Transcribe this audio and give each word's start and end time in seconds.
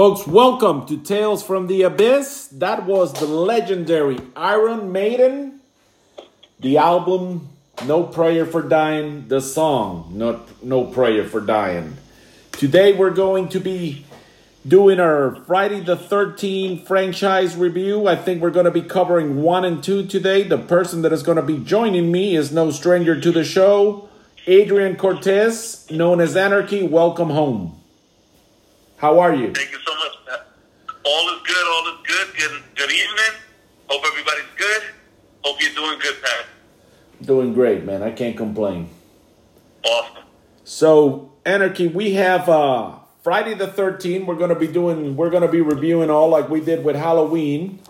Folks, 0.00 0.26
welcome 0.26 0.86
to 0.86 0.96
Tales 0.96 1.42
from 1.42 1.66
the 1.66 1.82
Abyss. 1.82 2.46
That 2.52 2.86
was 2.86 3.12
the 3.12 3.26
legendary 3.26 4.18
Iron 4.34 4.92
Maiden. 4.92 5.60
The 6.58 6.78
album 6.78 7.50
No 7.84 8.04
Prayer 8.04 8.46
for 8.46 8.62
Dying, 8.62 9.28
the 9.28 9.42
song 9.42 10.10
Not 10.14 10.64
No 10.64 10.84
Prayer 10.84 11.28
for 11.28 11.42
Dying. 11.42 11.98
Today 12.52 12.96
we're 12.96 13.10
going 13.10 13.50
to 13.50 13.60
be 13.60 14.06
doing 14.66 15.00
our 15.00 15.34
Friday 15.44 15.80
the 15.80 15.98
13th 15.98 16.86
franchise 16.86 17.54
review. 17.54 18.08
I 18.08 18.16
think 18.16 18.40
we're 18.40 18.48
going 18.48 18.64
to 18.64 18.70
be 18.70 18.80
covering 18.80 19.42
1 19.42 19.66
and 19.66 19.84
2 19.84 20.06
today. 20.06 20.44
The 20.44 20.56
person 20.56 21.02
that 21.02 21.12
is 21.12 21.22
going 21.22 21.36
to 21.36 21.42
be 21.42 21.58
joining 21.58 22.10
me 22.10 22.36
is 22.36 22.50
no 22.50 22.70
stranger 22.70 23.20
to 23.20 23.30
the 23.30 23.44
show, 23.44 24.08
Adrian 24.46 24.96
Cortez, 24.96 25.86
known 25.90 26.22
as 26.22 26.38
Anarchy. 26.38 26.82
Welcome 26.82 27.28
home. 27.28 27.76
How 28.96 29.18
are 29.20 29.34
you? 29.34 29.52
Thank 29.52 29.72
you. 29.72 29.79
All 31.04 31.34
is 31.34 31.40
good. 31.46 31.66
All 31.66 31.94
is 31.94 32.06
good. 32.06 32.36
Good, 32.36 32.62
good 32.76 32.90
evening. 32.90 33.40
Hope 33.88 34.04
everybody's 34.06 34.44
good. 34.56 34.82
Hope 35.44 35.60
you're 35.60 35.74
doing 35.74 35.98
good, 35.98 36.16
Pat. 36.22 36.46
Doing 37.22 37.54
great, 37.54 37.84
man. 37.84 38.02
I 38.02 38.10
can't 38.12 38.36
complain. 38.36 38.88
Awesome. 39.84 40.24
So, 40.64 41.32
Anarchy, 41.44 41.88
we 41.88 42.14
have 42.14 42.48
uh 42.48 42.98
Friday 43.22 43.54
the 43.54 43.66
13th. 43.66 44.26
We're 44.26 44.36
going 44.36 44.50
to 44.50 44.58
be 44.58 44.66
doing 44.66 45.16
we're 45.16 45.30
going 45.30 45.42
to 45.42 45.48
be 45.48 45.60
reviewing 45.60 46.10
all 46.10 46.28
like 46.28 46.48
we 46.48 46.60
did 46.60 46.84
with 46.84 46.96
Halloween. 46.96 47.80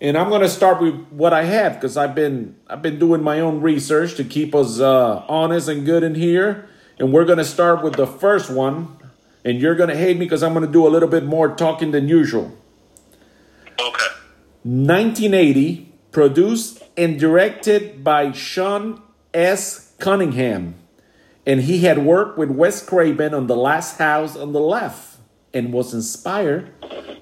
And 0.00 0.16
I'm 0.16 0.28
going 0.28 0.40
to 0.40 0.48
start 0.48 0.80
with 0.80 0.94
what 1.10 1.32
I 1.32 1.44
have 1.44 1.74
because 1.74 1.96
I've 1.96 2.14
been 2.14 2.56
I've 2.66 2.82
been 2.82 2.98
doing 2.98 3.22
my 3.22 3.40
own 3.40 3.60
research 3.60 4.14
to 4.16 4.24
keep 4.24 4.54
us 4.54 4.80
uh 4.80 5.24
honest 5.28 5.68
and 5.68 5.84
good 5.84 6.02
in 6.02 6.14
here. 6.14 6.68
And 6.98 7.12
we're 7.12 7.24
going 7.24 7.38
to 7.38 7.44
start 7.44 7.82
with 7.82 7.94
the 7.94 8.06
first 8.06 8.50
one. 8.50 8.96
And 9.44 9.60
you're 9.60 9.74
going 9.74 9.88
to 9.88 9.96
hate 9.96 10.16
me 10.18 10.26
because 10.26 10.42
I'm 10.42 10.52
going 10.52 10.66
to 10.66 10.72
do 10.72 10.86
a 10.86 10.90
little 10.90 11.08
bit 11.08 11.24
more 11.24 11.54
talking 11.54 11.90
than 11.92 12.08
usual. 12.08 12.56
Okay. 13.78 14.06
1980, 14.62 15.92
produced 16.12 16.82
and 16.96 17.18
directed 17.18 18.04
by 18.04 18.32
Sean 18.32 19.00
S. 19.32 19.92
Cunningham. 19.98 20.74
And 21.46 21.62
he 21.62 21.80
had 21.80 22.04
worked 22.04 22.36
with 22.36 22.50
Wes 22.50 22.84
Craven 22.84 23.32
on 23.32 23.46
The 23.46 23.56
Last 23.56 23.98
House 23.98 24.36
on 24.36 24.52
the 24.52 24.60
Left 24.60 25.18
and 25.54 25.72
was 25.72 25.94
inspired 25.94 26.70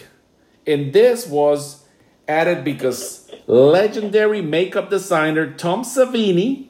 And 0.68 0.92
this 0.92 1.26
was 1.26 1.86
added 2.28 2.66
because 2.66 3.32
legendary 3.48 4.42
makeup 4.42 4.90
designer 4.90 5.54
Tom 5.54 5.84
Savini 5.84 6.68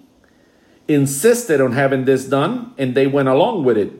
insisted 0.87 1.59
on 1.59 1.71
having 1.71 2.05
this 2.05 2.25
done, 2.25 2.75
and 2.77 2.93
they 2.93 3.07
went 3.07 3.29
along 3.29 3.63
with 3.63 3.79
it. 3.79 3.91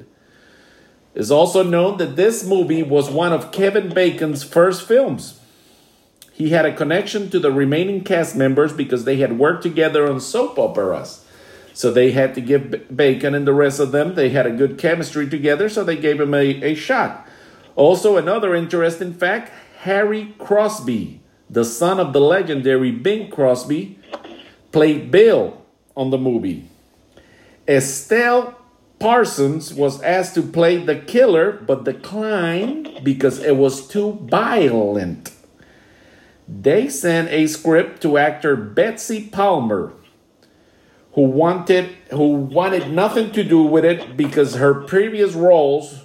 It's 1.16 1.32
also 1.32 1.64
known 1.64 1.98
that 1.98 2.16
this 2.16 2.46
movie 2.46 2.84
was 2.84 3.10
one 3.10 3.34
of 3.34 3.52
Kevin 3.52 3.90
Bacon's 3.90 4.44
first 4.44 4.88
films. 4.88 5.39
He 6.40 6.52
had 6.52 6.66
a 6.66 6.74
connection 6.74 7.30
to 7.32 7.40
the 7.40 7.52
remaining 7.52 8.02
cast 8.02 8.34
members 8.34 8.72
because 8.72 9.04
they 9.04 9.18
had 9.18 9.38
worked 9.38 9.62
together 9.62 10.10
on 10.10 10.22
soap 10.22 10.58
operas. 10.58 11.26
So 11.74 11.92
they 11.92 12.12
had 12.12 12.34
to 12.36 12.40
give 12.40 12.96
Bacon 12.96 13.36
and 13.36 13.46
the 13.46 13.54
rest 13.54 13.82
of 13.82 13.92
them, 13.92 14.16
they 14.16 14.30
had 14.30 14.46
a 14.46 14.52
good 14.52 14.78
chemistry 14.78 15.30
together, 15.30 15.68
so 15.68 15.84
they 15.84 15.98
gave 15.98 16.22
him 16.22 16.34
a, 16.34 16.46
a 16.64 16.76
shot. 16.76 17.28
Also, 17.76 18.16
another 18.16 18.56
interesting 18.56 19.14
fact 19.14 19.52
Harry 19.80 20.34
Crosby, 20.38 21.20
the 21.50 21.66
son 21.66 22.00
of 22.00 22.14
the 22.14 22.22
legendary 22.22 22.92
Bing 22.92 23.30
Crosby, 23.30 24.00
played 24.72 25.12
Bill 25.12 25.62
on 25.98 26.10
the 26.10 26.18
movie. 26.18 26.70
Estelle 27.68 28.58
Parsons 28.98 29.74
was 29.74 30.02
asked 30.04 30.36
to 30.36 30.42
play 30.42 30.78
the 30.78 30.96
killer 30.96 31.52
but 31.52 31.84
declined 31.84 33.02
because 33.04 33.40
it 33.40 33.58
was 33.58 33.86
too 33.86 34.14
violent. 34.24 35.34
They 36.52 36.90
sent 36.90 37.30
a 37.30 37.46
script 37.46 38.02
to 38.02 38.18
actor 38.18 38.56
Betsy 38.56 39.28
Palmer, 39.28 39.94
who 41.14 41.22
wanted 41.22 41.96
who 42.10 42.30
wanted 42.34 42.92
nothing 42.92 43.32
to 43.34 43.44
do 43.44 43.62
with 43.62 43.86
it 43.86 44.18
because 44.18 44.56
her 44.56 44.74
previous 44.74 45.34
roles 45.34 46.02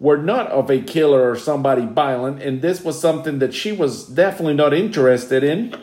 were 0.00 0.16
not 0.16 0.46
of 0.48 0.70
a 0.70 0.80
killer 0.80 1.30
or 1.30 1.36
somebody 1.36 1.84
violent, 1.84 2.42
and 2.42 2.62
this 2.62 2.82
was 2.82 2.98
something 2.98 3.40
that 3.40 3.52
she 3.52 3.70
was 3.70 4.06
definitely 4.06 4.54
not 4.54 4.72
interested 4.72 5.44
in 5.44 5.74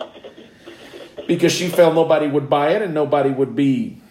because 1.27 1.51
she 1.51 1.67
felt 1.67 1.93
nobody 1.93 2.27
would 2.27 2.49
buy 2.49 2.71
it 2.71 2.81
and 2.81 2.93
nobody 2.93 3.29
would 3.29 3.55
be 3.55 4.01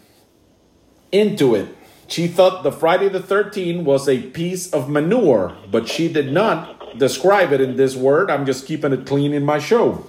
into 1.11 1.55
it. 1.55 1.69
She 2.06 2.29
thought 2.29 2.62
the 2.62 2.73
Friday 2.73 3.09
the 3.09 3.21
13th 3.21 3.82
was 3.82 4.09
a 4.09 4.21
piece 4.21 4.73
of 4.73 4.88
manure, 4.88 5.56
but 5.71 5.88
she 5.88 6.12
did 6.12 6.32
not 6.32 6.74
describe 6.99 7.52
it 7.52 7.61
in 7.61 7.76
this 7.76 7.96
word. 7.96 8.31
I'm 8.31 8.46
just 8.46 8.67
keeping 8.67 8.93
it 8.93 9.06
clean 9.06 9.32
in 9.32 9.44
my 9.44 9.58
show. 9.58 10.06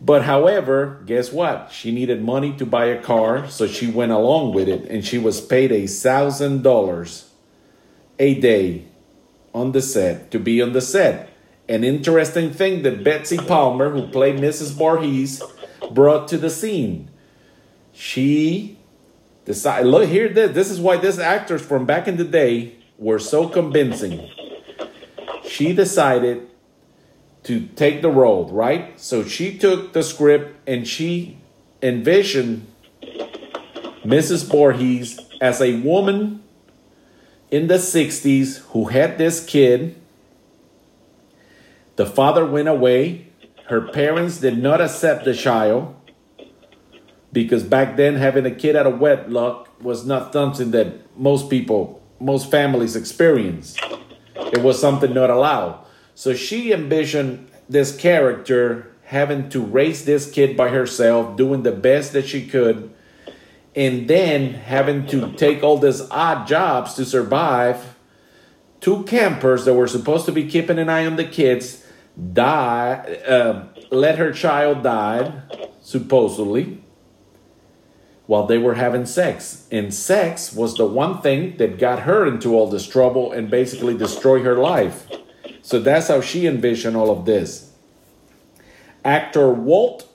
but 0.00 0.22
however, 0.22 1.02
guess 1.06 1.32
what? 1.32 1.70
She 1.72 1.92
needed 1.92 2.22
money 2.22 2.52
to 2.56 2.66
buy 2.66 2.86
a 2.86 3.00
car, 3.00 3.48
so 3.48 3.66
she 3.66 3.90
went 3.90 4.12
along 4.12 4.54
with 4.54 4.68
it, 4.68 4.84
and 4.88 5.04
she 5.04 5.18
was 5.18 5.40
paid 5.40 5.72
a 5.72 5.86
thousand 5.86 6.62
dollars 6.62 7.30
a 8.18 8.34
day 8.34 8.84
on 9.52 9.72
the 9.72 9.82
set 9.82 10.30
to 10.30 10.38
be 10.38 10.60
on 10.60 10.72
the 10.72 10.80
set. 10.80 11.30
An 11.68 11.84
interesting 11.84 12.52
thing 12.52 12.82
that 12.82 13.02
Betsy 13.04 13.38
Palmer, 13.38 13.90
who 13.90 14.06
played 14.08 14.36
Mrs. 14.36 14.72
Voorhees, 14.72 15.42
brought 15.92 16.28
to 16.28 16.36
the 16.36 16.50
scene. 16.50 17.10
She 17.92 18.78
decided, 19.44 19.86
look 19.86 20.08
here, 20.08 20.28
this, 20.28 20.52
this 20.52 20.70
is 20.70 20.80
why 20.80 20.96
these 20.96 21.18
actors 21.18 21.62
from 21.62 21.86
back 21.86 22.08
in 22.08 22.16
the 22.16 22.24
day 22.24 22.76
were 22.98 23.18
so 23.18 23.48
convincing. 23.48 24.28
She 25.46 25.72
decided 25.72 26.48
to 27.44 27.66
take 27.76 28.02
the 28.02 28.10
role, 28.10 28.48
right? 28.50 28.98
So 28.98 29.24
she 29.24 29.56
took 29.58 29.92
the 29.92 30.02
script 30.02 30.56
and 30.66 30.88
she 30.88 31.38
envisioned 31.82 32.66
Mrs. 34.04 34.50
Voorhees 34.50 35.20
as 35.40 35.60
a 35.60 35.80
woman 35.80 36.42
in 37.50 37.66
the 37.66 37.74
60s 37.74 38.58
who 38.70 38.86
had 38.86 39.18
this 39.18 39.44
kid. 39.44 40.00
The 41.96 42.06
father 42.06 42.44
went 42.46 42.68
away. 42.68 43.28
Her 43.66 43.80
parents 43.80 44.38
did 44.38 44.58
not 44.58 44.80
accept 44.80 45.24
the 45.24 45.34
child 45.34 45.94
because 47.32 47.62
back 47.62 47.96
then 47.96 48.16
having 48.16 48.46
a 48.46 48.50
kid 48.50 48.76
out 48.76 48.86
of 48.86 49.00
wedlock 49.00 49.68
was 49.82 50.06
not 50.06 50.32
something 50.32 50.70
that 50.70 51.18
most 51.18 51.50
people 51.50 52.00
most 52.20 52.50
families 52.50 52.96
experience. 52.96 53.76
It 54.34 54.62
was 54.62 54.80
something 54.80 55.12
not 55.14 55.30
allowed. 55.30 55.84
So 56.14 56.34
she 56.34 56.72
envisioned 56.72 57.50
this 57.68 57.96
character 57.96 58.94
having 59.04 59.48
to 59.50 59.60
raise 59.60 60.04
this 60.04 60.30
kid 60.30 60.56
by 60.56 60.68
herself, 60.68 61.36
doing 61.36 61.62
the 61.62 61.72
best 61.72 62.12
that 62.12 62.26
she 62.26 62.46
could, 62.46 62.92
and 63.74 64.08
then 64.08 64.54
having 64.54 65.06
to 65.06 65.32
take 65.32 65.62
all 65.62 65.78
these 65.78 66.00
odd 66.10 66.46
jobs 66.46 66.94
to 66.94 67.04
survive. 67.04 67.96
Two 68.80 69.02
campers 69.04 69.64
that 69.64 69.74
were 69.74 69.86
supposed 69.86 70.26
to 70.26 70.32
be 70.32 70.48
keeping 70.48 70.78
an 70.78 70.88
eye 70.88 71.06
on 71.06 71.16
the 71.16 71.24
kids 71.24 71.84
die, 72.32 72.94
uh, 73.26 73.66
let 73.90 74.18
her 74.18 74.32
child 74.32 74.82
died, 74.82 75.42
supposedly, 75.80 76.83
while 78.26 78.46
they 78.46 78.58
were 78.58 78.74
having 78.74 79.06
sex. 79.06 79.66
And 79.70 79.92
sex 79.92 80.52
was 80.52 80.76
the 80.76 80.86
one 80.86 81.20
thing 81.20 81.56
that 81.58 81.78
got 81.78 82.00
her 82.00 82.26
into 82.26 82.54
all 82.54 82.68
this 82.68 82.86
trouble 82.86 83.32
and 83.32 83.50
basically 83.50 83.96
destroyed 83.96 84.44
her 84.44 84.56
life. 84.56 85.06
So 85.62 85.78
that's 85.78 86.08
how 86.08 86.20
she 86.20 86.46
envisioned 86.46 86.96
all 86.96 87.10
of 87.10 87.26
this. 87.26 87.72
Actor 89.04 89.50
Walt 89.50 90.08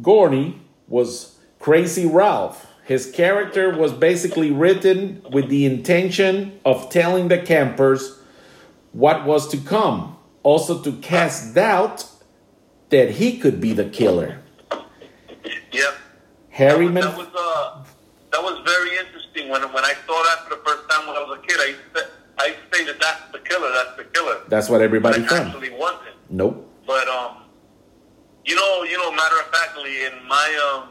Gorney 0.00 0.58
was 0.88 1.38
Crazy 1.58 2.06
Ralph. 2.06 2.66
His 2.84 3.10
character 3.10 3.76
was 3.76 3.92
basically 3.92 4.50
written 4.50 5.22
with 5.30 5.48
the 5.48 5.64
intention 5.64 6.58
of 6.64 6.88
telling 6.88 7.28
the 7.28 7.38
campers 7.38 8.18
what 8.92 9.26
was 9.26 9.48
to 9.48 9.58
come, 9.58 10.16
also 10.42 10.82
to 10.82 10.92
cast 10.92 11.54
doubt 11.54 12.06
that 12.90 13.12
he 13.12 13.38
could 13.38 13.60
be 13.60 13.72
the 13.72 13.84
killer. 13.84 14.40
Yep. 16.58 16.76
Harryman, 16.78 17.02
That 17.02 17.16
was 17.16 17.28
uh, 17.34 17.84
that 18.32 18.42
was 18.42 18.60
very 18.64 18.96
interesting 18.98 19.48
when 19.48 19.62
when 19.72 19.84
I 19.84 19.94
saw 20.06 20.22
that 20.22 20.44
for 20.44 20.50
the 20.56 20.62
first 20.64 20.88
time 20.90 21.06
when 21.06 21.16
I 21.16 21.20
was 21.20 21.38
a 21.38 21.46
kid. 21.46 21.58
I 21.60 21.66
used 21.66 21.94
to, 21.94 22.08
I 22.38 22.46
used 22.46 22.88
that 22.88 23.00
that's 23.00 23.32
the 23.32 23.38
killer. 23.40 23.70
That's 23.72 23.96
the 23.96 24.04
killer. 24.04 24.40
that's 24.48 24.68
what 24.68 24.80
everybody 24.80 25.20
But 25.20 25.24
it 25.26 25.28
thought. 25.28 25.46
actually 25.48 25.70
wasn't. 25.70 26.16
Nope. 26.30 26.66
But 26.86 27.08
um, 27.08 27.42
you 28.44 28.54
know, 28.54 28.82
you 28.84 28.96
know, 28.96 29.10
matter 29.12 29.38
of 29.40 29.46
factly, 29.54 30.04
in 30.06 30.12
my 30.26 30.48
um, 30.72 30.88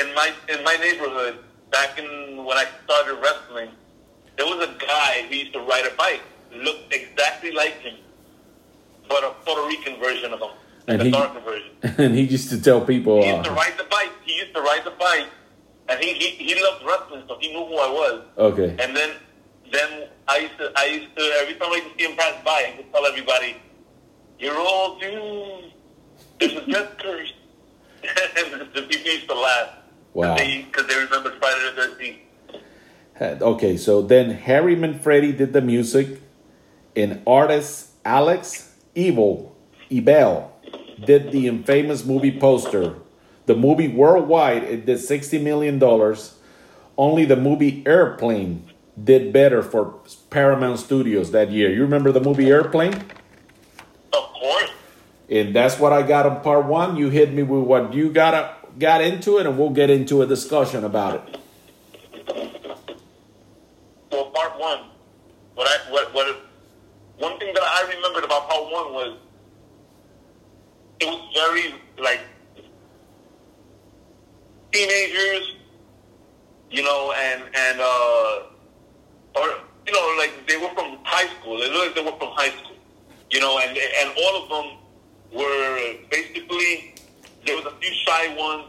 in 0.00 0.14
my 0.14 0.32
in 0.48 0.64
my 0.64 0.76
neighborhood, 0.76 1.38
back 1.70 1.98
in 1.98 2.44
when 2.44 2.56
I 2.56 2.66
started 2.84 3.14
wrestling, 3.20 3.70
there 4.36 4.46
was 4.46 4.66
a 4.68 4.72
guy 4.78 5.26
who 5.28 5.34
used 5.34 5.52
to 5.54 5.60
ride 5.60 5.86
a 5.86 5.94
bike, 5.96 6.22
looked 6.54 6.92
exactly 6.94 7.52
like 7.52 7.78
him, 7.80 7.96
but 9.08 9.22
a 9.24 9.30
Puerto 9.44 9.66
Rican 9.66 9.98
version 10.00 10.32
of 10.32 10.40
him, 10.40 10.50
And 10.88 11.00
the 11.00 11.04
he- 11.04 11.10
darker 11.10 11.40
version. 11.40 11.68
And 11.98 12.14
he 12.14 12.22
used 12.22 12.50
to 12.50 12.60
tell 12.60 12.80
people, 12.84 13.22
He 13.22 13.28
used 13.30 13.44
to 13.44 13.50
uh, 13.50 13.54
ride 13.54 13.76
the 13.76 13.84
bike. 13.84 14.12
He 14.24 14.36
used 14.36 14.54
to 14.54 14.60
ride 14.62 14.84
the 14.84 14.92
bike, 14.92 15.26
and 15.88 15.98
he 16.00 16.14
he, 16.14 16.28
he 16.46 16.62
loved 16.62 16.84
wrestling, 16.86 17.24
so 17.28 17.36
he 17.40 17.48
knew 17.52 17.66
who 17.66 17.76
I 17.76 17.90
was. 17.90 18.22
okay, 18.38 18.70
And 18.78 18.96
then 18.96 19.10
then 19.72 20.08
I 20.28 20.36
used 20.38 20.58
to 20.58 20.72
I 20.76 20.84
used 20.86 21.16
to 21.16 21.22
every 21.40 21.54
time 21.54 21.70
I 21.72 21.76
used 21.76 21.98
to 21.98 21.98
see 21.98 22.10
him 22.10 22.16
pass 22.16 22.36
by, 22.44 22.72
I 22.72 22.74
would 22.76 22.92
tell 22.92 23.04
everybody, 23.06 23.56
"You're 24.38 24.58
all 24.58 24.98
doomed. 24.98 25.72
There's 26.38 26.52
a 26.54 26.66
death 26.70 26.98
curse." 26.98 27.32
and 28.02 28.60
the 28.74 28.82
people 28.82 29.12
used 29.12 29.28
to 29.28 29.34
laugh. 29.34 29.70
Wow. 30.14 30.36
Because 30.36 30.86
they, 30.86 30.96
remembered 30.96 31.34
Friday 31.38 31.70
the 31.70 31.82
Thirteenth. 31.82 32.18
Okay, 33.42 33.76
so 33.76 34.02
then 34.02 34.30
Harry 34.30 34.76
Manfredini 34.76 35.36
did 35.36 35.52
the 35.52 35.60
music, 35.60 36.20
and 36.96 37.22
artist 37.26 37.90
Alex 38.04 38.74
Evil 38.94 39.56
Ebel 39.90 40.51
did 41.00 41.32
the 41.32 41.46
infamous 41.46 42.04
movie 42.04 42.38
poster. 42.38 42.96
The 43.46 43.56
movie 43.56 43.88
worldwide 43.88 44.64
it 44.64 44.86
did 44.86 44.98
sixty 44.98 45.38
million 45.38 45.78
dollars. 45.78 46.38
Only 46.96 47.24
the 47.24 47.36
movie 47.36 47.82
Airplane 47.86 48.70
did 49.02 49.32
better 49.32 49.62
for 49.62 49.98
Paramount 50.30 50.78
Studios 50.78 51.30
that 51.32 51.50
year. 51.50 51.72
You 51.72 51.82
remember 51.82 52.12
the 52.12 52.20
movie 52.20 52.50
Airplane? 52.50 52.94
Of 54.12 54.28
course. 54.34 54.70
And 55.30 55.54
that's 55.56 55.78
what 55.78 55.92
I 55.92 56.02
got 56.02 56.26
on 56.26 56.42
part 56.42 56.66
one. 56.66 56.96
You 56.96 57.08
hit 57.08 57.32
me 57.32 57.42
with 57.42 57.64
what 57.64 57.94
you 57.94 58.10
got 58.10 58.78
got 58.78 59.00
into 59.00 59.38
it, 59.38 59.46
and 59.46 59.58
we'll 59.58 59.70
get 59.70 59.90
into 59.90 60.22
a 60.22 60.26
discussion 60.26 60.84
about 60.84 61.14
it. 61.16 61.38
Well, 64.10 64.26
part 64.26 64.58
one. 64.58 64.84
What 65.54 65.66
I 65.68 65.90
what 65.90 66.14
what 66.14 66.42
one 67.18 67.38
thing 67.38 67.54
that 67.54 67.62
I 67.62 67.92
remembered 67.94 68.24
about 68.24 68.48
part 68.48 68.64
one 68.64 68.92
was 68.92 69.18
it 71.02 71.06
was 71.08 71.20
very 71.34 71.74
like 71.98 72.20
teenagers, 74.72 75.54
you 76.70 76.82
know, 76.82 77.12
and 77.12 77.42
and 77.54 77.80
uh, 77.80 78.42
or 79.36 79.46
you 79.86 79.92
know, 79.92 80.14
like 80.18 80.32
they 80.46 80.56
were 80.56 80.72
from 80.74 80.98
high 81.04 81.28
school. 81.40 81.58
They 81.58 81.70
looked 81.70 81.86
like 81.86 81.94
they 81.96 82.10
were 82.10 82.18
from 82.18 82.30
high 82.32 82.50
school, 82.50 82.76
you 83.30 83.40
know, 83.40 83.58
and 83.58 83.76
and 83.76 84.12
all 84.16 84.42
of 84.42 84.48
them 84.48 84.78
were 85.32 85.94
basically 86.10 86.94
there 87.46 87.56
was 87.56 87.66
a 87.66 87.74
few 87.80 87.92
shy 88.06 88.34
ones. 88.36 88.64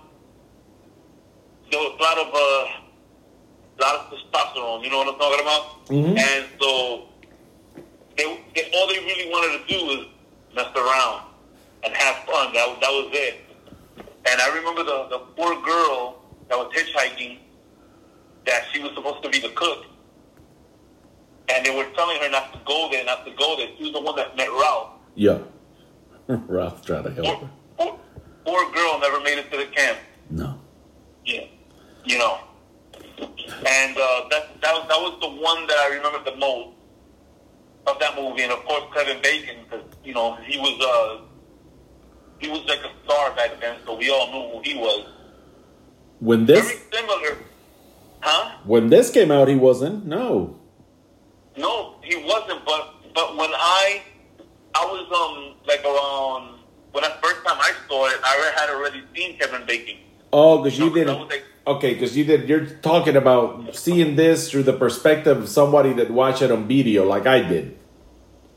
There 1.72 1.80
was 1.80 1.96
a 2.00 2.04
lot 2.04 2.18
of 2.18 2.28
uh, 2.34 3.82
lot 3.82 3.96
of 3.96 4.20
testosterone. 4.20 4.84
You 4.84 4.90
know 4.92 4.98
what 5.00 5.14
I'm 5.14 5.20
talking 5.20 5.42
about? 5.42 5.86
Mhm. 5.88 6.18
And 6.18 6.46
so 6.60 7.06
they, 8.18 8.26
they 8.56 8.72
all 8.76 8.88
they 8.88 9.00
really 9.00 9.30
wanted 9.32 9.66
to 9.68 9.74
do 9.74 9.86
was 9.86 10.08
mess 10.56 10.68
around 10.76 11.22
and 11.84 11.94
have 11.96 12.16
fun. 12.26 12.54
That 12.54 12.68
was- 12.70 12.80
that 12.82 12.92
was 12.92 13.10
it. 13.14 13.40
And 14.26 14.42
I 14.42 14.48
remember 14.56 14.84
the 14.84 15.08
the 15.10 15.20
poor 15.36 15.56
girl 15.62 16.22
that 16.50 16.58
was 16.58 16.72
hitchhiking 16.74 17.40
that 18.46 18.66
she 18.72 18.80
was 18.82 18.94
supposed 18.94 19.24
to 19.24 19.30
be 19.30 19.40
the 19.40 19.50
cook. 19.50 19.86
And 21.50 21.66
they 21.66 21.76
were 21.76 21.86
telling 21.96 22.20
her 22.22 22.30
not 22.30 22.54
to 22.54 22.60
go 22.66 22.90
there, 22.90 23.04
not 23.04 23.26
to 23.26 23.32
go 23.32 23.56
there. 23.58 23.68
She 23.78 23.84
was 23.84 23.94
the 23.94 24.02
one 24.02 24.16
that 24.16 24.36
met 24.38 24.50
Ralph. 24.50 24.92
Yeah. 25.16 25.40
Ralph 26.48 26.86
tried 26.86 27.04
to 27.04 27.12
help 27.12 27.28
her. 27.42 27.50
Poor, 27.78 27.90
poor, 27.90 28.00
poor 28.46 28.72
girl 28.74 29.00
never 29.00 29.20
made 29.20 29.38
it 29.38 29.52
to 29.52 29.58
the 29.58 29.66
camp. 29.66 29.98
No. 30.30 30.58
Yeah, 31.26 31.46
you 32.06 32.18
know. 32.18 32.40
And 33.20 33.98
uh, 33.98 34.28
that 34.32 34.60
that 34.62 34.74
was, 34.74 34.86
that 34.88 35.00
was 35.00 35.18
the 35.22 35.30
one 35.30 35.68
that 35.68 35.78
I 35.78 35.88
remember 35.96 36.24
the 36.30 36.36
most 36.38 36.70
of 37.88 38.00
that 38.00 38.16
movie, 38.16 38.44
and 38.44 38.52
of 38.52 38.64
course 38.66 38.84
Kevin 38.94 39.22
Bacon, 39.22 39.58
because 39.64 39.86
you 40.04 40.14
know 40.14 40.36
he 40.48 40.58
was 40.58 40.76
uh 40.82 41.22
he 42.44 42.50
was 42.50 42.64
like 42.68 42.80
a 42.80 42.92
star 43.06 43.32
back 43.36 43.60
then, 43.62 43.78
so 43.86 43.96
we 43.96 44.10
all 44.10 44.28
knew 44.32 44.58
who 44.58 44.62
he 44.64 44.76
was. 44.76 45.08
When 46.20 46.46
Very 46.46 46.62
this 46.62 46.82
similar, 46.94 47.38
huh? 48.22 48.58
when 48.66 48.90
this 48.90 49.10
came 49.10 49.32
out, 49.32 49.48
he 49.48 49.56
wasn't. 49.56 50.06
No. 50.06 50.60
No, 51.58 51.96
he 52.02 52.16
wasn't. 52.18 52.64
But 52.66 52.94
but 53.14 53.36
when 53.38 53.50
I 53.54 54.02
I 54.76 54.86
was 54.86 55.06
um 55.12 55.56
like 55.68 55.84
around 55.86 56.60
when 56.92 57.04
the 57.04 57.14
first 57.22 57.46
time 57.46 57.58
I 57.60 57.72
saw 57.88 58.08
it, 58.08 58.20
I 58.24 58.54
had 58.58 58.70
already 58.70 59.04
seen 59.16 59.38
Kevin 59.38 59.66
Bacon. 59.66 59.98
Oh, 60.32 60.64
because 60.64 60.78
you 60.80 60.86
No, 60.86 60.94
that 60.94 61.06
didn't. 61.06 61.30
like- 61.30 61.44
Okay, 61.66 61.94
because 61.94 62.18
you 62.18 62.26
did. 62.26 62.50
You're 62.50 62.66
talking 62.66 63.16
about 63.16 63.74
seeing 63.74 64.18
this 64.18 64.52
through 64.52 64.64
the 64.64 64.74
perspective 64.74 65.38
of 65.44 65.48
somebody 65.48 65.94
that 65.94 66.12
watched 66.12 66.42
it 66.42 66.52
on 66.52 66.68
video, 66.68 67.06
like 67.08 67.26
I 67.26 67.40
did. 67.42 67.78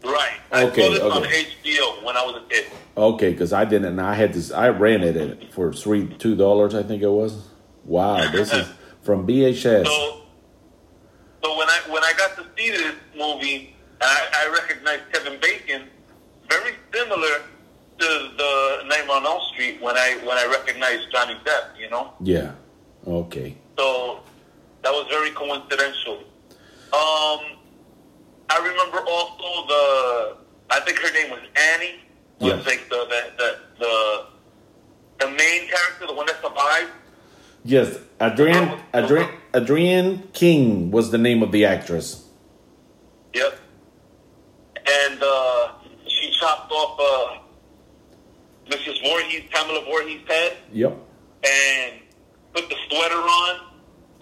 Right. 0.04 0.40
I 0.50 0.64
Okay, 0.64 0.82
saw 0.86 0.92
this 0.92 1.02
on. 1.14 1.22
HBO 1.22 2.04
when 2.04 2.16
I 2.16 2.22
was 2.26 2.42
a 2.42 2.48
kid. 2.48 2.66
Okay, 2.96 3.30
because 3.32 3.52
I 3.52 3.64
didn't. 3.64 3.88
and 3.88 4.00
I 4.00 4.14
had 4.14 4.32
this. 4.32 4.50
I 4.50 4.68
rented 4.70 5.16
it 5.16 5.52
for 5.52 5.72
three, 5.72 6.06
two 6.18 6.34
dollars. 6.34 6.74
I 6.74 6.82
think 6.82 7.02
it 7.02 7.10
was. 7.10 7.48
Wow, 7.84 8.30
this 8.32 8.52
is 8.52 8.66
from 9.02 9.26
VHS. 9.26 9.84
So, 9.86 10.20
so 11.44 11.58
when 11.58 11.68
I 11.68 11.80
when 11.90 12.02
I 12.02 12.12
got 12.16 12.36
to 12.36 12.44
see 12.56 12.70
this 12.70 12.94
movie, 13.16 13.76
I, 14.00 14.28
I 14.34 14.52
recognized 14.52 15.02
Kevin 15.12 15.38
Bacon, 15.40 15.82
very 16.48 16.72
similar 16.94 17.42
to 17.98 18.06
the 18.36 18.82
Name 18.88 19.10
on 19.10 19.24
Elm 19.26 19.40
Street 19.52 19.80
when 19.82 19.96
I 19.96 20.16
when 20.24 20.36
I 20.38 20.46
recognized 20.46 21.12
Johnny 21.12 21.34
Depp. 21.44 21.78
You 21.78 21.90
know, 21.90 22.14
Yeah. 22.20 22.52
Okay. 23.06 23.56
so 23.78 24.20
that 24.82 24.90
was 24.90 25.06
very 25.10 25.30
coincidental. 25.30 26.18
Um, 26.92 27.40
I 28.48 28.58
remember 28.58 28.98
also 29.06 29.66
the 29.68 30.36
I 30.70 30.80
think 30.80 30.98
her 30.98 31.12
name 31.12 31.30
was 31.30 31.40
Annie. 31.54 32.00
Was 32.40 32.52
Yes. 32.52 32.66
like 32.66 32.88
the 32.88 32.96
the, 33.08 33.22
the 33.38 33.56
the 33.78 34.24
the 35.20 35.26
main 35.30 35.68
character, 35.68 36.06
the 36.06 36.12
one 36.14 36.26
that 36.26 36.36
survived. 36.42 36.90
Yes, 37.64 37.98
Adrian, 38.20 38.78
Adrienne, 38.94 39.30
Adrienne 39.54 40.28
King 40.32 40.90
was 40.90 41.10
the 41.10 41.18
name 41.18 41.42
of 41.42 41.50
the 41.50 41.64
actress. 41.64 42.24
Yep. 43.34 43.58
And 44.88 45.20
uh, 45.22 45.72
she 46.06 46.30
chopped 46.38 46.70
off 46.70 47.00
uh, 47.00 48.70
Mrs. 48.70 49.02
Voorhees, 49.02 49.44
Pamela 49.50 49.84
Voorhees' 49.84 50.20
head, 50.28 50.56
Yep. 50.72 50.96
and 51.44 51.94
put 52.54 52.68
the 52.68 52.76
sweater 52.88 53.14
on. 53.16 53.60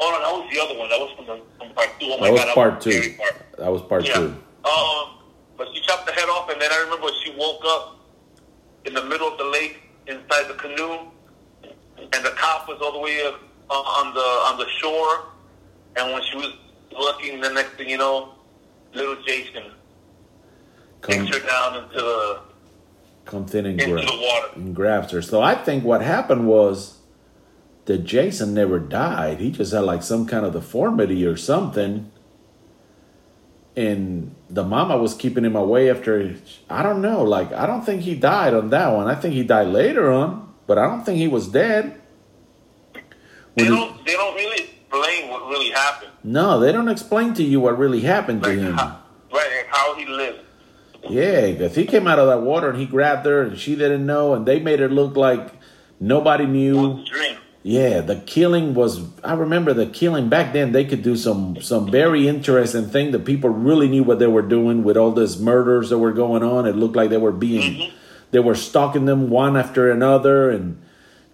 Oh 0.01 0.11
no, 0.11 0.21
that 0.21 0.33
was 0.33 0.51
the 0.53 0.61
other 0.61 0.79
one. 0.79 0.89
That 0.89 1.01
was 1.01 1.13
from, 1.17 1.27
the, 1.27 1.43
from 1.59 1.75
part 1.75 1.91
two. 2.01 2.07
Oh 2.13 2.19
my 2.19 2.27
That 2.29 2.33
was 2.33 2.45
god, 2.45 2.55
part 2.55 2.81
that 2.81 2.83
two. 2.83 2.97
was 2.97 3.05
scary 3.05 3.19
part. 3.19 3.59
That 3.59 3.73
was 3.73 3.83
part 3.83 4.07
Yeah. 4.09 4.15
two. 4.15 4.37
Um, 4.65 5.19
but 5.59 5.69
she 5.75 5.81
chopped 5.83 6.07
the 6.07 6.13
head 6.13 6.29
off, 6.31 6.49
and 6.51 6.61
then 6.61 6.71
I 6.73 6.79
remember 6.85 7.09
she 7.25 7.35
woke 7.37 7.61
up 7.67 7.99
in 8.85 8.95
the 8.95 9.05
middle 9.05 9.29
of 9.29 9.39
the 9.39 9.45
lake 9.45 9.83
inside 10.07 10.49
the 10.49 10.55
canoe, 10.55 10.99
and 11.63 12.25
the 12.25 12.33
cop 12.37 12.69
was 12.69 12.79
all 12.83 12.93
the 12.93 12.99
way 12.99 13.25
up 13.27 13.41
on 13.71 14.07
on 14.07 14.15
the 14.15 14.21
on 14.21 14.59
the 14.59 14.67
shore. 14.81 15.27
And 15.97 16.13
when 16.13 16.23
she 16.25 16.37
was 16.37 16.53
looking. 16.99 17.41
The 17.41 17.51
next 17.51 17.71
thing 17.73 17.89
you 17.89 17.99
know, 17.99 18.35
little 18.93 19.17
Jason 19.27 19.65
Come, 21.01 21.27
takes 21.27 21.37
her 21.37 21.47
down 21.47 21.85
into 21.85 21.97
the 21.97 22.41
comes 23.25 23.55
in 23.55 23.67
and, 23.67 23.81
into 23.81 23.97
the 23.97 24.19
water. 24.21 24.49
and 24.55 24.75
grabs 24.75 25.13
her. 25.13 25.23
So 25.23 25.43
I 25.43 25.55
think 25.55 25.85
what 25.85 26.03
happened 26.03 26.47
was 26.47 26.99
that 27.87 28.05
Jason 28.05 28.55
never 28.55 28.79
died. 28.79 29.41
He 29.41 29.51
just 29.51 29.73
had 29.73 29.81
like 29.81 30.03
some 30.03 30.27
kind 30.27 30.45
of 30.45 30.53
deformity 30.53 31.25
or 31.27 31.37
something. 31.37 32.11
And 33.77 34.35
the 34.49 34.63
mama 34.63 34.97
was 34.97 35.15
keeping 35.15 35.45
him 35.45 35.57
away 35.57 35.91
after. 35.91 36.37
I 36.71 36.83
don't 36.83 37.03
know. 37.03 37.23
Like 37.25 37.53
I 37.53 37.67
don't 37.67 37.83
think 37.85 38.03
he 38.03 38.15
died 38.15 38.55
on 38.55 38.71
that 38.71 38.93
one. 38.93 39.09
I 39.09 39.15
think 39.17 39.35
he 39.35 39.43
died 39.43 39.67
later 39.69 40.13
on, 40.13 40.55
but 40.67 40.79
I 40.79 40.87
don't 40.87 41.05
think 41.05 41.19
he 41.19 41.27
was 41.29 41.49
dead. 41.49 42.01
They 43.57 43.65
he- 43.65 43.69
don't 43.71 44.05
they 44.07 44.13
don't 44.13 44.35
really 44.35 44.63
explain 44.65 45.29
what 45.31 45.49
really 45.49 45.71
happened. 45.71 46.13
no, 46.23 46.61
they 46.61 46.71
don't 46.73 46.89
explain 46.89 47.35
to 47.35 47.43
you 47.43 47.61
what 47.61 47.77
really 47.79 48.01
happened 48.01 48.43
to 48.45 48.51
him. 48.53 48.75
how, 48.75 49.01
right, 49.33 49.51
like 49.57 49.67
how 49.69 49.95
he 49.97 50.07
lived. 50.07 50.41
Yeah, 51.09 51.51
because 51.51 51.75
he 51.75 51.85
came 51.85 52.07
out 52.07 52.19
of 52.19 52.29
that 52.29 52.43
water 52.43 52.71
and 52.71 52.79
he 52.79 52.87
grabbed 52.87 53.27
her 53.27 53.43
and 53.43 53.59
she 53.59 53.75
didn't 53.77 54.07
know, 54.07 54.35
and 54.35 54.47
they 54.47 54.59
made 54.61 54.81
it 54.81 54.91
look 54.93 55.17
like 55.17 55.53
nobody 56.01 56.47
knew. 56.47 56.79
was 56.79 56.97
the 57.05 57.11
dream? 57.11 57.37
Yeah, 57.67 58.03
the 58.03 58.17
killing 58.17 58.75
was. 58.75 59.01
I 59.25 59.33
remember 59.33 59.73
the 59.73 59.87
killing 59.87 60.29
back 60.29 60.53
then. 60.53 60.73
They 60.73 60.85
could 60.85 61.03
do 61.03 61.17
some 61.17 61.63
some 61.63 61.91
very 61.91 62.29
interesting 62.29 62.91
thing 62.91 63.11
The 63.11 63.19
people 63.19 63.49
really 63.49 63.89
knew 63.89 64.03
what 64.03 64.19
they 64.19 64.27
were 64.27 64.43
doing 64.43 64.85
with 64.85 64.99
all 64.99 65.13
these 65.13 65.41
murders 65.41 65.89
that 65.89 65.97
were 65.97 66.13
going 66.13 66.43
on. 66.43 66.67
It 66.67 66.77
looked 66.77 66.95
like 66.95 67.09
they 67.09 67.17
were 67.17 67.33
being, 67.33 67.73
mm-hmm. 67.73 67.97
they 68.33 68.41
were 68.41 68.55
stalking 68.55 69.07
them 69.07 69.31
one 69.31 69.57
after 69.57 69.91
another, 69.91 70.51
and 70.51 70.79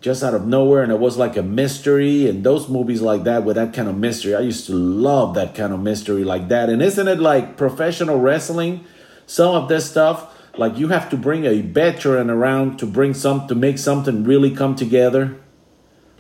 just 0.01 0.23
out 0.23 0.35
of 0.35 0.47
nowhere, 0.47 0.85
and 0.85 0.93
it 0.93 1.01
was 1.01 1.19
like 1.19 1.37
a 1.37 1.43
mystery. 1.43 2.29
And 2.29 2.45
those 2.45 2.69
movies 2.69 3.03
like 3.03 3.25
that 3.25 3.43
with 3.43 3.57
that 3.57 3.75
kind 3.75 3.89
of 3.89 3.99
mystery, 3.99 4.37
I 4.37 4.41
used 4.41 4.67
to 4.67 4.73
love 4.73 5.35
that 5.35 5.57
kind 5.57 5.73
of 5.73 5.81
mystery 5.81 6.23
like 6.23 6.47
that. 6.47 6.71
And 6.71 6.81
isn't 6.81 7.09
it 7.09 7.19
like 7.19 7.57
professional 7.57 8.21
wrestling? 8.21 8.85
Some 9.27 9.57
of 9.57 9.69
this 9.69 9.91
stuff, 9.91 10.33
like 10.57 10.79
you 10.79 10.89
have 10.89 11.11
to 11.11 11.17
bring 11.17 11.45
a 11.45 11.61
veteran 11.61 12.31
around 12.31 12.79
to 12.79 12.87
bring 12.87 13.15
some 13.15 13.49
to 13.49 13.57
make 13.57 13.79
something 13.79 14.23
really 14.23 14.55
come 14.55 14.77
together 14.77 15.37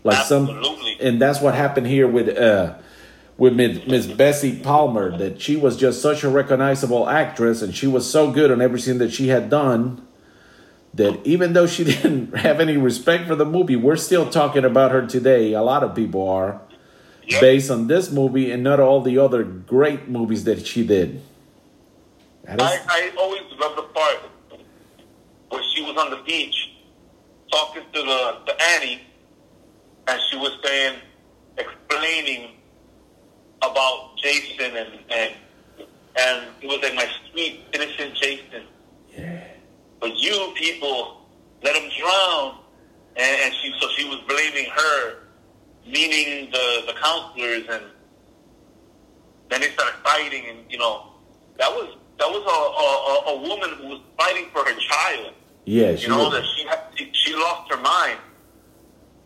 like 0.04 0.18
Absolutely. 0.18 0.96
some 0.98 1.06
and 1.06 1.20
that's 1.20 1.40
what 1.40 1.54
happened 1.54 1.86
here 1.86 2.08
with 2.08 2.28
uh 2.36 2.74
with 3.36 3.54
Miss 3.54 4.06
Betsy 4.06 4.58
Palmer 4.60 5.16
that 5.16 5.40
she 5.40 5.56
was 5.56 5.76
just 5.78 6.02
such 6.02 6.22
a 6.24 6.28
recognizable 6.28 7.08
actress 7.08 7.62
and 7.62 7.74
she 7.74 7.86
was 7.86 8.10
so 8.10 8.30
good 8.30 8.50
on 8.50 8.60
everything 8.60 8.98
that 8.98 9.12
she 9.12 9.28
had 9.28 9.48
done 9.48 10.06
that 10.92 11.24
even 11.26 11.52
though 11.54 11.66
she 11.66 11.84
didn't 11.92 12.36
have 12.36 12.60
any 12.60 12.76
respect 12.76 13.26
for 13.26 13.34
the 13.34 13.46
movie 13.46 13.76
we're 13.76 13.96
still 13.96 14.28
talking 14.28 14.64
about 14.64 14.90
her 14.90 15.06
today 15.06 15.52
a 15.54 15.62
lot 15.62 15.82
of 15.82 15.94
people 15.94 16.28
are 16.28 16.60
Yep. 17.26 17.40
based 17.42 17.70
on 17.70 17.86
this 17.86 18.10
movie 18.10 18.50
and 18.50 18.64
not 18.64 18.80
all 18.80 19.00
the 19.02 19.16
other 19.18 19.44
great 19.44 20.08
movies 20.08 20.42
that 20.44 20.66
she 20.66 20.84
did 20.84 21.22
That 22.44 22.60
is- 22.60 22.66
I, 22.66 22.78
I 22.88 23.10
always 23.16 23.42
love 23.60 23.76
the 23.76 23.82
part 23.82 24.18
where 25.50 25.62
she 25.72 25.80
was 25.82 25.96
on 25.96 26.10
the 26.10 26.16
beach 26.26 26.70
talking 27.52 27.82
to 27.92 28.00
the 28.02 28.36
to 28.46 28.62
Annie, 28.74 29.02
and 30.06 30.20
she 30.30 30.36
was 30.36 30.52
saying, 30.64 30.98
explaining 31.58 32.52
about 33.62 34.16
Jason 34.16 34.76
and 34.76 34.88
and 35.10 35.34
and 36.18 36.46
it 36.62 36.66
was 36.66 36.80
like 36.82 36.94
my 36.94 37.06
sweet 37.30 37.60
innocent 37.72 38.14
Jason. 38.14 38.62
yeah 39.16 39.44
But 40.00 40.16
you 40.16 40.52
people 40.56 41.20
let 41.62 41.76
him 41.76 41.90
drown, 41.98 42.58
and, 43.16 43.40
and 43.42 43.54
she 43.54 43.72
so 43.80 43.88
she 43.96 44.08
was 44.08 44.18
blaming 44.26 44.66
her, 44.70 45.16
meaning 45.86 46.50
the 46.50 46.82
the 46.86 46.94
counselors, 47.00 47.64
and 47.70 47.84
then 49.50 49.60
they 49.60 49.70
started 49.70 49.96
fighting, 50.02 50.44
and 50.48 50.58
you 50.70 50.78
know 50.78 51.06
that 51.58 51.70
was 51.70 51.96
that 52.18 52.28
was 52.28 52.42
a 52.46 53.32
a, 53.32 53.36
a- 53.36 53.40
woman 53.48 53.70
who 53.78 53.88
was 53.88 54.00
fighting 54.18 54.46
for 54.52 54.64
her 54.64 54.74
child. 54.78 55.34
yeah 55.66 55.90
You 55.90 56.08
know 56.08 56.24
was, 56.28 56.32
that 56.32 56.44
she 56.56 56.66
had 56.66 56.80
she, 56.96 57.10
she 57.12 57.34
lost 57.34 57.70
her 57.70 57.76
mind. 57.80 58.18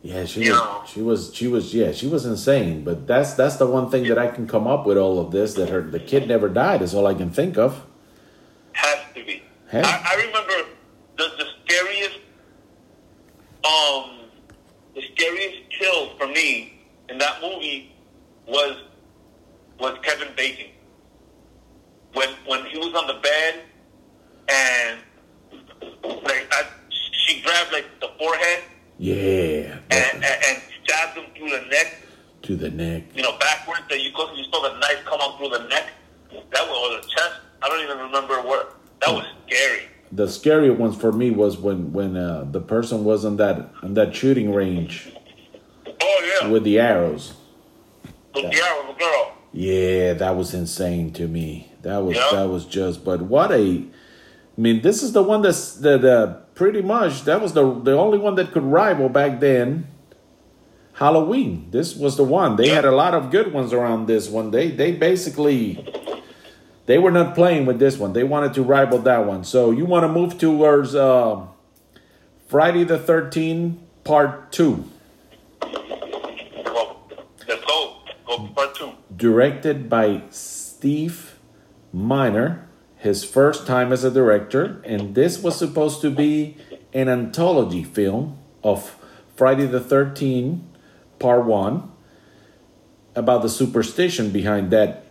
Yeah, 0.05 0.27
she 0.27 0.45
You 0.45 0.53
was, 0.53 0.61
know. 0.61 0.83
she 0.87 1.01
was 1.03 1.35
she 1.35 1.47
was 1.49 1.75
yeah 1.75 1.93
she 1.93 2.07
was 2.07 2.27
insane. 2.27 2.85
But 2.85 3.07
that's 3.07 3.33
that's 3.33 3.57
the 3.57 3.67
one 3.67 3.89
thing 3.91 4.05
that 4.09 4.19
I 4.19 4.27
can 4.27 4.47
come 4.47 4.67
up 4.67 4.85
with 4.85 4.99
all 4.99 5.19
of 5.19 5.31
this 5.33 5.55
that 5.55 5.71
her 5.71 5.81
the 5.81 5.99
kid 5.99 6.29
never 6.29 6.51
died 6.51 6.83
is 6.83 6.95
all 6.95 7.07
I 7.07 7.15
can 7.15 7.31
think 7.31 7.57
of. 7.57 7.83
Has 8.73 8.99
to 9.15 9.25
be. 9.25 9.43
Has- 9.69 9.87
I, 9.87 10.03
I 10.13 10.15
remember 10.27 10.69
the 11.17 11.25
the 11.39 11.47
scariest 11.65 12.19
um 13.65 14.29
the 14.95 15.03
scariest 15.15 15.71
kill 15.71 16.11
for 16.19 16.27
me 16.27 16.83
in 17.09 17.17
that 17.17 17.41
movie 17.41 17.95
was 18.47 18.77
was 19.81 19.97
Kevin 20.03 20.29
Bacon. 20.37 20.67
When 22.13 22.29
when 22.47 22.67
he 22.67 22.77
was 22.77 22.95
on 22.95 23.07
the 23.07 23.21
bed 23.23 23.63
and 24.51 24.99
like 26.27 26.47
I, 26.53 26.65
she 26.91 27.41
grabbed 27.41 27.73
like 27.73 27.87
the 28.03 28.11
forehead 28.19 28.65
Yeah, 28.99 29.79
and, 29.91 30.15
and, 30.15 30.25
and 30.25 30.63
stabbed 30.85 31.19
him 31.19 31.25
through 31.37 31.51
the 31.51 31.67
neck, 31.69 31.97
to 32.43 32.57
the 32.57 32.71
neck. 32.71 33.05
you 33.15 33.23
know, 33.23 33.37
backwards. 33.39 33.83
That 33.91 34.01
you 34.03 34.13
go, 34.15 34.33
you 34.35 34.45
saw 34.45 34.63
the 34.63 34.79
knife 34.79 35.05
come 35.05 35.21
out 35.21 35.37
through 35.39 35.49
the 35.51 35.67
neck. 35.69 35.89
That 36.31 36.69
was 36.69 36.93
or 36.97 37.03
the 37.03 37.09
chest. 37.09 37.41
I 37.63 37.69
don't 37.69 37.83
even 37.83 37.99
remember 37.99 38.41
what. 38.43 38.77
That 39.01 39.13
was 39.15 39.27
scary. 39.47 39.83
The 40.13 40.29
scary 40.29 40.71
ones 40.71 40.97
for 40.97 41.11
me 41.13 41.31
was 41.33 41.59
when 41.59 41.93
when 41.93 42.17
uh, 42.17 42.45
the 42.51 42.61
person 42.61 43.05
was 43.05 43.25
on 43.25 43.37
that 43.39 43.69
on 43.83 43.95
that 43.95 44.15
shooting 44.15 44.53
range 44.55 45.13
Oh 46.01 46.39
yeah, 46.41 46.49
with 46.49 46.63
the 46.63 46.79
arrows. 46.79 47.35
with 48.35 48.45
the 48.51 48.57
arrow, 48.63 48.87
the 48.93 48.99
girl. 48.99 49.33
Yeah, 49.53 50.13
that 50.15 50.37
was 50.37 50.55
insane 50.55 51.13
to 51.15 51.27
me. 51.27 51.73
That 51.83 51.99
was 52.05 52.17
Yeah. 52.17 52.29
that 52.33 52.49
was 52.49 52.65
just. 52.65 53.05
But 53.05 53.23
what 53.23 53.51
a, 53.51 53.57
I 53.57 54.61
mean, 54.61 54.83
this 54.83 55.03
is 55.03 55.13
the 55.13 55.23
one 55.23 55.43
that's 55.43 55.75
that 55.77 56.05
uh, 56.05 56.37
pretty 56.55 56.83
much 56.83 57.25
that 57.25 57.41
was 57.41 57.53
the 57.53 57.75
the 57.81 57.93
only 57.93 58.19
one 58.19 58.35
that 58.37 58.53
could 58.53 58.63
rival 58.65 59.09
back 59.09 59.41
then. 59.41 59.89
Halloween. 60.95 61.69
This 61.73 61.97
was 61.97 62.17
the 62.17 62.23
one. 62.23 62.55
They 62.55 62.69
had 62.69 62.85
a 62.85 62.93
lot 62.93 63.15
of 63.15 63.31
good 63.33 63.53
ones 63.53 63.73
around 63.73 64.07
this 64.07 64.29
one. 64.29 64.53
They 64.53 64.71
they 64.71 64.93
basically 64.93 65.85
they 66.87 66.99
were 66.99 67.11
not 67.11 67.35
playing 67.35 67.67
with 67.67 67.79
this 67.81 67.99
one. 67.99 68.13
They 68.13 68.23
wanted 68.23 68.55
to 68.55 68.63
rival 68.63 68.99
that 69.01 69.27
one. 69.27 69.43
So 69.43 69.71
you 69.73 69.87
want 69.87 70.05
to 70.05 70.09
move 70.09 70.39
towards 70.39 70.95
uh, 70.95 71.47
Friday 72.47 72.85
the 72.85 72.99
Thirteenth 72.99 73.81
Part 74.05 74.53
Two. 74.53 74.89
Well, 75.63 77.03
let's 77.49 77.65
go. 77.65 77.97
Go 78.27 78.49
part 78.55 78.75
two. 78.75 78.93
directed 79.17 79.89
by 79.89 80.23
Steve 80.31 81.39
Miner, 81.93 82.64
his 83.05 83.23
first 83.23 83.67
time 83.67 83.93
as 83.93 84.03
a 84.03 84.11
director, 84.11 84.81
and 84.83 85.15
this 85.15 85.43
was 85.43 85.59
supposed 85.59 86.01
to 86.01 86.11
be 86.11 86.57
an 86.95 87.07
anthology 87.07 87.85
film 87.85 88.39
of 88.63 88.97
Friday 89.37 89.67
the 89.67 89.79
13th, 89.79 90.61
part 91.19 91.45
one, 91.45 91.93
about 93.15 93.43
the 93.43 93.51
superstition 93.51 94.31
behind 94.31 94.71
that 94.71 95.05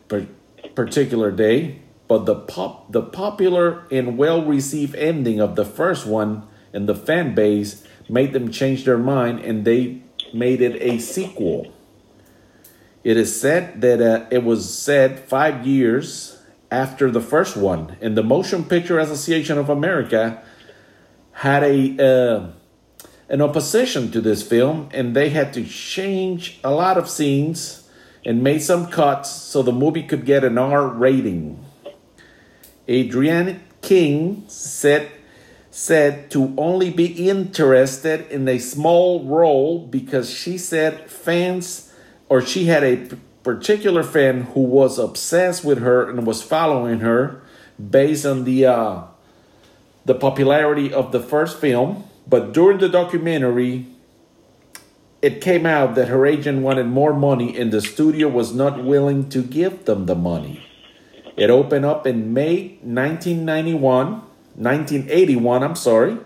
particular 0.74 1.30
day. 1.30 1.82
But 2.08 2.26
the 2.26 2.34
pop, 2.34 2.92
the 2.92 3.04
popular 3.04 3.86
and 3.92 4.18
well-received 4.18 4.96
ending 4.96 5.40
of 5.40 5.56
the 5.56 5.64
first 5.64 6.08
one 6.08 6.48
and 6.74 6.90
the 6.90 6.96
fan 6.96 7.36
base 7.36 7.84
made 8.10 8.34
them 8.34 8.52
change 8.52 8.86
their 8.86 8.98
mind, 8.98 9.42
and 9.42 9.66
they 9.66 10.02
made 10.34 10.62
it 10.62 10.82
a 10.82 10.98
sequel. 10.98 11.72
It 13.04 13.18
is 13.18 13.40
said 13.40 13.82
that 13.82 14.02
uh, 14.02 14.26
it 14.32 14.44
was 14.44 14.74
said 14.76 15.20
five 15.20 15.68
years 15.68 16.33
after 16.74 17.12
the 17.12 17.22
first 17.22 17.56
one, 17.56 17.96
and 18.01 18.18
the 18.18 18.24
Motion 18.24 18.65
Picture 18.65 18.98
Association 18.98 19.60
of 19.60 19.70
America 19.70 20.42
had 21.34 21.63
a 21.63 21.77
uh, 22.01 22.48
an 23.30 23.42
opposition 23.42 24.12
to 24.12 24.20
this 24.20 24.42
film, 24.42 24.89
and 24.92 25.15
they 25.15 25.30
had 25.30 25.53
to 25.53 25.63
change 25.63 26.60
a 26.63 26.72
lot 26.72 26.98
of 26.98 27.08
scenes 27.08 27.88
and 28.25 28.44
made 28.44 28.62
some 28.62 28.88
cuts 28.88 29.30
so 29.30 29.62
the 29.62 29.72
movie 29.72 30.03
could 30.03 30.25
get 30.25 30.44
an 30.44 30.58
R 30.58 30.88
rating. 30.88 31.63
Adrienne 32.89 33.62
King 33.82 34.44
said 34.48 35.12
said 35.70 36.30
to 36.32 36.53
only 36.58 36.89
be 36.89 37.30
interested 37.30 38.30
in 38.30 38.48
a 38.48 38.60
small 38.60 39.24
role 39.25 39.86
because 39.88 40.30
she 40.30 40.58
said 40.58 41.10
fans 41.10 41.92
or 42.30 42.42
she 42.42 42.65
had 42.65 42.84
a 42.84 42.96
particular 43.44 44.04
fan 44.04 44.44
who 44.54 44.62
was 44.62 44.98
obsessed 44.98 45.64
with 45.64 45.80
her 45.80 46.10
and 46.10 46.26
was 46.26 46.42
following 46.42 47.00
her 47.00 47.42
based 47.78 48.26
on 48.26 48.44
the 48.46 48.66
uh, 48.66 49.02
the 50.06 50.16
popularity 50.16 50.94
of 50.94 51.12
the 51.12 51.20
first 51.20 51.60
film 51.60 52.04
but 52.28 52.54
during 52.54 52.78
the 52.78 52.90
documentary 52.90 53.86
it 55.22 55.40
came 55.42 55.66
out 55.66 55.96
that 55.96 56.10
her 56.10 56.26
agent 56.26 56.62
wanted 56.62 56.86
more 56.86 57.14
money 57.14 57.58
and 57.58 57.72
the 57.72 57.82
studio 57.82 58.28
was 58.28 58.54
not 58.54 58.84
willing 58.84 59.30
to 59.30 59.42
give 59.42 59.86
them 59.86 60.06
the 60.06 60.16
money 60.16 60.64
it 61.36 61.50
opened 61.50 61.86
up 61.86 62.06
in 62.06 62.34
May 62.34 62.78
1991, 62.84 63.82
1981, 63.82 65.64
I'm 65.64 65.76
sorry. 65.76 66.18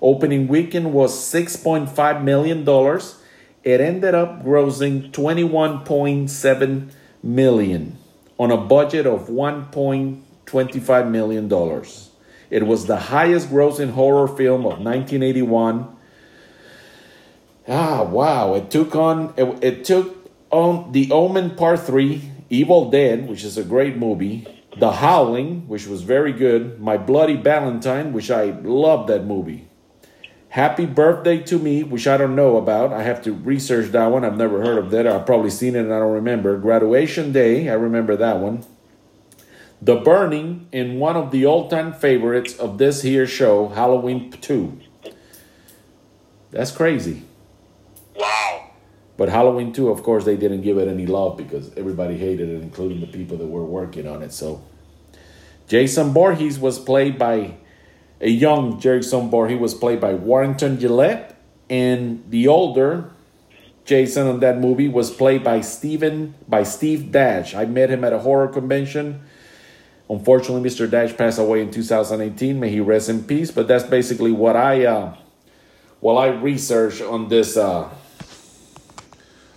Opening 0.00 0.48
weekend 0.48 0.92
was 0.92 1.12
$6.5 1.12 2.22
million. 2.22 2.64
It 3.68 3.82
ended 3.82 4.14
up 4.14 4.42
grossing 4.42 5.10
21.7 5.10 6.90
million 7.22 7.98
on 8.38 8.50
a 8.50 8.56
budget 8.56 9.04
of 9.04 9.28
1.25 9.28 11.10
million 11.10 11.48
dollars. 11.48 12.08
It 12.48 12.66
was 12.66 12.86
the 12.86 12.96
highest 12.96 13.50
grossing 13.50 13.90
horror 13.90 14.26
film 14.26 14.60
of 14.60 14.80
1981. 14.80 15.86
Ah, 17.68 18.04
wow! 18.04 18.54
It 18.54 18.70
took 18.70 18.96
on 18.96 19.34
it, 19.36 19.62
it 19.62 19.84
took 19.84 20.16
on 20.48 20.92
The 20.92 21.12
Omen 21.12 21.54
Part 21.54 21.80
3, 21.80 22.22
Evil 22.48 22.90
Dead, 22.90 23.28
which 23.28 23.44
is 23.44 23.58
a 23.58 23.64
great 23.64 23.98
movie, 23.98 24.46
The 24.78 24.92
Howling, 24.92 25.68
which 25.68 25.86
was 25.86 26.00
very 26.00 26.32
good, 26.32 26.80
My 26.80 26.96
Bloody 26.96 27.36
Valentine, 27.36 28.14
which 28.14 28.30
I 28.30 28.44
love 28.44 29.08
that 29.08 29.26
movie. 29.26 29.67
Happy 30.50 30.86
Birthday 30.86 31.42
to 31.42 31.58
Me, 31.58 31.82
which 31.82 32.06
I 32.06 32.16
don't 32.16 32.34
know 32.34 32.56
about. 32.56 32.92
I 32.92 33.02
have 33.02 33.22
to 33.24 33.32
research 33.32 33.90
that 33.92 34.06
one. 34.06 34.24
I've 34.24 34.38
never 34.38 34.62
heard 34.62 34.78
of 34.78 34.90
that. 34.92 35.06
I've 35.06 35.26
probably 35.26 35.50
seen 35.50 35.76
it 35.76 35.80
and 35.80 35.92
I 35.92 35.98
don't 35.98 36.12
remember. 36.12 36.56
Graduation 36.56 37.32
Day, 37.32 37.68
I 37.68 37.74
remember 37.74 38.16
that 38.16 38.38
one. 38.38 38.64
The 39.80 39.96
Burning, 39.96 40.66
in 40.72 40.98
one 40.98 41.16
of 41.16 41.30
the 41.30 41.46
all 41.46 41.68
time 41.68 41.92
favorites 41.92 42.56
of 42.56 42.78
this 42.78 43.02
here 43.02 43.26
show, 43.26 43.68
Halloween 43.68 44.30
2. 44.30 44.80
That's 46.50 46.72
crazy. 46.72 47.22
Wow. 48.16 48.70
But 49.16 49.28
Halloween 49.28 49.72
2, 49.72 49.90
of 49.90 50.02
course, 50.02 50.24
they 50.24 50.36
didn't 50.36 50.62
give 50.62 50.78
it 50.78 50.88
any 50.88 51.06
love 51.06 51.36
because 51.36 51.76
everybody 51.76 52.16
hated 52.16 52.48
it, 52.48 52.62
including 52.62 53.00
the 53.00 53.06
people 53.06 53.36
that 53.36 53.46
were 53.46 53.64
working 53.64 54.08
on 54.08 54.22
it. 54.22 54.32
So, 54.32 54.64
Jason 55.68 56.12
Voorhees 56.12 56.58
was 56.58 56.78
played 56.78 57.18
by 57.18 57.56
a 58.20 58.28
young 58.28 58.80
Voorhees. 58.80 59.56
He 59.56 59.56
was 59.56 59.74
played 59.74 60.00
by 60.00 60.14
Warrington 60.14 60.78
Gillette, 60.78 61.40
and 61.70 62.24
the 62.28 62.48
older 62.48 63.10
Jason 63.84 64.26
in 64.26 64.40
that 64.40 64.58
movie 64.58 64.88
was 64.88 65.10
played 65.10 65.42
by 65.42 65.62
Steven 65.62 66.34
by 66.46 66.62
Steve 66.62 67.10
Dash. 67.10 67.54
I 67.54 67.64
met 67.64 67.90
him 67.90 68.04
at 68.04 68.12
a 68.12 68.18
horror 68.18 68.48
convention. 68.48 69.22
Unfortunately, 70.10 70.68
Mr. 70.68 70.90
Dash 70.90 71.16
passed 71.16 71.38
away 71.38 71.62
in 71.62 71.70
2018. 71.70 72.60
May 72.60 72.70
he 72.70 72.80
rest 72.80 73.08
in 73.08 73.24
peace. 73.24 73.50
But 73.50 73.68
that's 73.68 73.84
basically 73.84 74.32
what 74.32 74.56
I, 74.56 74.84
uh, 74.84 75.16
well, 76.00 76.18
I 76.18 76.28
researched 76.28 77.02
on 77.02 77.28
this, 77.28 77.56
uh, 77.56 77.88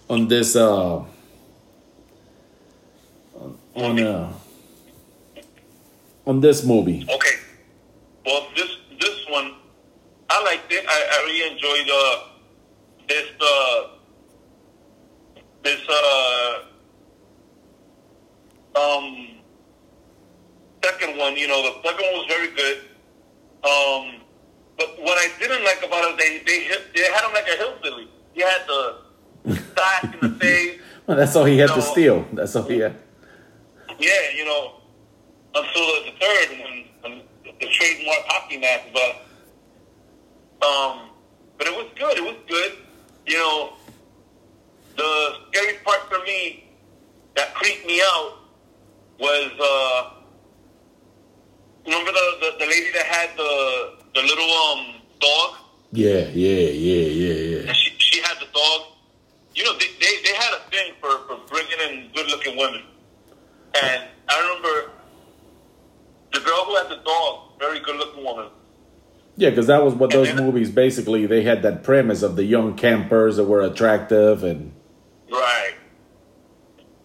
on 0.10 0.28
this, 0.28 0.56
uh, 0.56 1.04
on, 3.76 4.00
uh, 4.00 4.34
on 6.26 6.40
this 6.40 6.64
movie. 6.64 7.06
Okay. 7.10 7.36
Well, 8.26 8.48
this 8.56 8.78
this 9.00 9.26
one, 9.30 9.56
I 10.52 10.60
it. 10.70 10.86
I, 10.86 11.00
I 11.14 11.18
really 11.24 11.48
enjoyed 11.54 11.90
uh, 11.90 12.18
this 13.08 13.30
uh, 13.40 13.88
this 15.64 15.80
uh, 15.88 16.54
um 18.78 19.30
second 20.84 21.18
one. 21.18 21.38
You 21.38 21.48
know, 21.48 21.62
the 21.64 21.88
second 21.88 22.04
one 22.04 22.14
was 22.20 22.28
very 22.28 22.52
good. 22.54 22.78
Um, 23.64 24.22
but 24.78 25.00
what 25.00 25.18
I 25.18 25.30
didn't 25.40 25.64
like 25.64 25.84
about 25.86 26.04
it, 26.12 26.18
they 26.18 26.44
they 26.46 26.64
hit, 26.66 26.94
they 26.94 27.04
had 27.04 27.24
him 27.24 27.34
like 27.34 27.48
a 27.48 27.56
hillbilly. 27.56 28.10
He 28.34 28.42
had 28.42 28.68
the 28.68 28.98
sack 29.76 30.04
in 30.04 30.20
the 30.20 30.38
face. 30.38 30.82
Well, 31.08 31.16
that's 31.16 31.36
all 31.38 31.46
he 31.46 31.60
had 31.60 31.70
to 31.70 31.82
steal. 31.82 32.26
That's 32.34 32.56
all 32.58 32.64
he 32.64 32.80
had. 32.80 32.98
Yeah, 34.00 34.30
you 34.36 34.44
know, 34.44 34.82
until 35.56 35.86
the 36.04 36.12
third 36.20 36.50
when 37.04 37.22
the 37.60 37.68
trademark 37.68 38.20
hockey 38.28 38.58
mask, 38.58 38.88
but 38.94 39.31
um, 40.62 41.10
but 41.58 41.68
it 41.68 41.76
was 41.76 41.88
good. 41.98 42.18
It 42.18 42.24
was 42.24 42.38
good. 42.48 42.78
You 43.26 43.38
know, 43.38 43.74
the 44.98 45.36
scary 45.50 45.78
part 45.84 46.02
for 46.10 46.20
me 46.24 46.70
that 47.36 47.54
creeped 47.56 47.86
me 47.86 48.02
out 48.04 48.40
was 49.20 49.52
uh, 49.60 50.10
remember 51.86 52.12
the, 52.12 52.38
the 52.42 52.58
the 52.60 52.66
lady 52.66 52.92
that 52.94 53.06
had 53.06 53.30
the 53.38 53.94
the 54.16 54.22
little 54.22 54.52
um 54.52 54.96
dog. 55.20 55.56
Yeah, 55.92 56.30
yeah, 56.34 56.70
yeah, 56.70 57.06
yeah, 57.06 57.34
yeah. 57.34 57.68
And 57.68 57.76
she 57.76 57.94
she 57.98 58.22
had 58.22 58.38
the 58.40 58.48
dog. 58.54 58.88
You 59.54 59.64
know, 59.66 59.78
they 59.78 59.88
they, 60.00 60.22
they 60.24 60.36
had 60.36 60.54
a 60.54 60.70
thing 60.70 60.94
for 61.00 61.10
for 61.28 61.38
bringing 61.48 61.80
in 61.90 62.12
good 62.14 62.28
looking 62.28 62.58
women. 62.58 62.84
And 63.82 64.04
I 64.28 64.42
remember 64.42 64.92
the 66.34 66.40
girl 66.40 66.66
who 66.66 66.76
had 66.76 66.90
the 66.90 67.02
dog, 67.04 67.60
very 67.60 67.80
good 67.80 67.96
looking 67.98 68.24
woman. 68.24 68.48
Yeah, 69.38 69.50
because 69.50 69.68
that 69.68 69.84
was 69.84 69.94
what 69.94 70.14
And 70.14 70.26
those 70.26 70.36
movies 70.36 70.70
basically. 70.70 71.26
They 71.26 71.44
had 71.44 71.64
that 71.64 71.84
premise 71.84 72.22
of 72.22 72.36
the 72.36 72.44
young 72.44 72.76
campers 72.76 73.38
that 73.38 73.46
were 73.46 73.62
attractive, 73.62 74.44
and 74.44 74.74
Right. 75.32 75.74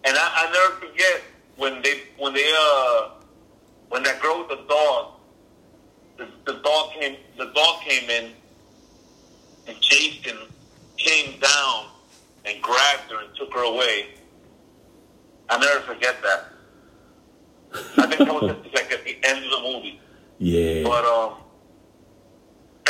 And 0.03 0.15
I, 0.17 0.31
I 0.35 0.51
never 0.51 0.87
forget 0.87 1.21
when 1.55 1.81
they 1.81 2.01
when 2.17 2.33
they 2.33 2.51
uh 2.57 3.09
when 3.89 4.03
that 4.03 4.21
girl 4.21 4.39
with 4.39 4.49
the 4.49 4.63
dog 4.67 5.13
the, 6.17 6.27
the 6.45 6.59
dog 6.59 6.91
came 6.91 7.17
the 7.37 7.45
dog 7.53 7.81
came 7.81 8.09
in 8.09 8.31
and 9.67 9.77
Jason 9.81 10.37
came 10.97 11.39
down 11.39 11.85
and 12.45 12.61
grabbed 12.61 13.11
her 13.11 13.19
and 13.19 13.35
took 13.35 13.53
her 13.53 13.63
away. 13.63 14.07
I'll 15.49 15.59
never 15.59 15.81
forget 15.81 16.15
that. 16.23 16.45
I 17.97 18.07
think 18.07 18.19
that 18.19 18.33
was 18.33 18.55
just 18.63 18.75
like 18.75 18.91
at 18.91 19.03
the 19.03 19.17
end 19.23 19.45
of 19.45 19.51
the 19.51 19.61
movie. 19.61 20.01
yeah, 20.39 20.83
But 20.83 21.05
um, 21.05 21.33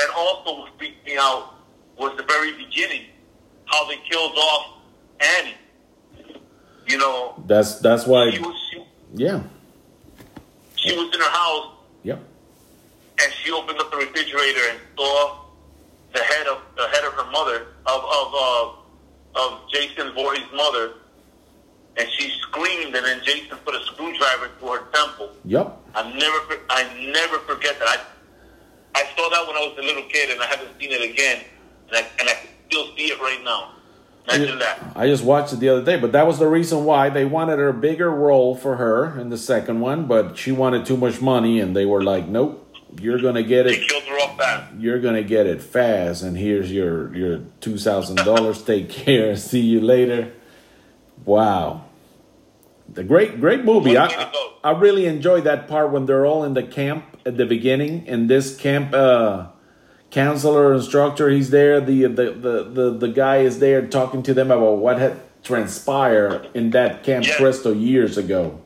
and 0.01 0.11
also 0.15 0.59
what 0.59 0.77
freaked 0.77 1.05
me 1.05 1.17
out 1.17 1.55
was 1.97 2.15
the 2.17 2.23
very 2.23 2.51
beginning, 2.53 3.03
how 3.65 3.87
they 3.87 3.97
killed 4.09 4.35
off 4.37 4.77
Annie. 5.19 5.55
You 6.87 6.97
know, 6.97 7.43
that's 7.47 7.79
that's 7.79 8.05
why. 8.05 8.31
she 8.31 8.39
was 8.39 8.55
she, 8.71 8.83
Yeah, 9.15 9.41
she 10.75 10.95
was 10.95 11.13
in 11.13 11.19
her 11.19 11.29
house 11.29 11.73
yep, 12.03 12.19
and 13.21 13.33
she 13.33 13.51
opened 13.51 13.79
up 13.79 13.91
the 13.91 13.97
refrigerator 13.97 14.61
and 14.69 14.79
saw 14.97 15.39
the 16.13 16.19
head 16.23 16.47
of 16.47 16.61
the 16.77 16.87
head 16.87 17.03
of 17.03 17.13
her 17.13 17.29
mother 17.31 17.67
of 17.85 18.03
of 18.03 18.33
uh, 18.33 18.71
of 19.35 19.69
Jason 19.69 20.13
Voorhees' 20.13 20.43
mother, 20.53 20.93
and 21.97 22.07
she 22.11 22.29
screamed, 22.39 22.95
and 22.95 23.05
then 23.05 23.21
Jason 23.23 23.57
put 23.65 23.75
a 23.75 23.83
screwdriver 23.85 24.49
through 24.59 24.69
her 24.69 24.85
temple. 24.93 25.31
yep. 25.45 25.77
I 25.93 26.03
never, 26.13 26.61
I 26.69 27.11
never 27.11 27.39
forget 27.39 27.77
that. 27.79 27.87
I, 27.87 27.99
I 28.97 29.03
saw 29.15 29.29
that 29.29 29.47
when 29.47 29.55
I 29.55 29.59
was 29.67 29.77
a 29.77 29.81
little 29.81 30.03
kid, 30.09 30.31
and 30.31 30.41
I 30.41 30.45
haven't 30.45 30.69
seen 30.79 30.91
it 30.91 31.01
again, 31.09 31.43
and 31.87 31.97
I, 31.97 31.99
and 32.19 32.29
I 32.29 32.33
can 32.33 32.47
still 32.69 32.87
see 32.95 33.05
it 33.11 33.19
right 33.19 33.41
now. 33.43 33.73
Imagine 34.27 34.59
that. 34.59 34.79
I 34.95 35.07
just 35.07 35.23
watched 35.23 35.53
it 35.53 35.59
the 35.61 35.69
other 35.69 35.83
day, 35.83 35.97
but 35.97 36.11
that 36.11 36.27
was 36.27 36.37
the 36.39 36.47
reason 36.47 36.83
why 36.83 37.09
they 37.09 37.23
wanted 37.23 37.59
a 37.59 37.71
bigger 37.71 38.09
role 38.11 38.55
for 38.55 38.75
her 38.77 39.17
in 39.19 39.29
the 39.29 39.37
second 39.37 39.79
one, 39.79 40.05
but 40.05 40.37
she 40.37 40.51
wanted 40.51 40.85
too 40.85 40.97
much 40.97 41.21
money, 41.21 41.59
and 41.61 41.75
they 41.75 41.85
were 41.85 42.03
like, 42.03 42.27
"Nope, 42.27 42.67
you're 42.99 43.21
gonna 43.21 43.43
get 43.43 43.63
They 43.63 43.75
it. 43.75 43.87
killed 43.87 44.03
her 44.03 44.15
off 44.15 44.37
fast. 44.37 44.73
You're 44.77 44.99
gonna 44.99 45.23
get 45.23 45.45
it 45.47 45.61
fast, 45.61 46.23
and 46.23 46.37
here's 46.37 46.71
your 46.71 47.15
your 47.15 47.39
two 47.61 47.77
thousand 47.77 48.17
dollars. 48.17 48.61
Take 48.71 48.89
care. 48.89 49.35
See 49.49 49.61
you 49.61 49.79
later." 49.79 50.33
Wow, 51.25 51.85
the 52.91 53.03
great 53.03 53.39
great 53.39 53.63
movie. 53.63 53.95
I, 53.97 54.07
way 54.07 54.13
to 54.13 54.29
go. 54.33 54.53
I 54.63 54.71
I 54.71 54.79
really 54.79 55.05
enjoyed 55.05 55.45
that 55.45 55.67
part 55.67 55.91
when 55.91 56.05
they're 56.05 56.25
all 56.25 56.43
in 56.43 56.53
the 56.53 56.63
camp 56.63 57.05
at 57.27 57.37
the 57.37 57.45
beginning, 57.45 58.05
and 58.07 58.29
this 58.29 58.55
camp 58.55 58.93
uh, 58.93 59.47
counselor 60.11 60.73
instructor 60.73 61.29
he's 61.29 61.49
there. 61.49 61.81
The, 61.81 62.03
the 62.05 62.31
the 62.31 62.63
the 62.63 62.89
the 62.97 63.07
guy 63.09 63.37
is 63.39 63.59
there 63.59 63.85
talking 63.85 64.23
to 64.23 64.33
them 64.33 64.49
about 64.51 64.77
what 64.77 64.97
had 64.97 65.19
transpired 65.43 66.49
in 66.53 66.71
that 66.71 67.03
Camp 67.03 67.25
Yeah. 67.27 67.35
Crystal 67.37 67.75
years 67.75 68.17
ago. 68.17 68.61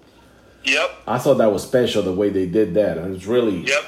Yep, 0.63 0.89
I 1.07 1.17
thought 1.17 1.39
that 1.39 1.51
was 1.51 1.63
special 1.63 2.03
the 2.03 2.13
way 2.13 2.29
they 2.29 2.45
did 2.45 2.75
that. 2.75 2.97
It 2.99 3.09
was 3.09 3.25
really 3.25 3.65
yep. 3.65 3.83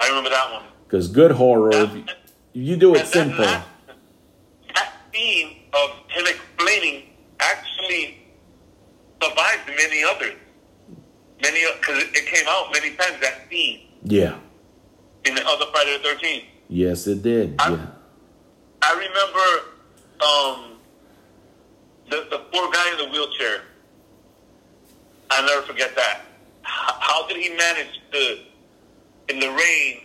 I 0.00 0.08
remember 0.08 0.30
that 0.30 0.50
one. 0.52 0.62
because 0.84 1.08
good 1.08 1.32
horror. 1.32 1.70
If 1.74 1.94
you, 2.54 2.76
do 2.76 2.94
it 2.94 2.98
that- 2.98 3.06
simple. 3.08 3.44
That, 3.44 3.66
that 4.74 4.92
scene 5.12 5.58
of 5.74 5.90
him 6.08 6.24
explaining 6.26 7.02
actually 7.38 8.18
survived 9.22 9.68
many 9.68 10.02
others. 10.04 10.34
Many, 11.42 11.60
because 11.80 12.02
it, 12.04 12.26
came 12.26 12.44
out 12.48 12.72
many 12.72 12.90
times. 12.94 13.20
That 13.20 13.42
scene 13.50 13.80
Yeah. 14.04 14.38
in 15.24 15.34
the 15.34 15.46
other 15.46 15.66
Friday 15.72 15.98
the 15.98 16.04
Thirteenth. 16.04 16.44
Yes, 16.68 17.06
it 17.06 17.22
did. 17.22 17.56
I- 17.58 17.70
Yeah. 17.70 17.86
I 18.84 18.92
remember 18.94 19.46
um, 20.26 20.78
the 22.10 22.26
the 22.30 22.38
poor 22.52 22.70
guy 22.72 22.90
in 22.92 22.98
the 22.98 23.08
wheelchair. 23.12 23.62
I'll 25.30 25.46
never 25.46 25.62
forget 25.62 25.94
that. 25.96 26.22
H- 26.62 26.98
How 27.00 27.26
did 27.28 27.36
he 27.38 27.48
manage 27.56 28.00
to, 28.12 28.38
in 29.28 29.38
the 29.40 29.48
rain, 29.50 30.00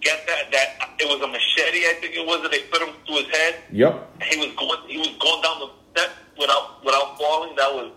get 0.00 0.26
that? 0.26 0.50
That 0.52 0.90
it 0.98 1.06
was 1.08 1.20
a 1.20 1.26
machete, 1.28 1.84
I 1.86 1.94
think 2.00 2.14
it 2.16 2.26
was, 2.26 2.42
that 2.42 2.50
they 2.50 2.60
put 2.72 2.80
him 2.82 2.94
to 3.06 3.12
his 3.12 3.28
head. 3.28 3.56
Yep. 3.72 4.22
He 4.22 4.36
was 4.38 4.54
going. 4.56 4.78
He 4.88 4.98
was 4.98 5.08
going 5.20 5.42
down 5.42 5.60
the 5.60 5.68
step 5.92 6.10
without 6.38 6.82
without 6.84 7.18
falling. 7.18 7.54
That 7.56 7.72
was 7.74 7.92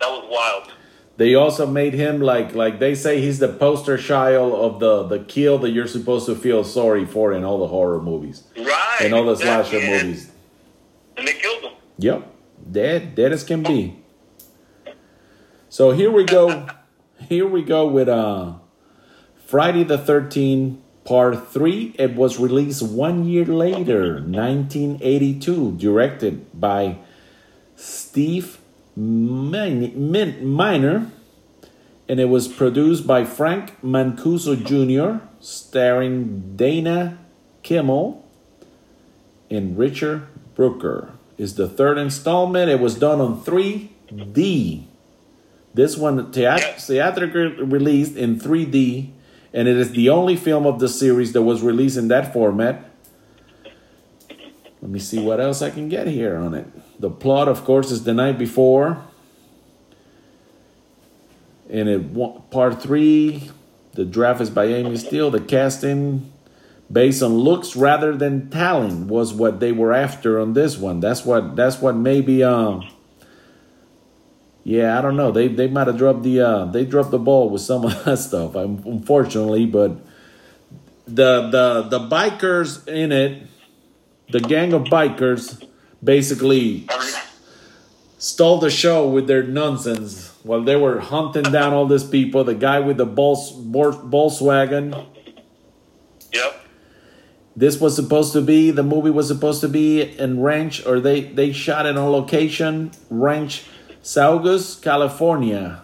that 0.00 0.08
was 0.10 0.24
wild. 0.30 0.72
They 1.20 1.34
also 1.34 1.66
made 1.66 1.92
him 1.92 2.22
like 2.22 2.54
like 2.54 2.78
they 2.80 2.94
say 2.94 3.20
he's 3.20 3.40
the 3.40 3.48
poster 3.48 3.98
child 3.98 4.54
of 4.54 4.80
the 4.80 5.02
the 5.02 5.22
kill 5.22 5.58
that 5.58 5.68
you're 5.68 5.86
supposed 5.86 6.24
to 6.24 6.34
feel 6.34 6.64
sorry 6.64 7.04
for 7.04 7.34
in 7.34 7.44
all 7.44 7.58
the 7.58 7.66
horror 7.68 8.00
movies 8.00 8.44
Right. 8.56 9.00
and 9.02 9.12
all 9.12 9.26
the 9.26 9.36
slasher 9.36 9.76
And- 9.80 9.90
movies. 9.90 10.30
And 11.18 11.28
they 11.28 11.34
killed 11.34 11.62
him. 11.62 11.72
Yep. 11.98 12.20
Dead, 12.72 13.14
dead 13.14 13.32
as 13.32 13.44
can 13.44 13.62
be. 13.62 13.96
So 15.68 15.90
here 15.90 16.10
we 16.10 16.24
go. 16.24 16.66
Here 17.28 17.46
we 17.46 17.60
go 17.62 17.86
with 17.86 18.08
uh 18.08 18.54
Friday 19.44 19.84
the 19.84 19.98
13th 19.98 20.78
part 21.04 21.48
3. 21.52 21.96
It 21.98 22.14
was 22.16 22.38
released 22.40 22.80
1 22.82 23.26
year 23.28 23.44
later, 23.44 24.20
1982, 24.24 25.72
directed 25.76 26.46
by 26.58 26.96
Steve 27.76 28.59
Min- 28.96 30.10
Min- 30.10 30.46
Miner 30.46 31.10
and 32.10 32.18
it 32.18 32.24
was 32.24 32.48
produced 32.48 33.06
by 33.06 33.24
Frank 33.24 33.80
Mancuso 33.84 34.56
Jr., 34.56 35.24
starring 35.38 36.56
Dana 36.56 37.18
Kimmel 37.62 38.26
and 39.48 39.78
Richard 39.78 40.26
Brooker. 40.56 41.12
Is 41.38 41.54
the 41.54 41.68
third 41.68 41.98
installment. 41.98 42.68
It 42.68 42.80
was 42.80 42.96
done 42.96 43.20
on 43.20 43.40
3D. 43.42 44.86
This 45.72 45.96
one 45.96 46.32
theat- 46.32 46.80
theatrically 46.80 47.62
released 47.62 48.16
in 48.16 48.40
3D, 48.40 49.10
and 49.54 49.68
it 49.68 49.76
is 49.76 49.92
the 49.92 50.08
only 50.08 50.34
film 50.34 50.66
of 50.66 50.80
the 50.80 50.88
series 50.88 51.32
that 51.32 51.42
was 51.42 51.62
released 51.62 51.96
in 51.96 52.08
that 52.08 52.32
format. 52.32 52.90
Let 54.82 54.90
me 54.90 54.98
see 54.98 55.20
what 55.20 55.38
else 55.38 55.62
I 55.62 55.70
can 55.70 55.88
get 55.88 56.08
here 56.08 56.36
on 56.36 56.54
it. 56.54 56.66
The 57.00 57.10
plot, 57.10 57.48
of 57.48 57.64
course, 57.64 57.90
is 57.90 58.04
the 58.04 58.12
night 58.12 58.38
before. 58.38 59.02
And 61.70 61.88
it 61.88 62.50
part 62.50 62.82
three, 62.82 63.50
the 63.94 64.04
draft 64.04 64.42
is 64.42 64.50
by 64.50 64.66
Amy 64.66 64.98
Steele. 64.98 65.30
The 65.30 65.40
casting, 65.40 66.30
based 66.92 67.22
on 67.22 67.38
looks 67.38 67.74
rather 67.74 68.14
than 68.14 68.50
talent, 68.50 69.06
was 69.06 69.32
what 69.32 69.60
they 69.60 69.72
were 69.72 69.94
after 69.94 70.38
on 70.38 70.52
this 70.52 70.76
one. 70.76 71.00
That's 71.00 71.24
what 71.24 71.56
that's 71.56 71.80
what 71.80 71.96
maybe 71.96 72.44
um. 72.44 72.86
Yeah, 74.62 74.98
I 74.98 75.00
don't 75.00 75.16
know. 75.16 75.30
They 75.30 75.48
they 75.48 75.68
might 75.68 75.86
have 75.86 75.96
dropped 75.96 76.22
the 76.22 76.40
uh 76.42 76.64
they 76.66 76.84
dropped 76.84 77.12
the 77.12 77.18
ball 77.18 77.48
with 77.48 77.62
some 77.62 77.86
of 77.86 78.04
that 78.04 78.18
stuff. 78.28 78.54
Unfortunately, 78.56 79.64
but 79.64 79.92
the 81.06 81.48
the 81.48 81.82
the 81.88 81.98
bikers 82.00 82.86
in 82.86 83.10
it, 83.10 83.46
the 84.28 84.40
gang 84.40 84.74
of 84.74 84.82
bikers, 84.82 85.64
basically 86.02 86.86
stole 88.18 88.58
the 88.58 88.70
show 88.70 89.08
with 89.08 89.26
their 89.26 89.42
nonsense 89.42 90.32
while 90.42 90.62
they 90.62 90.76
were 90.76 91.00
hunting 91.00 91.44
down 91.44 91.72
all 91.72 91.86
these 91.86 92.04
people. 92.04 92.44
The 92.44 92.54
guy 92.54 92.80
with 92.80 92.96
the 92.96 93.04
Vol- 93.04 93.36
Volkswagen. 93.36 95.06
Yep. 96.32 96.66
This 97.56 97.80
was 97.80 97.96
supposed 97.96 98.32
to 98.32 98.40
be 98.40 98.70
the 98.70 98.82
movie 98.82 99.10
was 99.10 99.28
supposed 99.28 99.60
to 99.62 99.68
be 99.68 100.02
in 100.02 100.40
Ranch, 100.40 100.86
or 100.86 101.00
they 101.00 101.22
they 101.22 101.52
shot 101.52 101.86
it 101.86 101.96
on 101.96 102.10
location, 102.10 102.92
Ranch 103.10 103.64
Saugus, 104.02 104.76
California. 104.76 105.82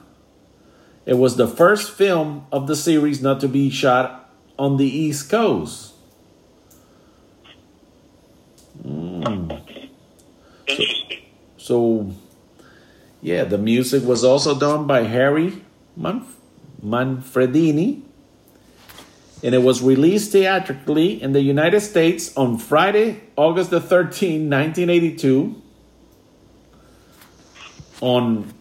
It 1.05 1.15
was 1.15 1.37
the 1.37 1.47
first 1.47 1.93
film 1.93 2.47
of 2.51 2.67
the 2.67 2.77
series 2.77 3.23
not 3.23 3.41
to 3.41 3.49
be 3.49 3.71
shot 3.71 4.29
on 4.59 4.77
the 4.77 4.87
East 4.87 5.31
Coast. 5.31 5.95
Hmm. 8.83 9.51
Interesting. 10.67 11.19
So, 11.57 12.13
yeah, 13.23 13.45
the 13.45 13.59
music 13.59 14.05
was 14.05 14.25
also 14.25 14.59
done 14.59 14.87
by 14.87 15.03
Harry 15.03 15.63
Manf- 15.99 16.35
Manfredini. 16.85 18.03
And 19.43 19.55
it 19.55 19.63
was 19.63 19.83
released 19.83 20.33
theatrically 20.33 21.23
in 21.23 21.33
the 21.33 21.43
United 21.43 21.81
States 21.81 22.37
on 22.37 22.59
Friday, 22.59 23.21
August 23.37 23.71
the 23.71 23.81
13th, 23.81 24.49
1982, 24.49 25.63
on 28.01 28.53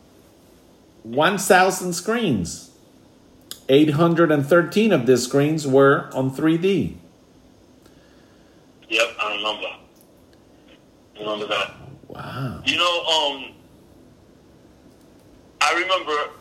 1,000 1.03 1.93
screens. 1.93 2.71
813 3.69 4.91
of 4.91 5.05
these 5.05 5.23
screens 5.23 5.65
were 5.65 6.09
on 6.13 6.29
3D. 6.29 6.95
Yep, 8.89 9.07
I 9.19 9.35
remember. 9.35 9.67
Remember 11.19 11.47
that. 11.47 11.84
Wow. 12.15 12.61
You 12.65 12.77
know, 12.77 13.03
um, 13.05 13.51
I 15.61 15.73
remember 15.73 16.31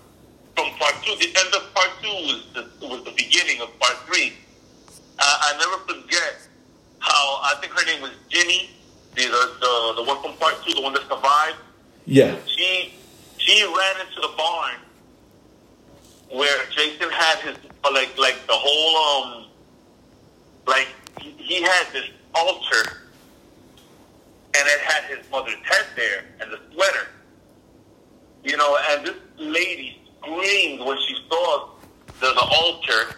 from 0.57 0.71
part 0.79 0.95
two. 1.05 1.15
The 1.19 1.27
end 1.27 1.55
of 1.55 1.75
part 1.75 1.91
two 2.01 2.09
was 2.09 2.47
the 2.55 2.87
was 2.87 3.05
the 3.05 3.11
beginning 3.13 3.61
of 3.61 3.77
part 3.81 3.97
three. 4.07 4.35
I, 5.19 5.55
I 5.55 5.59
never 5.59 6.01
forget 6.01 6.49
how 7.01 7.41
I 7.43 7.57
think 7.61 7.73
her 7.73 7.85
name 7.87 8.03
was 8.03 8.13
Ginny, 8.29 8.71
the 9.17 9.23
the, 9.23 9.93
the 9.97 10.05
one 10.05 10.23
from 10.23 10.35
part 10.35 10.55
two, 10.65 10.75
the 10.75 10.83
one 10.83 10.93
that 10.95 11.03
survived. 11.03 11.57
Yeah. 12.07 12.37
She 12.47 12.95
she 13.39 13.65
ran 13.65 14.07
into 14.07 14.21
the 14.21 14.33
barn 14.37 14.77
where 16.31 16.65
Jason 16.71 17.11
had 17.11 17.39
his 17.41 17.57
like 17.93 18.17
like 18.19 18.47
the 18.47 18.55
whole 18.55 19.25
um 19.25 19.47
like 20.67 20.89
he, 21.21 21.31
he 21.33 21.63
had 21.63 21.87
this 21.93 22.09
altar 22.35 23.04
and 24.57 24.69
it 24.69 24.81
had 24.81 25.05
his 25.17 25.29
mother's 25.31 25.55
head 25.65 25.87
there 25.97 26.25
and 26.41 26.51
the 26.53 26.59
sweater. 26.73 27.09
You 28.45 28.57
know, 28.57 28.79
and 28.91 29.07
this 29.07 29.15
lady 29.39 30.01
screamed 30.21 30.85
when 30.85 30.99
she 31.09 31.17
saw 31.29 31.71
the, 32.21 32.27
the 32.33 32.47
altar 32.63 33.17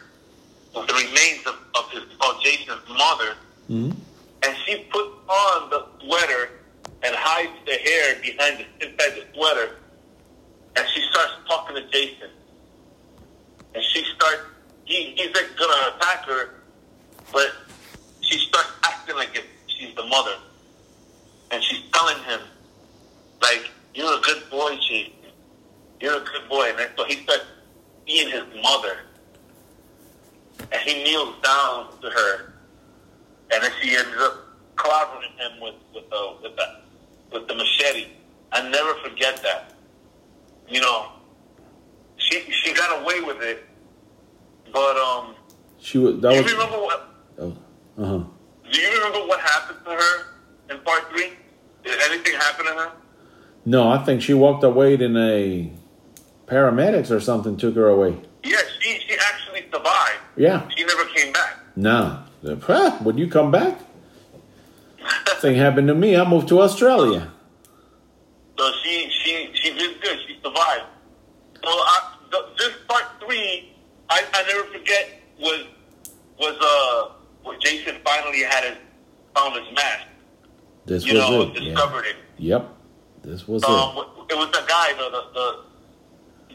with 0.75 0.87
the 0.87 0.95
remains 0.95 1.47
of, 1.47 1.55
of 1.79 1.91
his 1.91 2.03
of 2.03 2.41
Jason's 2.43 2.89
mother 2.89 3.35
Mhm. 3.71 3.97
and 4.45 4.57
she 4.65 4.77
puts 4.93 5.11
on 5.29 5.71
the 5.71 5.85
sweater 6.01 6.51
and 7.03 7.15
hides 7.17 7.51
the 7.67 7.73
hair 7.75 8.15
behind 8.23 8.59
the 8.59 8.87
inside 8.87 9.11
the 9.17 9.25
sweater, 9.35 9.77
and 10.77 10.87
she 10.95 11.01
starts 11.11 11.33
talking 11.49 11.75
to 11.77 11.83
Jason, 11.91 12.31
and 13.75 13.83
she 13.93 14.05
starts. 14.15 14.43
He, 14.85 15.15
he's 15.17 15.35
like 15.35 15.49
gonna 15.59 15.97
attack 15.97 16.25
her, 16.27 16.51
but 17.33 17.53
she 18.21 18.39
starts 18.39 18.71
acting 18.85 19.17
like 19.17 19.35
if 19.35 19.45
she's 19.67 19.95
the 19.97 20.05
mother, 20.05 20.37
and 21.51 21.63
she's 21.63 21.83
telling 21.93 22.23
him, 22.25 22.41
like, 23.43 23.71
"You're 23.95 24.19
a 24.19 24.21
good 24.21 24.49
boy, 24.51 24.77
Jason. 24.89 25.13
You're 26.01 26.17
a 26.17 26.25
good 26.25 26.49
boy." 26.49 26.71
And 26.79 26.91
so 26.97 27.05
he 27.05 27.23
starts 27.25 27.45
being 28.07 28.31
his 28.31 28.45
mother, 28.63 28.99
and 30.61 30.81
he 30.83 31.05
kneels 31.05 31.35
down 31.43 32.01
to 32.01 32.11
her 32.11 32.53
and 33.53 33.63
then 33.63 33.71
she 33.81 33.97
ended 33.97 34.19
up 34.19 34.47
clobbering 34.77 35.31
him 35.39 35.61
with 35.61 35.75
with 35.95 36.09
the 36.11 36.37
with 36.43 36.57
the 36.57 36.67
with 37.33 37.49
the 37.49 37.55
machete. 37.55 38.09
I 38.53 38.69
never 38.69 38.95
forget 39.01 39.43
that. 39.43 39.73
You 40.69 40.81
know, 40.81 41.13
she 42.17 42.41
she 42.51 42.73
got 42.75 43.03
away 43.03 43.21
with 43.21 43.41
it, 43.43 43.65
but 44.73 44.97
um, 44.97 45.35
She 45.79 45.99
was. 45.99 46.21
That 46.21 46.31
do 46.31 46.37
you 46.37 46.43
was. 46.43 46.53
remember 46.53 46.79
what? 46.79 47.09
Oh, 47.39 47.57
uh 47.99 48.05
huh. 48.05 48.25
Do 48.71 48.81
you 48.81 48.91
remember 48.93 49.27
what 49.29 49.41
happened 49.41 49.79
to 49.85 49.91
her 49.93 50.25
in 50.71 50.79
part 50.81 51.09
three? 51.11 51.33
Did 51.85 52.01
anything 52.11 52.35
happen 52.35 52.67
to 52.67 52.73
her? 52.73 52.93
No, 53.65 53.89
I 53.89 53.99
think 54.05 54.23
she 54.23 54.35
walked 54.35 54.65
away 54.65 54.95
in 54.95 55.17
a 55.17 55.73
paramedics 56.47 57.11
or 57.11 57.21
something 57.21 57.57
took 57.57 57.75
her 57.75 57.89
away. 57.89 58.17
Yeah, 58.45 58.57
she 58.81 59.01
she 59.07 59.17
actually 59.19 59.63
survived. 59.73 60.19
Yeah. 60.37 60.69
She 60.77 60.85
never 60.85 61.05
came 61.07 61.33
back. 61.33 61.59
No. 61.75 62.23
Huh, 62.63 62.99
Would 63.03 63.19
you 63.19 63.29
come 63.29 63.51
back? 63.51 63.79
Thing 65.41 65.57
happened 65.57 65.89
to 65.89 65.95
me. 65.95 66.17
I 66.17 66.29
moved 66.29 66.49
to 66.49 66.61
Australia. 66.61 67.31
So 68.59 68.73
she 68.83 69.11
she 69.11 69.51
she 69.55 69.71
did 69.75 70.01
good. 70.01 70.19
She 70.27 70.39
survived. 70.43 70.87
So 71.63 71.69
I, 71.69 72.17
the, 72.31 72.47
this 72.59 72.73
part 72.89 73.05
three, 73.21 73.75
I, 74.09 74.23
I 74.33 74.43
never 74.45 74.65
forget 74.73 75.21
was 75.41 75.65
was 76.39 76.57
uh 76.61 77.13
where 77.43 77.59
Jason 77.59 77.97
finally 78.05 78.43
had 78.43 78.65
his 78.65 78.79
found 79.35 79.57
his 79.57 79.75
mask. 79.75 80.07
This 80.87 81.05
You 81.05 81.15
was 81.15 81.31
know, 81.31 81.43
it. 81.43 81.55
Yeah. 81.63 81.71
discovered 81.75 82.05
it. 82.07 82.17
Yep. 82.39 82.69
This 83.23 83.49
was 83.49 83.65
Um, 83.65 83.97
it. 83.99 84.33
it 84.33 84.39
was 84.39 84.47
the 84.53 84.65
guy, 84.69 84.93
the 84.93 85.11
the 85.11 85.23
the 85.35 85.67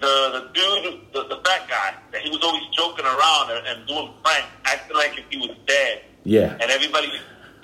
the, 0.01 0.39
the 0.39 0.49
dude, 0.53 1.01
the, 1.13 1.23
the 1.35 1.41
fat 1.45 1.67
guy 1.69 1.93
that 2.11 2.21
he 2.21 2.29
was 2.31 2.39
always 2.41 2.63
joking 2.75 3.05
around 3.05 3.51
and, 3.51 3.67
and 3.67 3.87
doing 3.87 4.09
pranks, 4.23 4.47
acting 4.65 4.97
like 4.97 5.11
if 5.17 5.25
he 5.29 5.37
was 5.37 5.55
dead, 5.67 6.01
Yeah. 6.23 6.57
and 6.59 6.71
everybody 6.71 7.11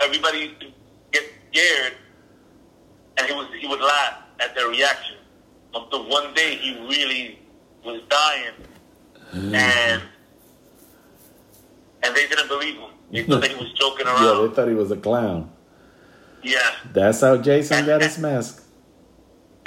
everybody 0.01 0.37
used 0.39 0.59
to 0.59 0.67
get 1.11 1.23
scared, 1.51 1.93
and 3.17 3.27
he 3.27 3.33
was 3.33 3.47
he 3.59 3.67
would 3.67 3.79
laugh 3.81 4.17
at 4.39 4.53
their 4.55 4.67
reaction 4.67 5.15
until 5.73 6.07
one 6.09 6.33
day 6.35 6.55
he 6.57 6.73
really 6.87 7.39
was 7.83 8.01
dying, 8.09 8.53
and 9.33 10.01
and 12.03 12.15
they 12.15 12.27
didn't 12.27 12.47
believe 12.49 12.75
him. 12.75 12.89
They 13.11 13.23
thought 13.27 13.43
he 13.47 13.55
was 13.55 13.71
joking 13.73 14.05
around. 14.05 14.23
Yeah, 14.41 14.47
they 14.47 14.53
thought 14.53 14.67
he 14.67 14.73
was 14.75 14.91
a 14.91 14.97
clown. 14.97 15.49
Yeah, 16.43 16.59
That's 16.93 17.21
how 17.21 17.37
Jason 17.37 17.85
got 17.85 18.01
his 18.01 18.17
mask. 18.17 18.63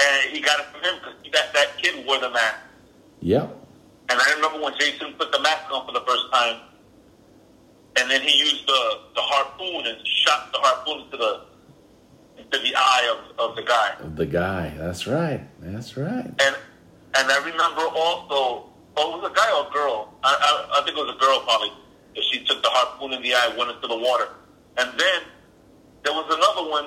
and 0.00 0.30
he 0.32 0.40
got 0.40 0.60
it 0.60 0.66
from 0.66 0.80
him 0.82 0.94
because 1.02 1.32
that 1.32 1.52
that 1.52 1.78
kid 1.82 2.06
wore 2.06 2.18
the 2.20 2.30
mask. 2.30 2.56
Yep. 3.20 3.56
And 4.08 4.18
I 4.20 4.34
remember 4.34 4.60
when 4.64 4.74
Jason 4.78 5.12
put 5.18 5.30
the 5.32 5.40
mask 5.40 5.70
on 5.70 5.86
for 5.86 5.92
the 5.92 6.00
first 6.06 6.24
time, 6.32 6.60
and 7.96 8.10
then 8.10 8.20
he 8.22 8.36
used 8.38 8.66
the, 8.66 8.82
the 9.14 9.20
harpoon 9.20 9.86
and 9.86 9.98
shot 10.06 10.50
the 10.52 10.58
harpoon 10.58 11.04
into 11.04 11.16
the 11.16 11.42
into 12.38 12.58
the 12.58 12.74
eye 12.74 13.14
of, 13.38 13.50
of 13.50 13.56
the 13.56 13.62
guy. 13.62 13.94
The 14.16 14.26
guy. 14.26 14.72
That's 14.78 15.06
right. 15.06 15.42
That's 15.60 15.96
right. 15.96 16.24
And 16.26 16.56
and 17.14 17.30
I 17.30 17.38
remember 17.38 17.82
also, 17.94 18.70
oh, 18.96 19.16
it 19.18 19.22
was 19.22 19.30
a 19.30 19.34
guy 19.34 19.50
or 19.58 19.68
a 19.68 19.72
girl? 19.72 20.14
I, 20.22 20.32
I, 20.72 20.80
I 20.80 20.84
think 20.84 20.96
it 20.96 21.00
was 21.04 21.14
a 21.14 21.18
girl 21.18 21.40
probably. 21.40 21.72
She 22.30 22.44
took 22.44 22.62
the 22.62 22.70
harpoon 22.70 23.12
in 23.12 23.22
the 23.22 23.34
eye, 23.34 23.54
went 23.58 23.70
into 23.70 23.86
the 23.86 23.96
water, 23.98 24.28
and 24.78 24.88
then 24.98 25.22
there 26.04 26.12
was 26.12 26.26
another 26.28 26.70
one 26.70 26.86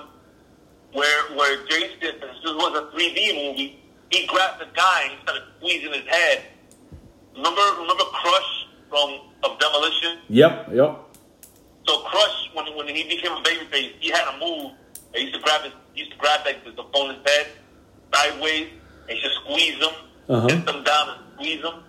where 0.94 1.36
where 1.38 1.66
Jason, 1.68 2.00
this 2.00 2.44
was 2.46 2.78
a 2.78 2.96
3D 2.96 3.36
movie. 3.50 3.80
He 4.12 4.28
grabbed 4.28 4.62
the 4.62 4.68
guy 4.76 5.10
and 5.10 5.22
started 5.24 5.44
squeezing 5.58 5.92
his 5.94 6.08
head. 6.08 6.44
Remember, 7.36 7.62
remember 7.82 8.04
Crush 8.14 8.68
from 8.90 9.20
of 9.44 9.60
Demolition? 9.60 10.20
Yep, 10.30 10.70
yep. 10.74 11.00
So 11.88 11.98
Crush, 12.04 12.50
when 12.54 12.66
when 12.78 12.88
he 12.88 13.04
became 13.04 13.32
a 13.32 13.42
babyface, 13.42 13.94
he 14.00 14.10
had 14.12 14.28
a 14.36 14.38
move. 14.40 14.72
He 15.16 15.22
used 15.24 15.34
to 15.36 15.42
grab 15.42 15.62
his, 15.64 15.74
he 15.94 16.02
used 16.02 16.12
to 16.14 16.18
grab 16.18 16.42
like 16.46 16.64
his 16.64 16.74
opponent's 16.78 17.30
head 17.30 17.48
sideways 18.14 18.68
and 19.10 19.20
just 19.20 19.36
squeeze 19.44 19.76
him, 19.76 19.94
Uh-huh. 20.30 20.48
sit 20.50 20.66
them 20.66 20.84
down 20.84 21.10
and 21.10 21.20
squeeze 21.36 21.62
him. 21.62 21.84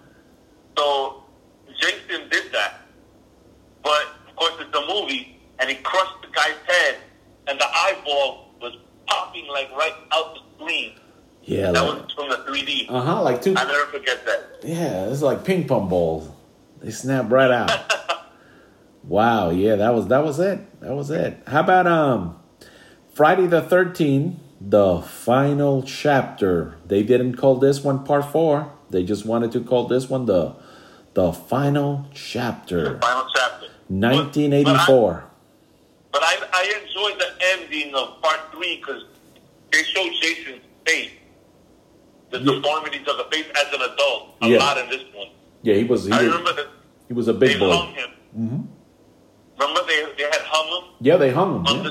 So 0.76 1.22
Jason 1.80 2.28
did 2.30 2.50
that, 2.52 2.80
but 3.82 4.06
of 4.28 4.34
course 4.36 4.54
it's 4.60 4.74
a 4.76 4.86
movie, 4.86 5.38
and 5.58 5.68
he 5.70 5.76
crushed 5.76 6.22
the 6.22 6.28
guy's 6.28 6.56
head, 6.66 6.96
and 7.46 7.58
the 7.58 7.66
eyeball 7.66 8.54
was 8.60 8.76
popping 9.06 9.46
like 9.48 9.70
right 9.72 9.94
out 10.12 10.34
the 10.34 10.40
screen. 10.56 10.92
Yeah, 11.42 11.72
That 11.72 11.82
like, 11.84 12.02
was 12.04 12.12
from 12.12 12.28
the 12.30 12.36
3D. 12.36 12.86
uh 12.88 13.00
huh, 13.02 13.22
like 13.22 13.42
two. 13.42 13.54
I 13.56 13.64
never 13.64 13.86
forget 13.86 14.24
that. 14.26 14.40
Yeah, 14.62 15.06
it's 15.10 15.20
like 15.22 15.44
ping 15.44 15.66
pong 15.66 15.88
balls. 15.88 16.28
They 16.80 16.90
snap 16.90 17.30
right 17.30 17.50
out. 17.50 17.70
wow, 19.04 19.50
yeah, 19.50 19.76
that 19.76 19.94
was 19.94 20.06
that 20.08 20.24
was 20.24 20.38
it. 20.40 20.80
That 20.80 20.94
was 20.94 21.10
it. 21.10 21.42
How 21.46 21.60
about 21.60 21.86
um 21.86 22.38
Friday 23.12 23.46
the 23.46 23.60
13th, 23.62 24.36
the 24.60 25.00
final 25.02 25.82
chapter. 25.82 26.76
They 26.86 27.02
didn't 27.02 27.36
call 27.36 27.56
this 27.56 27.82
one 27.84 28.04
part 28.04 28.24
4. 28.32 28.72
They 28.90 29.04
just 29.04 29.24
wanted 29.26 29.52
to 29.52 29.60
call 29.60 29.86
this 29.86 30.08
one 30.08 30.24
the 30.26 30.56
the 31.14 31.32
final 31.32 32.06
chapter. 32.14 32.98
Final 33.00 33.26
chapter. 33.34 33.66
1984. 33.88 35.12
But 35.14 35.24
I, 35.24 35.33
I 36.22 36.36
I 36.52 36.80
enjoyed 36.82 37.18
the 37.20 37.30
ending 37.52 37.94
of 37.94 38.20
part 38.22 38.40
three 38.52 38.76
because 38.76 39.02
they 39.72 39.82
showed 39.82 40.12
Jason's 40.20 40.62
face, 40.86 41.10
the 42.30 42.38
Yeah. 42.38 42.54
deformities 42.54 43.06
of 43.08 43.16
the 43.18 43.26
face 43.32 43.46
as 43.56 43.72
an 43.74 43.82
adult, 43.82 44.36
a 44.42 44.46
Yeah. 44.48 44.58
lot 44.58 44.78
in 44.78 44.88
this 44.90 45.02
one. 45.14 45.28
Yeah, 45.62 45.74
he 45.74 45.84
was 45.84 46.04
he 46.04 46.12
I 46.12 46.18
was, 46.22 46.26
remember 46.26 46.52
that 46.52 46.66
he 47.08 47.14
was 47.14 47.28
a 47.28 47.32
they 47.32 47.48
big 47.48 47.58
boy. 47.58 47.70
hung 47.76 47.94
him. 47.94 48.10
Remember 49.58 49.80
they, 49.86 50.04
they 50.18 50.24
had 50.24 50.42
hung 50.42 50.66
him 50.82 50.90
Yeah, 51.00 51.16
they 51.16 51.30
hung 51.30 51.64
him. 51.66 51.76
yeah. 51.76 51.82
the, 51.84 51.90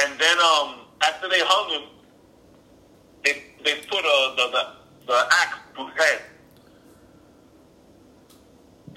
and 0.00 0.18
then 0.18 0.38
um 0.38 0.80
after 1.02 1.28
they 1.28 1.40
hung 1.40 1.70
him, 1.70 1.88
they 3.24 3.42
they 3.64 3.74
put 3.90 4.04
uh, 4.04 4.34
the 4.36 4.46
the 4.54 4.62
the 5.06 5.18
axe 5.42 5.58
to 5.76 5.86
his 5.86 5.94
head. 5.98 6.20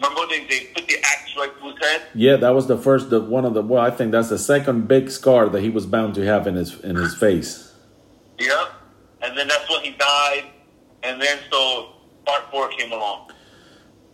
Remember 0.02 0.28
they, 0.30 0.46
they 0.46 0.66
put 0.76 0.88
the 0.88 0.98
axe 1.00 1.36
right 1.38 1.52
to 1.60 1.70
his 1.70 1.80
head. 1.80 2.04
Yeah, 2.14 2.36
that 2.38 2.54
was 2.54 2.68
the 2.68 2.78
first, 2.78 3.10
the 3.10 3.20
one 3.20 3.46
of 3.46 3.54
the. 3.54 3.62
Well, 3.62 3.82
I 3.82 3.92
think 3.92 4.12
that's 4.12 4.30
the 4.30 4.38
second 4.38 4.88
big 4.88 5.10
scar 5.10 5.50
that 5.50 5.62
he 5.62 5.70
was 5.70 5.86
bound 5.86 6.16
to 6.16 6.26
have 6.26 6.46
in 6.48 6.56
his 6.56 6.80
in 6.82 6.96
his 6.96 7.16
face. 7.16 7.74
Yeah. 8.40 8.68
And 9.22 9.38
then 9.38 9.48
that's 9.48 9.70
when 9.70 9.84
he 9.84 9.92
died. 9.92 10.46
And 11.04 11.22
then 11.22 11.40
so 11.52 11.94
part 12.26 12.50
four 12.52 12.70
came 12.70 12.92
along. 12.92 13.32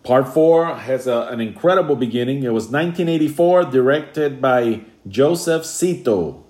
Part 0.03 0.33
four 0.33 0.75
has 0.75 1.07
a, 1.07 1.27
an 1.31 1.39
incredible 1.39 1.95
beginning. 1.95 2.43
It 2.43 2.53
was 2.53 2.65
1984, 2.65 3.65
directed 3.65 4.41
by 4.41 4.81
Joseph 5.07 5.63
Zito. 5.63 6.43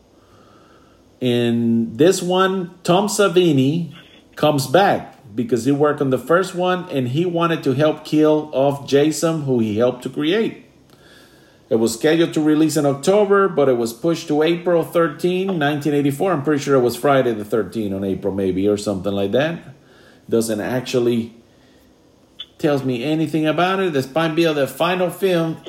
In 1.19 1.93
this 1.93 2.21
one, 2.21 2.75
Tom 2.83 3.07
Savini 3.07 3.95
comes 4.35 4.67
back 4.67 5.12
because 5.33 5.65
he 5.65 5.71
worked 5.71 6.01
on 6.01 6.09
the 6.09 6.17
first 6.17 6.55
one 6.55 6.87
and 6.89 7.09
he 7.09 7.25
wanted 7.25 7.63
to 7.63 7.73
help 7.73 8.05
kill 8.05 8.49
off 8.53 8.87
Jason, 8.87 9.43
who 9.43 9.59
he 9.59 9.77
helped 9.77 10.03
to 10.03 10.09
create. 10.09 10.65
It 11.69 11.77
was 11.77 11.93
scheduled 11.93 12.33
to 12.33 12.41
release 12.41 12.77
in 12.77 12.85
October, 12.85 13.47
but 13.47 13.67
it 13.67 13.77
was 13.77 13.93
pushed 13.93 14.27
to 14.27 14.43
April 14.43 14.83
13, 14.83 15.47
1984. 15.47 16.31
I'm 16.31 16.43
pretty 16.43 16.61
sure 16.61 16.75
it 16.75 16.81
was 16.81 16.95
Friday 16.95 17.33
the 17.33 17.43
13th 17.43 17.95
on 17.95 18.03
April, 18.03 18.33
maybe, 18.33 18.67
or 18.67 18.77
something 18.77 19.11
like 19.11 19.31
that. 19.31 19.73
Doesn't 20.29 20.59
actually 20.59 21.33
tells 22.59 22.83
me 22.83 23.03
anything 23.03 23.45
about 23.47 23.79
it. 23.79 23.91
Despite 23.91 24.35
being 24.35 24.55
the 24.55 24.67
final 24.67 25.09
film, 25.09 25.63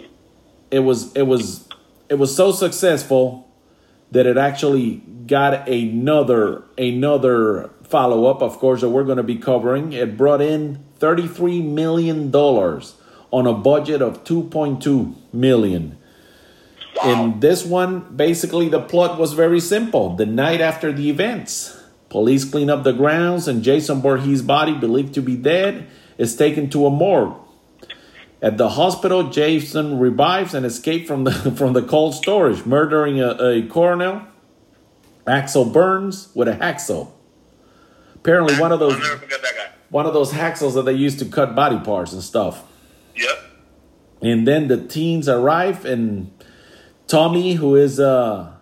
it 0.71 0.81
was 0.81 1.15
it 1.15 1.23
was 1.23 1.69
it 2.09 2.15
was 2.17 2.35
so 2.35 2.53
successful 2.53 3.51
that 4.11 4.27
it 4.27 4.37
actually 4.37 4.97
got 5.27 5.69
another 5.69 6.65
another 6.79 7.71
follow 7.85 8.27
up. 8.27 8.43
Of 8.43 8.59
course, 8.59 8.81
that 8.81 8.89
we're 8.89 9.05
going 9.05 9.19
to 9.19 9.23
be 9.23 9.37
covering. 9.37 9.93
It 9.93 10.17
brought 10.17 10.41
in 10.41 10.85
thirty 10.99 11.29
three 11.29 11.63
million 11.63 12.31
dollars 12.31 12.95
on 13.31 13.47
a 13.47 13.53
budget 13.53 14.03
of 14.03 14.25
two 14.25 14.45
point 14.45 14.83
two 14.83 15.15
million. 15.33 15.99
In 17.05 17.41
this 17.41 17.65
one, 17.65 18.17
basically 18.17 18.69
the 18.69 18.81
plot 18.81 19.19
was 19.19 19.33
very 19.33 19.61
simple. 19.61 20.15
The 20.15 20.27
night 20.27 20.61
after 20.61 20.93
the 20.93 21.11
events, 21.11 21.77
police 22.09 22.45
clean 22.45 22.71
up 22.71 22.85
the 22.85 22.93
grounds 22.93 23.49
and 23.49 23.63
Jason 23.63 24.01
Voorhees' 24.01 24.43
body, 24.43 24.75
believed 24.75 25.15
to 25.15 25.21
be 25.23 25.37
dead, 25.37 25.89
is 26.19 26.37
taken 26.37 26.71
to 26.71 26.87
a 26.87 26.91
morgue. 26.91 27.35
At 28.41 28.59
the 28.59 28.71
hospital, 28.71 29.31
Jason 29.31 29.99
revives 29.99 30.55
and 30.55 30.65
escapes 30.67 31.09
from 31.09 31.25
the 31.25 31.33
from 31.57 31.73
the 31.73 31.83
cold 31.83 32.15
storage, 32.15 32.65
murdering 32.65 33.21
a, 33.21 33.31
a 33.43 33.63
coroner, 33.67 34.27
Axel 35.27 35.65
Burns, 35.65 36.29
with 36.35 36.49
a 36.49 36.53
hacksaw. 36.53 37.11
Apparently, 38.25 38.55
one 38.59 38.73
of 38.73 38.81
those 38.81 38.95
I'll 38.95 39.01
never 39.01 39.17
forget 39.19 39.43
that 39.43 39.55
guy. 39.55 39.67
one 39.91 40.07
of 40.07 40.15
those 40.15 40.33
hacksaws 40.33 40.73
that 40.75 40.87
they 40.87 40.95
used 40.95 41.19
to 41.19 41.27
cut 41.27 41.55
body 41.55 41.79
parts 41.79 42.15
and 42.15 42.23
stuff. 42.23 42.65
Yep. 43.15 43.39
And 44.23 44.49
then 44.49 44.69
the 44.69 44.79
teens 44.87 45.29
arrive, 45.29 45.85
and 45.85 46.33
Tommy, 47.07 47.53
who 47.55 47.77
is 47.77 48.01
uh, 48.01 48.55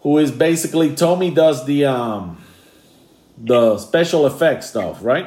who 0.00 0.16
is 0.16 0.30
basically 0.30 0.94
Tommy, 0.94 1.30
does 1.30 1.66
the 1.66 1.84
um, 1.84 2.42
the 3.36 3.76
special 3.76 4.26
effects 4.26 4.70
stuff, 4.70 5.04
right? 5.04 5.26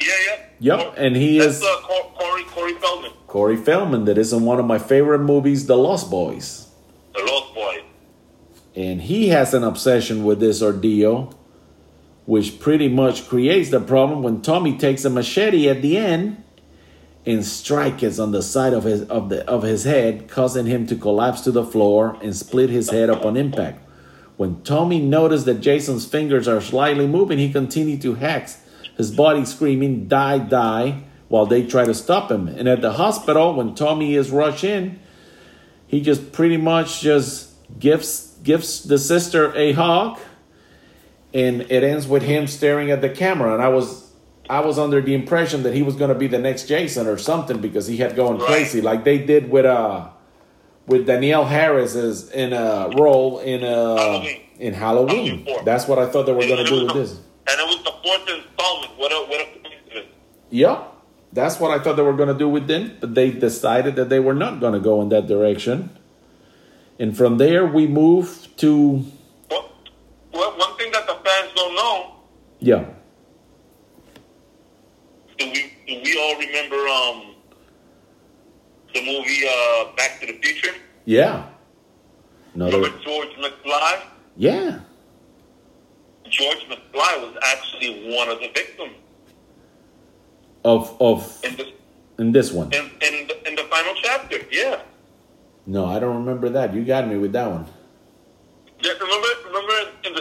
Yeah, 0.00 0.08
yeah. 0.26 0.36
Yep, 0.58 0.78
Cor- 0.80 0.94
and 0.96 1.14
he 1.16 1.38
that's, 1.38 1.58
is- 1.58 1.62
uh, 1.62 1.76
Cor- 1.82 2.12
Corey, 2.18 2.42
Corey 2.44 2.74
Feldman, 2.74 3.12
Corey 3.28 3.56
Feldman, 3.56 4.04
that 4.06 4.18
is 4.18 4.32
in 4.32 4.44
one 4.44 4.58
of 4.58 4.66
my 4.66 4.78
favorite 4.78 5.20
movies, 5.20 5.66
The 5.66 5.76
Lost 5.76 6.10
Boys, 6.10 6.66
the 7.14 7.20
Lost 7.24 7.54
Boy. 7.54 7.84
and 8.74 9.02
he 9.02 9.28
has 9.28 9.54
an 9.54 9.62
obsession 9.64 10.24
with 10.24 10.40
this 10.40 10.62
ordeal, 10.62 11.32
which 12.24 12.60
pretty 12.60 12.88
much 12.88 13.28
creates 13.28 13.70
the 13.70 13.80
problem 13.80 14.22
when 14.22 14.42
Tommy 14.42 14.76
takes 14.76 15.04
a 15.04 15.10
machete 15.10 15.68
at 15.68 15.82
the 15.82 15.96
end 15.96 16.42
and 17.24 17.44
strikes 17.44 18.18
on 18.18 18.32
the 18.32 18.42
side 18.42 18.72
of 18.72 18.84
his 18.84 19.02
of 19.02 19.28
the 19.28 19.48
of 19.48 19.62
his 19.62 19.84
head, 19.84 20.28
causing 20.28 20.66
him 20.66 20.86
to 20.86 20.96
collapse 20.96 21.40
to 21.42 21.50
the 21.50 21.64
floor 21.64 22.16
and 22.22 22.34
split 22.34 22.70
his 22.70 22.90
head 22.90 23.08
upon 23.08 23.36
impact. 23.36 23.86
When 24.36 24.62
Tommy 24.62 25.00
noticed 25.00 25.46
that 25.46 25.60
Jason's 25.60 26.06
fingers 26.06 26.48
are 26.48 26.60
slightly 26.60 27.06
moving, 27.06 27.38
he 27.38 27.52
continued 27.52 28.02
to 28.02 28.14
hack 28.14 28.50
his 28.96 29.10
body, 29.10 29.44
screaming, 29.44 30.08
Die, 30.08 30.38
die, 30.38 31.02
while 31.28 31.46
they 31.46 31.64
try 31.64 31.84
to 31.84 31.94
stop 31.94 32.30
him. 32.30 32.48
And 32.48 32.68
at 32.68 32.82
the 32.82 32.94
hospital, 32.94 33.54
when 33.54 33.74
Tommy 33.74 34.14
is 34.14 34.30
rushed 34.30 34.64
in, 34.64 34.98
he 35.86 36.00
just 36.00 36.32
pretty 36.32 36.56
much 36.56 37.00
just 37.00 37.50
gives 37.78 38.36
gives 38.42 38.82
the 38.84 38.98
sister 38.98 39.54
a 39.54 39.72
hug 39.72 40.18
and 41.34 41.62
it 41.62 41.82
ends 41.82 42.06
with 42.06 42.22
him 42.22 42.46
staring 42.46 42.90
at 42.90 43.00
the 43.00 43.08
camera 43.08 43.52
and 43.54 43.62
i 43.62 43.68
was 43.68 44.10
i 44.50 44.60
was 44.60 44.78
under 44.78 45.00
the 45.00 45.14
impression 45.14 45.62
that 45.62 45.74
he 45.74 45.82
was 45.82 45.94
going 45.96 46.08
to 46.08 46.14
be 46.14 46.26
the 46.26 46.38
next 46.38 46.66
jason 46.66 47.06
or 47.06 47.16
something 47.16 47.58
because 47.60 47.86
he 47.86 47.96
had 47.98 48.14
going 48.16 48.38
Right. 48.38 48.46
crazy 48.46 48.80
like 48.80 49.04
they 49.04 49.18
did 49.18 49.50
with 49.50 49.64
uh 49.66 50.08
with 50.86 51.06
danielle 51.06 51.44
harris 51.46 51.94
as 51.94 52.30
in 52.30 52.52
a 52.52 52.90
role 52.96 53.38
in 53.38 53.62
uh 53.64 53.96
Halloween. 53.96 54.40
in 54.58 54.74
halloween 54.74 55.44
Halloween 55.44 55.64
that's 55.64 55.86
what 55.88 55.98
i 55.98 56.06
thought 56.08 56.26
they 56.26 56.32
were 56.32 56.46
going 56.46 56.64
to 56.64 56.70
do 56.70 56.84
with 56.84 56.92
the- 56.94 57.00
this 57.00 57.12
And 57.50 57.58
it 57.60 57.66
was 57.66 57.82
the 57.84 57.94
fourth 58.04 58.28
installment. 58.28 58.92
What 58.98 59.10
a, 59.12 59.18
what 59.30 59.40
a 59.40 59.46
coincidence. 59.60 60.14
Yep. 60.50 60.78
That's 61.32 61.58
what 61.58 61.70
I 61.76 61.82
thought 61.82 61.96
they 61.96 62.02
were 62.10 62.12
going 62.22 62.28
to 62.28 62.38
do 62.38 62.48
with 62.48 62.66
them, 62.68 62.96
but 63.00 63.14
they 63.16 63.30
decided 63.32 63.96
that 63.96 64.08
they 64.10 64.20
were 64.20 64.34
not 64.44 64.60
going 64.60 64.74
to 64.74 64.80
go 64.90 65.02
in 65.02 65.08
that 65.08 65.26
direction. 65.26 65.90
And 67.00 67.16
from 67.16 67.38
there, 67.38 67.66
we 67.66 67.86
move 67.88 68.46
to, 68.58 68.70
Well, 68.76 69.02
well, 69.02 69.02
one 69.02 69.21
fans 71.32 71.52
don't 71.54 71.74
know, 71.74 72.16
yeah, 72.60 72.84
do 75.38 75.46
we, 75.50 75.72
do 75.86 76.00
we 76.04 76.20
all 76.20 76.36
remember 76.38 76.76
um, 76.88 77.34
the 78.94 79.00
movie 79.04 79.42
uh, 79.48 79.92
Back 79.96 80.20
to 80.20 80.26
the 80.26 80.38
Future? 80.42 80.74
yeah. 81.04 81.46
Another, 82.54 82.76
Remember 82.76 82.98
George 83.02 83.28
McFly? 83.38 84.02
yeah. 84.36 84.80
George 86.28 86.66
McFly 86.68 87.12
was 87.22 87.34
actually 87.44 88.14
one 88.16 88.28
of 88.28 88.38
the 88.40 88.48
victims 88.54 88.92
Of, 90.64 90.96
of, 91.00 91.40
in 91.44 91.56
the, 91.56 91.72
in 92.18 92.32
this 92.32 92.52
one. 92.52 92.72
in, 92.72 92.84
in, 93.00 93.26
the, 93.26 93.48
in 93.48 93.54
the 93.56 93.62
final 93.70 93.94
chapter. 94.02 94.38
Yeah. 94.50 94.82
No, 95.66 95.86
I 95.86 95.98
don't 95.98 96.16
remember 96.16 96.48
that. 96.50 96.74
You 96.74 96.84
got 96.84 97.08
me 97.08 97.16
with 97.16 97.32
that 97.32 97.50
one. 97.50 97.66
Yeah, 98.82 98.92
remember, 99.00 99.28
remember 99.46 99.72
in 100.04 100.12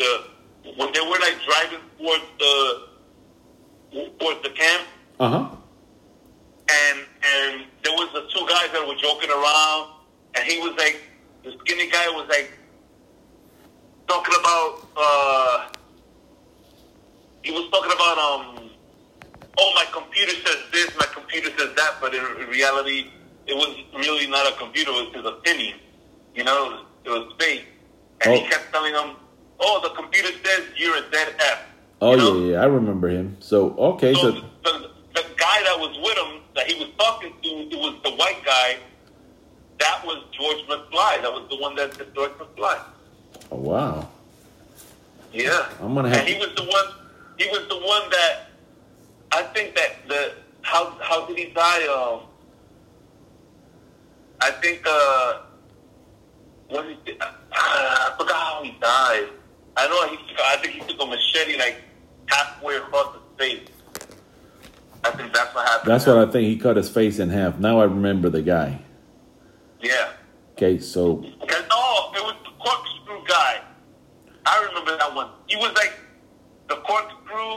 the 0.00 0.12
when, 0.64 0.76
when 0.78 0.92
the 0.92 0.92
when 0.92 0.92
the 0.92 0.92
when 0.92 0.92
they 0.92 1.00
were 1.10 1.20
like 1.26 1.38
driving 1.48 1.82
towards 1.98 2.26
the 2.38 2.54
towards 4.18 4.42
the 4.42 4.50
camp, 4.50 4.82
Uh 5.18 5.28
huh. 5.28 5.56
and 6.70 6.98
and 7.34 7.52
there 7.82 7.92
was 8.00 8.08
the 8.12 8.22
two 8.34 8.44
guys 8.48 8.68
that 8.72 8.82
were 8.86 8.94
joking 8.96 9.30
around, 9.30 9.82
and 10.34 10.44
he 10.50 10.58
was 10.58 10.74
like, 10.78 10.96
the 11.44 11.52
skinny 11.60 11.88
guy 11.90 12.06
was 12.10 12.26
like 12.28 12.50
talking 14.06 14.34
about, 14.40 14.70
uh, 14.96 15.68
he 17.42 17.50
was 17.52 17.68
talking 17.70 17.92
about, 17.92 18.18
um, 18.18 18.70
oh, 19.58 19.72
my 19.74 19.84
computer 19.92 20.32
says 20.44 20.58
this, 20.72 20.90
my 20.98 21.06
computer 21.14 21.48
says 21.58 21.70
that, 21.76 21.94
but 22.00 22.14
in, 22.14 22.24
in 22.42 22.48
reality, 22.48 23.06
it 23.46 23.54
was 23.54 23.70
really 23.94 24.26
not 24.26 24.46
a 24.52 24.56
computer; 24.58 24.90
it 24.90 25.06
was 25.06 25.14
his 25.14 25.24
opinion. 25.26 25.78
You 26.34 26.44
know, 26.44 26.84
it 27.04 27.10
was 27.10 27.32
fake, 27.38 27.64
and 28.22 28.32
Oh. 28.32 28.36
he 28.36 28.48
kept 28.48 28.72
telling 28.72 28.94
him, 28.94 29.16
oh, 29.60 29.80
the 29.82 29.90
computer 30.00 30.28
says 30.44 30.64
you're 30.76 30.96
a 30.96 31.10
dead 31.10 31.34
F. 31.38 31.58
Oh 32.02 32.12
You 32.12 32.16
know? 32.16 32.38
yeah, 32.38 32.52
yeah, 32.52 32.62
I 32.62 32.66
remember 32.66 33.08
him. 33.08 33.36
So 33.40 33.70
okay, 33.76 34.14
So 34.14 34.20
so 34.22 34.30
the, 34.32 34.90
the 35.14 35.24
guy 35.36 35.62
that 35.64 35.76
was 35.78 35.96
with 36.02 36.16
him, 36.18 36.40
that 36.54 36.70
he 36.70 36.78
was 36.82 36.90
talking 36.98 37.32
to, 37.42 37.48
it 37.48 37.78
was 37.78 38.00
the 38.02 38.10
white 38.12 38.42
guy. 38.44 38.78
That 39.78 40.04
was 40.04 40.24
George 40.32 40.58
McFly. 40.68 41.22
That 41.22 41.32
was 41.32 41.48
the 41.50 41.56
one 41.56 41.74
that 41.76 41.96
did 41.96 42.14
George 42.14 42.32
McFly. 42.32 42.78
oh, 43.52 43.56
wow. 43.56 44.08
Yeah. 45.32 45.68
I'm 45.80 45.94
gonna 45.94 46.08
have 46.08 46.18
And 46.18 46.28
he 46.28 46.38
was 46.38 46.54
the 46.56 46.64
one. 46.64 46.86
He 47.38 47.46
was 47.48 47.66
the 47.68 47.76
one 47.78 48.10
that 48.10 48.50
I 49.32 49.42
think 49.54 49.74
that 49.76 50.06
the 50.08 50.34
how 50.62 50.96
how 51.00 51.24
did 51.26 51.38
he 51.38 51.46
die? 51.46 51.86
Um, 51.86 52.20
I 54.42 54.50
think 54.50 54.82
uh, 54.86 55.40
what 56.68 56.86
he 56.86 56.96
did, 57.04 57.20
uh, 57.22 57.30
I 57.52 58.14
forgot 58.18 58.36
how 58.36 58.62
he 58.64 58.72
died. 58.80 59.28
I 59.76 59.88
know 59.88 60.08
he. 60.08 60.18
I 60.44 60.56
think 60.56 60.74
he 60.74 60.80
took 60.80 61.00
a 61.00 61.06
machete 61.06 61.58
like 61.58 61.82
halfway 62.26 62.76
across 62.76 63.14
his 63.14 63.22
face. 63.38 63.68
I 65.04 65.10
think 65.12 65.32
that's 65.32 65.54
what 65.54 65.66
happened. 65.66 65.90
That's 65.90 66.06
what 66.06 66.18
I 66.18 66.30
think. 66.30 66.46
He 66.46 66.56
cut 66.58 66.76
his 66.76 66.90
face 66.90 67.18
in 67.18 67.30
half. 67.30 67.58
Now 67.58 67.80
I 67.80 67.84
remember 67.84 68.28
the 68.28 68.42
guy. 68.42 68.80
Yeah. 69.80 70.12
Okay, 70.52 70.78
so 70.78 71.22
And, 71.22 71.64
oh, 71.70 72.12
it 72.14 72.22
was 72.22 72.36
the 72.44 72.50
corkscrew 72.62 73.26
guy. 73.26 73.62
I 74.44 74.66
remember 74.68 74.96
that 74.98 75.14
one. 75.14 75.30
He 75.46 75.56
was 75.56 75.72
like 75.74 75.94
the 76.68 76.76
corkscrew, 76.76 77.52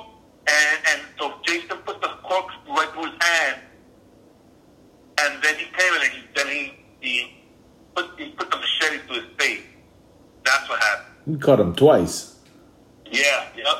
and 0.47 0.77
and 0.87 1.01
so 1.19 1.33
Jason 1.45 1.77
put 1.85 2.01
the 2.01 2.09
corkscrew 2.23 2.73
right 2.73 2.89
through 2.93 3.11
his 3.11 3.21
hand, 3.21 3.61
and 5.19 5.43
then 5.43 5.55
he 5.55 5.65
came 5.65 5.93
in 5.95 6.01
and 6.01 6.11
he, 6.13 6.21
then 6.35 6.47
he 6.47 6.73
he 7.01 7.43
put 7.95 8.05
he 8.17 8.29
put 8.29 8.49
the 8.49 8.57
machete 8.57 9.05
to 9.07 9.13
his 9.15 9.25
face. 9.37 9.63
That's 10.45 10.69
what 10.69 10.79
happened. 10.79 11.12
He 11.25 11.37
cut 11.37 11.59
him 11.59 11.75
twice. 11.75 12.35
Yeah. 13.11 13.47
Yep. 13.55 13.77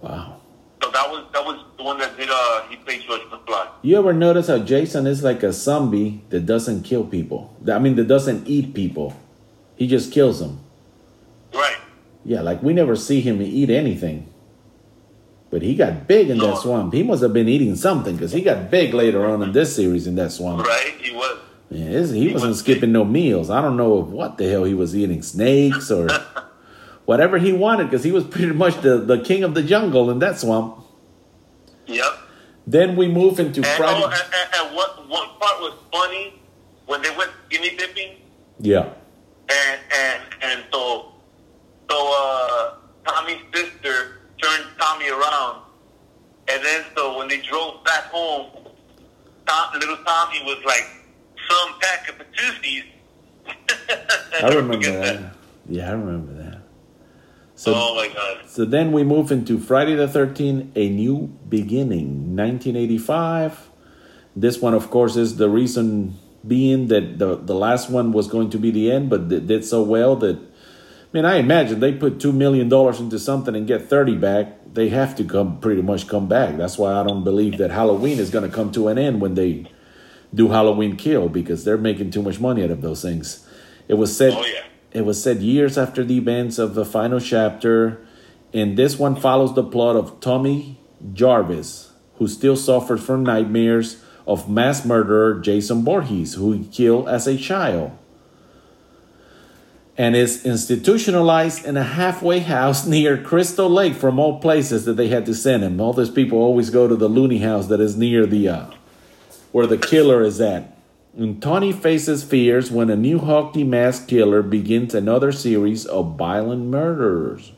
Wow. 0.00 0.40
So 0.82 0.90
that 0.90 1.08
was 1.10 1.24
that 1.32 1.44
was 1.44 1.64
the 1.76 1.84
one 1.84 1.98
that 1.98 2.16
did. 2.16 2.28
Uh, 2.30 2.62
he 2.68 2.76
played 2.76 3.02
George 3.02 3.22
McFly. 3.22 3.68
You 3.82 3.98
ever 3.98 4.12
notice 4.12 4.48
how 4.48 4.58
Jason 4.58 5.06
is 5.06 5.22
like 5.22 5.42
a 5.42 5.52
zombie 5.52 6.24
that 6.30 6.46
doesn't 6.46 6.82
kill 6.82 7.04
people? 7.04 7.56
I 7.70 7.78
mean, 7.78 7.96
that 7.96 8.08
doesn't 8.08 8.48
eat 8.48 8.74
people. 8.74 9.16
He 9.76 9.86
just 9.86 10.12
kills 10.12 10.40
them. 10.40 10.60
Right. 11.54 11.76
Yeah, 12.24 12.40
like 12.40 12.62
we 12.62 12.72
never 12.72 12.96
see 12.96 13.20
him 13.20 13.40
eat 13.40 13.70
anything. 13.70 14.28
But 15.50 15.62
he 15.62 15.74
got 15.74 16.08
big 16.08 16.30
in 16.30 16.38
that 16.38 16.58
swamp. 16.58 16.94
He 16.94 17.02
must 17.02 17.22
have 17.22 17.34
been 17.34 17.48
eating 17.48 17.76
something 17.76 18.16
because 18.16 18.32
he 18.32 18.40
got 18.40 18.70
big 18.70 18.94
later 18.94 19.26
on 19.26 19.42
in 19.42 19.52
this 19.52 19.76
series 19.76 20.06
in 20.06 20.14
that 20.16 20.32
swamp. 20.32 20.66
Right. 20.66 20.94
He 20.98 21.14
was. 21.14 21.38
Yeah, 21.72 22.04
he 22.06 22.28
He 22.28 22.32
wasn't 22.32 22.50
was 22.50 22.58
skipping 22.60 22.92
no 22.92 23.04
meals. 23.04 23.48
I 23.50 23.60
don't 23.62 23.76
know 23.76 23.94
what 23.94 24.36
the 24.38 24.48
hell 24.48 24.64
he 24.64 24.74
was 24.74 24.94
eating, 24.94 25.22
snakes 25.22 25.90
or 25.90 26.08
whatever 27.06 27.38
he 27.38 27.52
wanted, 27.52 27.84
because 27.84 28.04
he 28.04 28.12
was 28.12 28.24
pretty 28.24 28.52
much 28.52 28.80
the, 28.82 28.98
the 28.98 29.20
king 29.22 29.42
of 29.44 29.54
the 29.54 29.62
jungle 29.62 30.10
in 30.10 30.18
that 30.18 30.38
swamp. 30.38 30.84
Yep. 31.86 32.12
Then 32.66 32.96
we 32.96 33.08
move 33.08 33.40
into 33.40 33.60
And, 33.60 33.66
Friday. 33.76 34.00
oh, 34.04 34.10
and, 34.10 34.14
and, 34.14 34.68
and 34.68 34.76
one, 35.08 35.28
part 35.40 35.60
was 35.60 35.74
funny 35.90 36.40
when 36.86 37.02
they 37.02 37.10
went 37.16 37.30
skinny 37.48 37.76
dipping, 37.76 38.16
yeah, 38.60 38.92
and 39.48 39.80
and 39.92 40.22
and 40.42 40.64
so 40.72 41.12
so 41.90 41.96
uh, 42.16 42.74
Tommy's 43.06 43.40
sister 43.54 44.20
turned 44.40 44.66
Tommy 44.78 45.08
around, 45.10 45.62
and 46.48 46.62
then 46.64 46.84
so 46.96 47.18
when 47.18 47.26
they 47.28 47.40
drove 47.40 47.82
back 47.84 48.04
home, 48.04 48.46
Tom, 49.46 49.72
little 49.80 49.96
Tommy 50.04 50.42
was 50.44 50.62
like 50.64 50.86
some 51.48 51.78
pack 51.80 52.08
of 52.08 52.18
Patusies. 52.18 52.84
I 54.42 54.48
remember 54.48 54.90
that. 54.90 55.34
Yeah, 55.68 55.90
I 55.90 55.92
remember 55.92 56.32
that. 56.34 56.62
So, 57.54 57.74
oh 57.76 57.94
my 57.94 58.08
god! 58.12 58.48
so 58.48 58.64
then 58.64 58.90
we 58.90 59.04
move 59.04 59.30
into 59.30 59.58
Friday 59.58 59.94
the 59.94 60.08
13th, 60.08 60.72
A 60.74 60.88
New 60.88 61.38
Beginning, 61.48 62.34
1985. 62.34 63.70
This 64.34 64.60
one, 64.60 64.74
of 64.74 64.90
course, 64.90 65.16
is 65.16 65.36
the 65.36 65.48
reason 65.48 66.18
being 66.46 66.88
that 66.88 67.18
the, 67.18 67.36
the 67.36 67.54
last 67.54 67.90
one 67.90 68.12
was 68.12 68.26
going 68.26 68.50
to 68.50 68.58
be 68.58 68.70
the 68.70 68.90
end, 68.90 69.10
but 69.10 69.30
it 69.30 69.46
did 69.46 69.64
so 69.64 69.82
well 69.82 70.16
that, 70.16 70.36
I 70.36 70.40
mean, 71.12 71.24
I 71.24 71.36
imagine 71.36 71.80
they 71.80 71.92
put 71.92 72.18
$2 72.18 72.34
million 72.34 72.72
into 72.72 73.18
something 73.18 73.54
and 73.54 73.66
get 73.66 73.88
30 73.88 74.16
back. 74.16 74.74
They 74.74 74.88
have 74.88 75.14
to 75.16 75.24
come 75.24 75.60
pretty 75.60 75.82
much 75.82 76.08
come 76.08 76.28
back. 76.28 76.56
That's 76.56 76.78
why 76.78 76.94
I 76.94 77.04
don't 77.04 77.22
believe 77.22 77.58
that 77.58 77.70
Halloween 77.70 78.18
is 78.18 78.30
going 78.30 78.48
to 78.48 78.54
come 78.54 78.72
to 78.72 78.88
an 78.88 78.98
end 78.98 79.20
when 79.20 79.34
they 79.34 79.66
do 80.34 80.48
Halloween 80.48 80.96
Kill 80.96 81.28
because 81.28 81.64
they're 81.64 81.76
making 81.78 82.10
too 82.10 82.22
much 82.22 82.40
money 82.40 82.64
out 82.64 82.70
of 82.70 82.80
those 82.80 83.02
things. 83.02 83.46
It 83.88 83.94
was 83.94 84.16
said 84.16 84.32
Oh 84.34 84.44
yeah. 84.46 84.64
it 84.92 85.04
was 85.04 85.22
said 85.22 85.42
years 85.42 85.76
after 85.76 86.04
the 86.04 86.16
events 86.16 86.58
of 86.58 86.74
the 86.74 86.84
final 86.84 87.20
chapter, 87.20 88.04
and 88.52 88.76
this 88.76 88.98
one 88.98 89.16
follows 89.16 89.54
the 89.54 89.62
plot 89.64 89.96
of 89.96 90.20
Tommy 90.20 90.78
Jarvis, 91.12 91.92
who 92.16 92.28
still 92.28 92.56
suffers 92.56 93.02
from 93.02 93.22
nightmares 93.24 94.02
of 94.26 94.48
mass 94.48 94.84
murderer 94.84 95.40
Jason 95.40 95.84
Voorhees, 95.84 96.34
who 96.34 96.52
he 96.52 96.64
killed 96.64 97.08
as 97.08 97.26
a 97.26 97.36
child, 97.36 97.90
and 99.98 100.14
is 100.16 100.46
institutionalized 100.46 101.66
in 101.66 101.76
a 101.76 101.82
halfway 101.82 102.38
house 102.38 102.86
near 102.94 103.18
Crystal 103.20 103.68
Lake, 103.68 103.94
from 103.94 104.18
all 104.18 104.40
places 104.40 104.84
that 104.84 104.94
they 104.94 105.08
had 105.08 105.26
to 105.26 105.34
send 105.34 105.62
him. 105.62 105.80
All 105.80 105.92
these 105.92 106.10
people 106.10 106.38
always 106.38 106.70
go 106.70 106.88
to 106.88 106.96
the 106.96 107.08
loony 107.08 107.38
house 107.38 107.66
that 107.66 107.80
is 107.80 107.96
near 107.96 108.24
the 108.26 108.48
uh, 108.48 108.66
where 109.52 109.66
the 109.66 109.78
killer 109.78 110.22
is 110.22 110.40
at. 110.40 110.76
And 111.16 111.42
Tony 111.42 111.72
faces 111.72 112.24
fears 112.24 112.70
when 112.70 112.88
a 112.90 112.96
new 112.96 113.18
hockey 113.18 113.64
masked 113.64 114.08
killer 114.08 114.42
begins 114.42 114.94
another 114.94 115.30
series 115.30 115.84
of 115.86 116.16
violent 116.16 116.66
murders. 116.66 117.52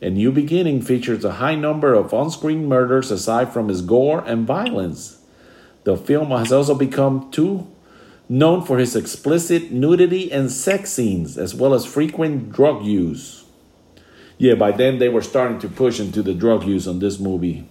A 0.00 0.10
New 0.10 0.32
Beginning 0.32 0.82
features 0.82 1.24
a 1.24 1.34
high 1.34 1.54
number 1.54 1.94
of 1.94 2.12
on 2.12 2.28
screen 2.28 2.66
murders 2.66 3.12
aside 3.12 3.52
from 3.52 3.70
its 3.70 3.80
gore 3.82 4.24
and 4.26 4.44
violence. 4.44 5.18
The 5.84 5.96
film 5.96 6.30
has 6.30 6.52
also 6.52 6.74
become 6.74 7.30
too 7.30 7.68
known 8.28 8.64
for 8.64 8.78
his 8.78 8.96
explicit 8.96 9.70
nudity 9.70 10.32
and 10.32 10.50
sex 10.50 10.90
scenes, 10.92 11.38
as 11.38 11.54
well 11.54 11.74
as 11.74 11.84
frequent 11.84 12.50
drug 12.50 12.84
use. 12.84 13.44
Yeah, 14.38 14.54
by 14.54 14.72
then 14.72 14.98
they 14.98 15.08
were 15.08 15.22
starting 15.22 15.60
to 15.60 15.68
push 15.68 16.00
into 16.00 16.20
the 16.20 16.34
drug 16.34 16.64
use 16.64 16.88
on 16.88 16.98
this 16.98 17.20
movie. 17.20 17.68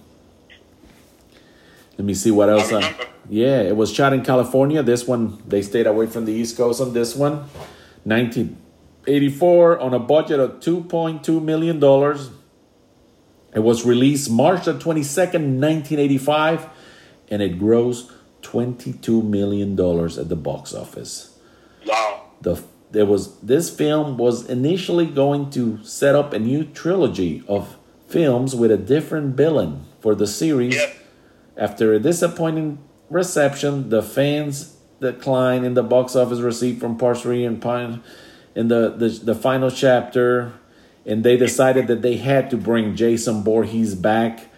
Let 1.98 2.04
me 2.04 2.14
see 2.14 2.30
what 2.30 2.48
else. 2.48 2.72
I, 2.72 2.94
yeah, 3.28 3.60
it 3.60 3.76
was 3.76 3.92
shot 3.92 4.12
in 4.12 4.24
California. 4.24 4.82
This 4.82 5.06
one, 5.06 5.42
they 5.46 5.62
stayed 5.62 5.86
away 5.86 6.06
from 6.06 6.24
the 6.24 6.32
East 6.32 6.56
Coast 6.56 6.80
on 6.80 6.92
this 6.92 7.14
one. 7.14 7.48
1984 8.04 9.78
on 9.78 9.94
a 9.94 9.98
budget 9.98 10.40
of 10.40 10.60
$2.2 10.60 11.42
million. 11.42 11.76
It 13.54 13.60
was 13.60 13.84
released 13.84 14.30
March 14.30 14.64
the 14.64 14.74
22nd, 14.74 15.60
1985, 15.60 16.68
and 17.28 17.42
it 17.42 17.60
grossed 17.60 18.10
$22 18.42 19.22
million 19.22 19.72
at 19.72 20.28
the 20.28 20.36
box 20.36 20.74
office. 20.74 21.38
Wow. 21.86 22.30
The 22.40 22.62
there 22.92 23.06
was 23.06 23.38
this 23.40 23.74
film 23.74 24.18
was 24.18 24.46
initially 24.48 25.06
going 25.06 25.50
to 25.50 25.82
set 25.82 26.14
up 26.14 26.32
a 26.32 26.38
new 26.38 26.62
trilogy 26.62 27.42
of 27.48 27.78
films 28.06 28.54
with 28.54 28.70
a 28.70 28.76
different 28.76 29.34
villain 29.34 29.86
for 30.00 30.14
the 30.14 30.26
series. 30.26 30.74
Yep. 30.74 30.96
After 31.56 31.92
a 31.92 31.98
disappointing 31.98 32.78
reception, 33.10 33.90
the 33.90 34.02
fans 34.02 34.76
decline 35.00 35.64
in 35.64 35.74
the 35.74 35.82
box 35.82 36.16
office 36.16 36.40
receipt 36.40 36.78
from 36.80 36.96
part 36.96 37.18
three 37.18 37.44
and 37.44 37.60
pine 37.60 38.02
in 38.54 38.68
the, 38.68 38.90
the 38.90 39.08
the 39.08 39.34
final 39.34 39.70
chapter, 39.70 40.52
and 41.04 41.24
they 41.24 41.36
decided 41.36 41.86
that 41.88 42.02
they 42.02 42.16
had 42.16 42.50
to 42.50 42.56
bring 42.56 42.94
Jason 42.96 43.42
Voorhees 43.42 43.94
back 43.94 44.48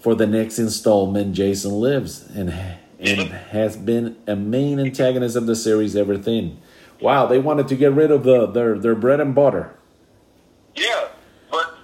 for 0.00 0.14
the 0.14 0.26
next 0.26 0.58
installment. 0.58 1.34
Jason 1.34 1.72
lives 1.72 2.28
and 2.34 2.52
and 3.00 3.20
has 3.50 3.76
been 3.76 4.16
a 4.26 4.36
main 4.36 4.78
antagonist 4.78 5.36
of 5.36 5.46
the 5.46 5.56
series 5.56 5.96
ever 5.96 6.20
since. 6.22 6.54
Wow, 7.00 7.26
they 7.26 7.38
wanted 7.38 7.68
to 7.68 7.76
get 7.76 7.92
rid 7.92 8.10
of 8.10 8.22
the 8.24 8.46
their 8.46 8.78
their 8.78 8.94
bread 8.94 9.20
and 9.20 9.34
butter. 9.34 9.74
Yeah, 10.76 11.08
but 11.50 11.74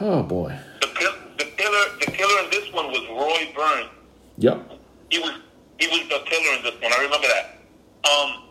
Oh 0.00 0.22
boy. 0.22 0.58
the 0.80 0.86
kill, 0.88 1.12
the 1.38 1.44
killer, 1.44 1.84
the 2.00 2.06
killer 2.10 2.44
in 2.44 2.50
this 2.50 2.72
one 2.72 2.86
was 2.88 3.06
Roy 3.08 3.43
Burns. 3.54 3.90
Yep. 4.38 4.70
He 5.10 5.18
was 5.18 5.32
he 5.78 5.86
was 5.88 6.00
the 6.08 6.20
killer 6.26 6.56
in 6.58 6.62
this 6.62 6.74
one. 6.82 6.92
I 6.92 7.02
remember 7.02 7.28
that. 7.28 7.58
Um, 8.10 8.44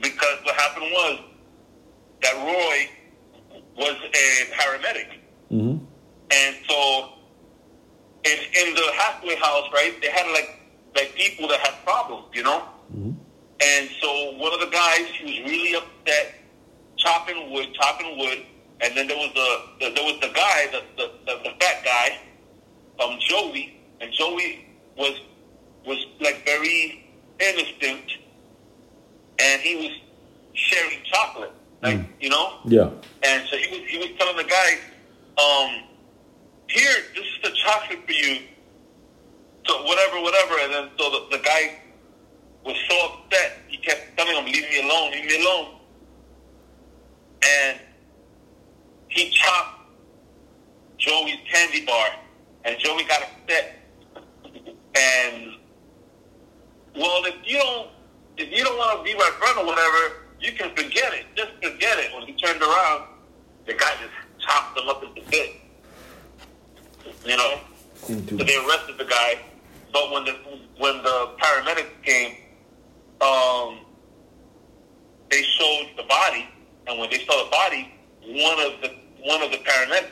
because 0.00 0.36
what 0.44 0.54
happened 0.56 0.86
was 0.90 1.20
that 2.22 2.34
Roy 2.34 2.88
was 3.76 3.96
a 4.02 4.52
paramedic. 4.52 5.18
hmm 5.50 5.76
And 6.30 6.56
so 6.68 7.12
in 8.24 8.38
in 8.60 8.74
the 8.74 8.90
halfway 8.96 9.36
house, 9.36 9.68
right, 9.72 9.94
they 10.00 10.10
had 10.10 10.26
like 10.32 10.60
like 10.96 11.14
people 11.14 11.48
that 11.48 11.60
had 11.60 11.74
problems, 11.84 12.26
you 12.32 12.42
know? 12.42 12.62
Mm-hmm. 12.94 13.12
And 13.60 13.90
so 14.00 14.36
one 14.36 14.52
of 14.52 14.60
the 14.60 14.70
guys, 14.70 15.06
he 15.18 15.24
was 15.42 15.50
really 15.50 15.74
upset, 15.74 16.34
chopping 16.96 17.50
wood, 17.52 17.68
chopping 17.74 18.18
wood, 18.18 18.44
and 18.80 18.96
then 18.96 19.06
there 19.08 19.16
was 19.16 19.30
the, 19.34 19.86
the 19.86 19.94
there 19.94 20.04
was 20.04 20.20
the 20.20 20.28
guy, 20.34 20.66
the, 20.72 20.82
the, 20.96 21.10
the, 21.26 21.42
the 21.44 21.50
fat 21.60 21.84
guy, 21.84 22.18
um, 23.02 23.18
Joey, 23.20 23.73
and 24.00 24.12
Joey 24.12 24.66
was 24.96 25.20
was 25.86 26.06
like 26.20 26.44
very 26.44 27.06
innocent, 27.40 28.10
and 29.38 29.60
he 29.60 29.76
was 29.76 30.00
sharing 30.54 31.02
chocolate, 31.04 31.52
like 31.82 32.00
you 32.20 32.30
know. 32.30 32.58
Yeah. 32.64 32.90
And 33.22 33.46
so 33.48 33.56
he 33.56 33.70
was 33.70 33.88
he 33.88 33.98
was 33.98 34.08
telling 34.18 34.36
the 34.36 34.44
guy, 34.44 34.78
um, 35.38 35.84
here, 36.68 36.94
this 37.14 37.24
is 37.24 37.38
the 37.42 37.50
chocolate 37.50 38.04
for 38.06 38.12
you. 38.12 38.40
So 39.66 39.82
whatever, 39.84 40.20
whatever. 40.20 40.54
And 40.60 40.72
then 40.72 40.90
so 40.98 41.10
the, 41.10 41.36
the 41.38 41.42
guy 41.42 41.80
was 42.64 42.76
so 42.88 42.96
upset, 43.06 43.58
he 43.68 43.76
kept 43.78 44.16
telling 44.16 44.36
him, 44.36 44.44
leave 44.44 44.68
me 44.70 44.88
alone, 44.88 45.12
leave 45.12 45.26
me 45.26 45.42
alone. 45.42 45.74
And 47.46 47.78
he 49.08 49.30
chopped 49.30 49.80
Joey's 50.98 51.36
candy 51.52 51.84
bar, 51.84 52.06
and 52.64 52.78
Joey 52.78 53.04
got 53.04 53.22
upset. 53.22 53.83
And 54.96 55.54
well, 56.96 57.24
if 57.24 57.34
you 57.44 57.58
don't, 57.58 57.90
if 58.36 58.50
you 58.50 58.64
don't 58.64 58.76
want 58.76 58.98
to 58.98 59.04
be 59.04 59.16
my 59.16 59.30
friend 59.38 59.58
or 59.58 59.66
whatever, 59.66 60.22
you 60.40 60.52
can 60.52 60.70
forget 60.70 61.12
it. 61.12 61.26
Just 61.34 61.52
forget 61.62 61.98
it. 61.98 62.14
When 62.14 62.26
he 62.26 62.34
turned 62.34 62.62
around, 62.62 63.04
the 63.66 63.74
guy 63.74 63.92
just 64.00 64.46
chopped 64.46 64.78
him 64.78 64.88
up 64.88 65.02
into 65.02 65.22
bits. 65.30 65.54
You 67.24 67.36
know. 67.36 67.60
So 67.96 68.14
they 68.14 68.56
arrested 68.56 68.98
the 68.98 69.06
guy, 69.08 69.40
but 69.92 70.10
when 70.12 70.24
the 70.24 70.32
when 70.78 71.02
the 71.02 71.30
paramedics 71.40 72.02
came, 72.02 72.36
um, 73.20 73.80
they 75.30 75.42
showed 75.42 75.90
the 75.96 76.02
body, 76.02 76.46
and 76.86 76.98
when 76.98 77.08
they 77.10 77.24
saw 77.24 77.44
the 77.44 77.50
body, 77.50 77.94
one 78.26 78.60
of 78.60 78.80
the 78.82 78.94
one 79.22 79.42
of 79.42 79.50
the 79.50 79.58
paramedics 79.58 80.10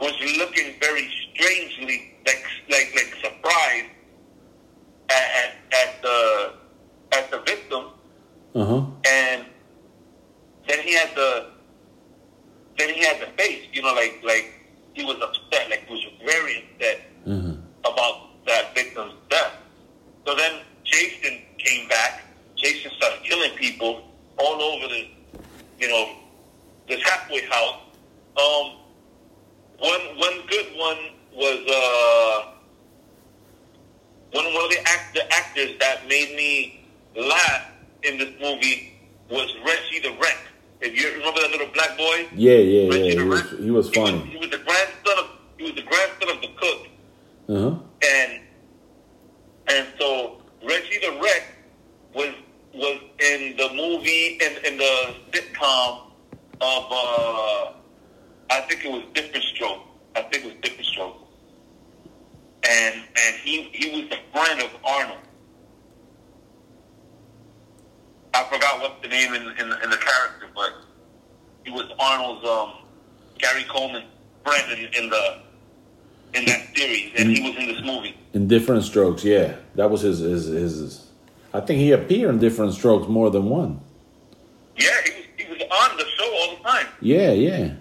was 0.00 0.12
looking 0.38 0.74
very 0.80 1.08
strangely, 1.34 2.14
like 2.26 2.44
like 2.70 2.92
like 2.94 3.14
surprised 3.22 3.90
at 5.10 5.26
at, 5.42 5.50
at 5.72 6.02
the 6.02 6.52
at 7.12 7.30
the 7.30 7.38
victim, 7.40 7.84
uh 8.54 8.64
huh. 8.64 8.82
and 9.06 9.44
then 10.68 10.78
he 10.80 10.94
had 10.94 11.10
the 11.14 11.46
then 12.78 12.88
he 12.94 13.04
had 13.04 13.20
the 13.20 13.26
face, 13.42 13.62
you 13.72 13.82
know, 13.82 13.92
like 13.94 14.20
like 14.24 14.52
he 14.94 15.04
was 15.04 15.16
upset, 15.22 15.70
like 15.70 15.84
he 15.86 15.92
was 15.94 16.04
very 16.24 16.64
upset 16.74 17.00
Uh-huh. 17.26 17.54
about 17.90 18.44
that 18.46 18.74
victim's 18.74 19.14
death. 19.30 19.52
So 20.26 20.34
then 20.34 20.60
Jason 20.84 21.40
came 21.58 21.88
back. 21.88 22.22
Jason 22.56 22.90
started 22.96 23.22
killing 23.24 23.50
people 23.56 24.02
all 24.38 24.60
over 24.62 24.86
the, 24.88 25.08
you 25.78 25.88
know, 25.88 26.04
this 26.88 27.02
halfway 27.02 27.42
house. 27.46 27.80
Um, 28.36 28.66
one 29.78 30.00
one 30.16 30.36
good 30.48 30.66
one 30.76 30.98
was 31.34 31.60
uh, 31.68 32.50
one 34.32 34.44
one 34.54 34.64
of 34.64 34.70
the, 34.70 34.80
act, 34.86 35.14
the 35.14 35.32
actors 35.34 35.70
that 35.80 36.06
made 36.08 36.34
me 36.36 36.84
laugh 37.16 37.62
in 38.02 38.18
this 38.18 38.32
movie 38.40 38.92
was 39.30 39.54
Reggie 39.66 40.00
the 40.00 40.10
Wreck. 40.20 40.38
If 40.80 41.00
you 41.00 41.10
remember 41.18 41.40
that 41.40 41.50
little 41.50 41.68
black 41.72 41.96
boy, 41.96 42.28
Yeah, 42.34 42.56
yeah, 42.56 42.88
Reggie 42.90 43.14
yeah. 43.16 43.22
He 43.22 43.28
was, 43.28 43.42
he 43.50 43.54
was 43.56 43.60
He 43.60 43.70
was, 43.70 44.10
funny. 44.10 44.30
he 44.30 44.36
was 44.36 44.50
the 44.50 44.58
grandson 44.58 45.18
of 45.18 45.26
he 45.56 45.64
was 45.64 45.74
the 45.74 45.82
grandson 45.82 46.28
of 46.30 46.40
the 46.42 46.48
cook 46.56 46.88
Uh 47.48 47.60
huh. 47.70 47.78
and 48.02 48.40
and 49.68 49.86
so 49.98 50.42
Reggie 50.62 50.98
the 51.00 51.18
Wreck 51.22 51.44
was 52.14 52.34
was 52.74 52.98
in 53.20 53.56
the 53.56 53.68
movie 53.74 54.38
in 54.42 54.52
in 54.72 54.76
the 54.78 55.14
sitcom 55.32 56.00
of 56.60 56.84
uh 56.90 57.72
I 58.50 58.60
think 58.68 58.84
it 58.84 58.90
was 58.92 59.02
Different 59.14 59.44
Stroke. 59.44 59.80
I 60.16 60.22
think 60.22 60.44
it 60.44 60.48
was 60.52 60.54
Different 60.62 60.86
Stroke. 60.86 61.16
And 62.68 62.94
and 62.96 63.36
he 63.42 63.62
he 63.72 63.90
was 64.00 64.10
the 64.10 64.18
friend 64.32 64.60
of 64.60 64.70
Arnold. 64.84 65.18
I 68.34 68.44
forgot 68.52 68.80
what 68.80 69.00
the 69.02 69.08
name 69.08 69.32
in 69.34 69.42
in, 69.42 69.72
in 69.82 69.90
the 69.90 69.96
character, 69.96 70.48
but 70.54 70.72
he 71.64 71.70
was 71.70 71.86
Arnold's 71.98 72.44
um 72.46 72.72
Gary 73.38 73.64
Coleman's 73.64 74.06
friend 74.44 74.72
in, 74.72 75.04
in 75.04 75.10
the 75.10 75.40
in 76.34 76.44
that 76.46 76.76
series, 76.76 77.12
and 77.16 77.30
he 77.30 77.42
was 77.42 77.56
in 77.56 77.66
this 77.68 77.82
movie. 77.84 78.16
In 78.32 78.48
different 78.64 78.84
strokes, 78.84 79.22
yeah. 79.22 79.56
That 79.74 79.90
was 79.90 80.00
his, 80.00 80.20
his 80.20 80.46
his 80.46 81.06
I 81.52 81.60
think 81.60 81.80
he 81.80 81.92
appeared 81.92 82.30
in 82.30 82.38
different 82.40 82.72
strokes 82.72 83.06
more 83.08 83.28
than 83.28 83.50
one. 83.50 83.82
Yeah, 84.76 84.88
he 85.04 85.10
was 85.10 85.26
he 85.36 85.44
was 85.52 85.60
on 85.60 85.98
the 85.98 86.04
show 86.16 86.34
all 86.34 86.56
the 86.56 86.62
time. 86.62 86.86
Yeah, 87.00 87.32
yeah. 87.32 87.74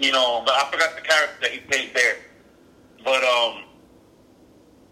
You 0.00 0.10
know, 0.10 0.42
but 0.44 0.54
I 0.54 0.68
forgot 0.72 0.96
the 0.96 1.02
character 1.02 1.36
that 1.42 1.52
he 1.52 1.60
played 1.60 1.94
there. 1.94 2.16
But 3.04 3.22
um, 3.22 3.62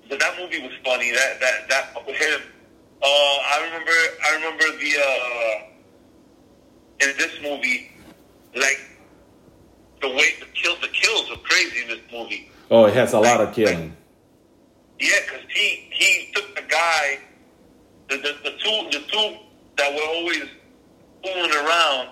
but 0.08 0.20
that 0.20 0.38
movie 0.38 0.62
was 0.62 0.70
funny. 0.84 1.10
That 1.10 1.40
that 1.40 1.68
that 1.68 2.06
with 2.06 2.14
him. 2.16 2.40
Uh, 3.02 3.06
I 3.06 3.62
remember 3.64 3.90
I 3.90 4.34
remember 4.36 4.64
the 4.78 4.92
uh 5.08 7.08
in 7.08 7.16
this 7.18 7.32
movie, 7.42 7.90
like 8.54 8.78
the 10.00 10.08
way 10.08 10.34
the 10.38 10.46
kills 10.54 10.78
the 10.80 10.88
kills 10.88 11.28
were 11.30 11.38
crazy 11.42 11.82
in 11.82 11.88
this 11.88 12.00
movie. 12.12 12.48
Oh, 12.70 12.84
it 12.84 12.94
has 12.94 13.12
a 13.14 13.18
lot 13.18 13.40
of 13.40 13.52
killing. 13.52 13.96
Yeah, 15.00 15.16
because 15.24 15.46
he 15.48 15.88
he 15.90 16.30
took 16.34 16.54
the 16.54 16.62
guy, 16.62 17.18
the, 18.10 18.16
the 18.18 18.36
the 18.44 18.50
two 18.58 18.98
the 18.98 19.04
two 19.10 19.36
that 19.78 19.94
were 19.94 20.06
always 20.14 20.44
fooling 21.24 21.52
around. 21.52 22.10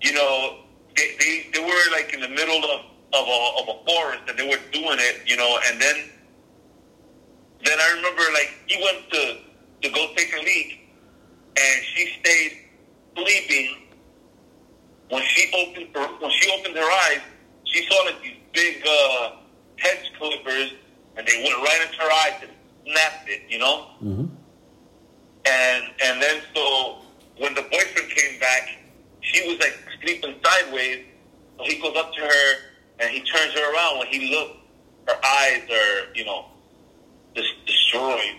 You 0.00 0.12
know, 0.14 0.58
they 0.96 1.14
they, 1.20 1.46
they 1.54 1.60
were 1.60 1.90
like 1.92 2.12
in 2.12 2.20
the 2.20 2.28
middle 2.28 2.58
of 2.64 2.80
of 3.14 3.28
a 3.28 3.50
of 3.62 3.68
a 3.68 3.84
forest 3.86 4.22
and 4.28 4.36
they 4.36 4.48
were 4.48 4.60
doing 4.72 4.98
it. 4.98 5.22
You 5.26 5.36
know, 5.36 5.58
and 5.68 5.80
then 5.80 6.10
then 7.64 7.78
I 7.80 7.94
remember 7.94 8.22
like 8.34 8.52
he 8.66 8.82
went 8.82 9.08
to 9.12 9.36
to 9.82 9.94
go 9.94 10.08
take 10.16 10.34
a 10.34 10.42
leak, 10.42 10.88
and 11.56 11.84
she 11.84 12.12
stayed 12.20 12.52
sleeping. 13.16 13.82
When 15.08 15.22
she 15.22 15.52
opened 15.54 15.94
her, 15.94 16.06
when 16.18 16.32
she 16.32 16.50
opened 16.50 16.74
her 16.74 16.82
eyes, 16.82 17.20
she 17.62 17.86
saw 17.86 18.02
like 18.06 18.20
these 18.22 18.38
big 18.52 18.84
uh, 18.84 19.36
hedge 19.76 20.10
clippers, 20.18 20.72
and 21.16 21.26
they 21.26 21.42
went 21.42 21.56
right 21.62 21.80
into 21.86 21.98
her 22.02 22.10
eyes 22.10 22.42
and 22.42 22.50
snapped 22.84 23.28
it. 23.28 23.42
You 23.48 23.58
know. 23.58 23.82
hmm 24.00 24.24
And 25.46 25.84
and 26.04 26.22
then 26.22 26.42
so 26.54 26.98
when 27.38 27.54
the 27.54 27.62
boyfriend 27.62 28.10
came 28.10 28.40
back, 28.40 28.68
she 29.20 29.48
was 29.48 29.58
like 29.58 29.76
sleeping 30.02 30.34
sideways. 30.44 31.04
So 31.58 31.64
he 31.64 31.80
goes 31.80 31.96
up 31.96 32.12
to 32.14 32.20
her 32.20 32.48
and 33.00 33.10
he 33.10 33.20
turns 33.20 33.52
her 33.54 33.74
around. 33.74 33.98
When 33.98 34.08
he 34.08 34.30
looks, 34.30 34.56
her 35.08 35.14
eyes 35.40 35.62
are 35.70 36.14
you 36.14 36.24
know 36.24 36.46
just 37.34 37.52
destroyed. 37.66 38.36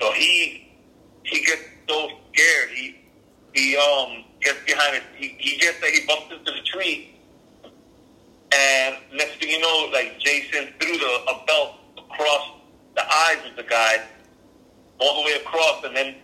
So 0.00 0.12
he 0.12 0.68
he 1.24 1.44
gets 1.44 1.62
so 1.88 2.08
scared. 2.32 2.70
He 2.70 2.96
he 3.54 3.76
um 3.76 4.24
gets 4.40 4.58
behind 4.66 4.96
it. 4.96 5.02
He 5.16 5.36
he 5.38 5.58
gets 5.58 5.80
that 5.80 5.90
he 5.90 6.06
bumps 6.06 6.32
into 6.32 6.52
the 6.52 6.62
tree. 6.64 7.12
And 8.52 8.96
next 9.12 9.40
thing 9.40 9.48
you 9.50 9.60
know, 9.60 9.88
like 9.92 10.18
Jason 10.20 10.72
threw 10.80 10.96
the 10.98 11.12
a 11.28 11.44
belt 11.46 11.72
across 12.10 12.50
the 12.94 13.04
eyes 13.04 13.38
of 13.48 13.56
the 13.56 13.62
guy 13.62 14.02
all 14.98 15.22
the 15.22 15.26
way 15.26 15.36
across, 15.36 15.84
and 15.84 15.94
then 15.94 16.14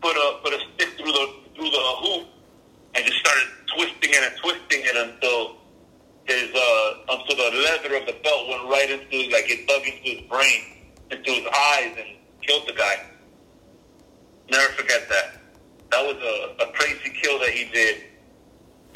put 0.00 0.16
a 0.16 0.38
put 0.42 0.52
a 0.52 0.58
stick 0.74 0.88
through 0.96 1.12
the 1.12 1.26
through 1.54 1.70
the 1.70 1.84
hoop, 2.02 2.26
and 2.94 3.04
just 3.04 3.18
started 3.18 3.48
twisting 3.76 4.10
it 4.10 4.22
and 4.22 4.36
twisting 4.40 4.80
it 4.84 4.96
until 4.96 5.56
his 6.24 6.50
uh 6.54 6.94
until 7.10 7.36
the 7.36 7.56
leather 7.58 7.96
of 7.96 8.06
the 8.06 8.16
belt 8.22 8.48
went 8.48 8.64
right 8.70 8.90
into 8.90 9.30
like 9.30 9.50
it 9.50 9.66
dug 9.68 9.82
into 9.82 10.02
his 10.02 10.20
brain, 10.28 10.60
into 11.10 11.30
his 11.30 11.46
eyes, 11.46 11.94
and 11.98 12.16
killed 12.42 12.66
the 12.66 12.72
guy. 12.72 13.04
Never 14.50 14.72
forget 14.72 15.08
that. 15.08 15.40
That 15.90 16.02
was 16.04 16.16
a, 16.16 16.64
a 16.64 16.72
crazy 16.72 17.10
kill 17.22 17.38
that 17.40 17.50
he 17.50 17.70
did, 17.70 18.04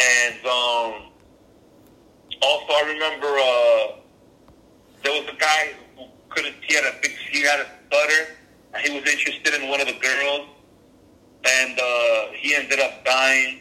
and 0.00 0.46
um. 0.46 1.04
Also, 2.40 2.72
I 2.72 2.92
remember 2.92 3.26
uh, 3.26 3.98
there 5.02 5.12
was 5.20 5.28
a 5.28 5.36
guy 5.40 5.72
couldn't. 6.38 6.62
He 6.62 6.74
had 6.74 6.84
a 6.84 6.94
big. 7.02 7.12
He 7.30 7.42
had 7.42 7.60
a 7.60 7.66
stutter. 7.86 8.34
And 8.74 8.86
he 8.86 8.98
was 8.98 9.10
interested 9.10 9.54
in 9.54 9.68
one 9.70 9.80
of 9.80 9.86
the 9.86 9.94
girls, 9.94 10.46
and 11.42 11.78
uh, 11.78 12.32
he 12.34 12.54
ended 12.54 12.78
up 12.80 13.02
dying. 13.02 13.60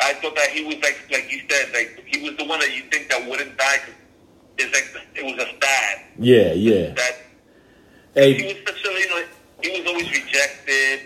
I 0.00 0.12
thought 0.14 0.36
that 0.36 0.50
he 0.50 0.64
was 0.64 0.76
like, 0.76 0.96
like 1.10 1.30
you 1.30 1.40
said, 1.50 1.72
like 1.72 2.04
he 2.06 2.22
was 2.22 2.36
the 2.36 2.44
one 2.44 2.60
that 2.60 2.72
you 2.74 2.82
think 2.82 3.08
that 3.10 3.28
wouldn't 3.28 3.58
die. 3.58 3.78
Cause 3.78 3.94
it's 4.58 4.72
like 4.72 5.06
it 5.16 5.24
was 5.24 5.34
a 5.44 5.48
sad. 5.60 6.04
Yeah, 6.18 6.52
yeah. 6.52 6.94
That 8.14 8.24
he 8.24 8.44
was 8.44 8.54
such 8.64 8.84
a, 8.84 8.98
you 9.00 9.08
know, 9.08 9.24
he 9.60 9.80
was 9.80 9.88
always 9.88 10.10
rejected. 10.10 11.00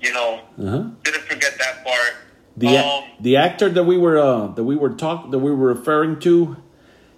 You 0.00 0.12
know, 0.12 0.40
uh-huh. 0.60 0.90
didn't 1.04 1.22
forget 1.22 1.52
that 1.58 1.84
part. 1.84 2.14
The 2.56 2.78
Um, 2.78 3.04
the 3.20 3.36
actor 3.36 3.68
that 3.68 3.84
we 3.84 3.96
were 3.96 4.18
uh, 4.18 4.48
that 4.48 4.64
we 4.64 4.74
were 4.74 4.90
talk 4.90 5.30
that 5.30 5.38
we 5.38 5.52
were 5.52 5.68
referring 5.68 6.18
to, 6.20 6.56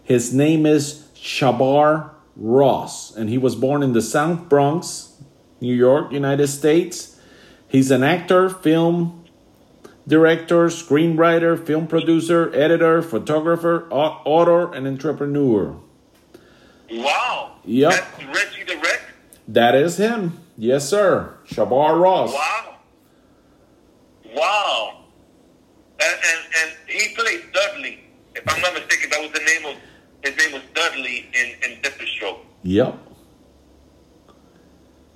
his 0.02 0.34
name 0.34 0.66
is 0.66 1.06
Shavar 1.20 2.10
Ross, 2.36 3.14
and 3.14 3.28
he 3.28 3.36
was 3.38 3.54
born 3.54 3.82
in 3.82 3.92
the 3.92 4.00
South 4.00 4.48
Bronx, 4.48 5.20
New 5.60 5.74
York, 5.74 6.12
United 6.12 6.48
States. 6.48 7.20
He's 7.68 7.90
an 7.90 8.02
actor, 8.02 8.48
film 8.48 9.20
director, 10.08 10.66
screenwriter, 10.66 11.62
film 11.64 11.86
producer, 11.86 12.52
editor, 12.54 13.02
photographer, 13.02 13.86
author, 13.90 14.72
and 14.74 14.86
entrepreneur. 14.86 15.76
Wow. 16.90 17.52
Yep. 17.64 17.92
That's 17.92 18.24
Reggie 18.24 18.64
the 18.64 18.76
Wreck? 18.76 19.02
That 19.46 19.74
is 19.74 19.98
him. 19.98 20.40
Yes, 20.56 20.88
sir. 20.88 21.36
Shavar 21.46 22.00
Ross. 22.00 22.32
Wow. 22.32 22.76
Wow. 24.34 25.04
And, 26.00 26.18
and, 26.24 26.40
and 26.60 26.70
he 26.88 27.14
played 27.14 27.44
Dudley. 27.52 28.00
If 28.34 28.42
I'm 28.48 28.60
not 28.62 28.74
mistaken, 28.74 29.10
that 29.10 29.20
was 29.20 29.30
the 29.32 29.44
name 29.44 29.66
of, 29.66 29.80
his 30.24 30.36
name 30.36 30.52
was 30.52 30.62
Dudley 30.74 31.28
in, 31.32 31.70
in 31.70 31.82
Different 31.82 32.10
Stroke. 32.10 32.38
Yep. 32.62 32.98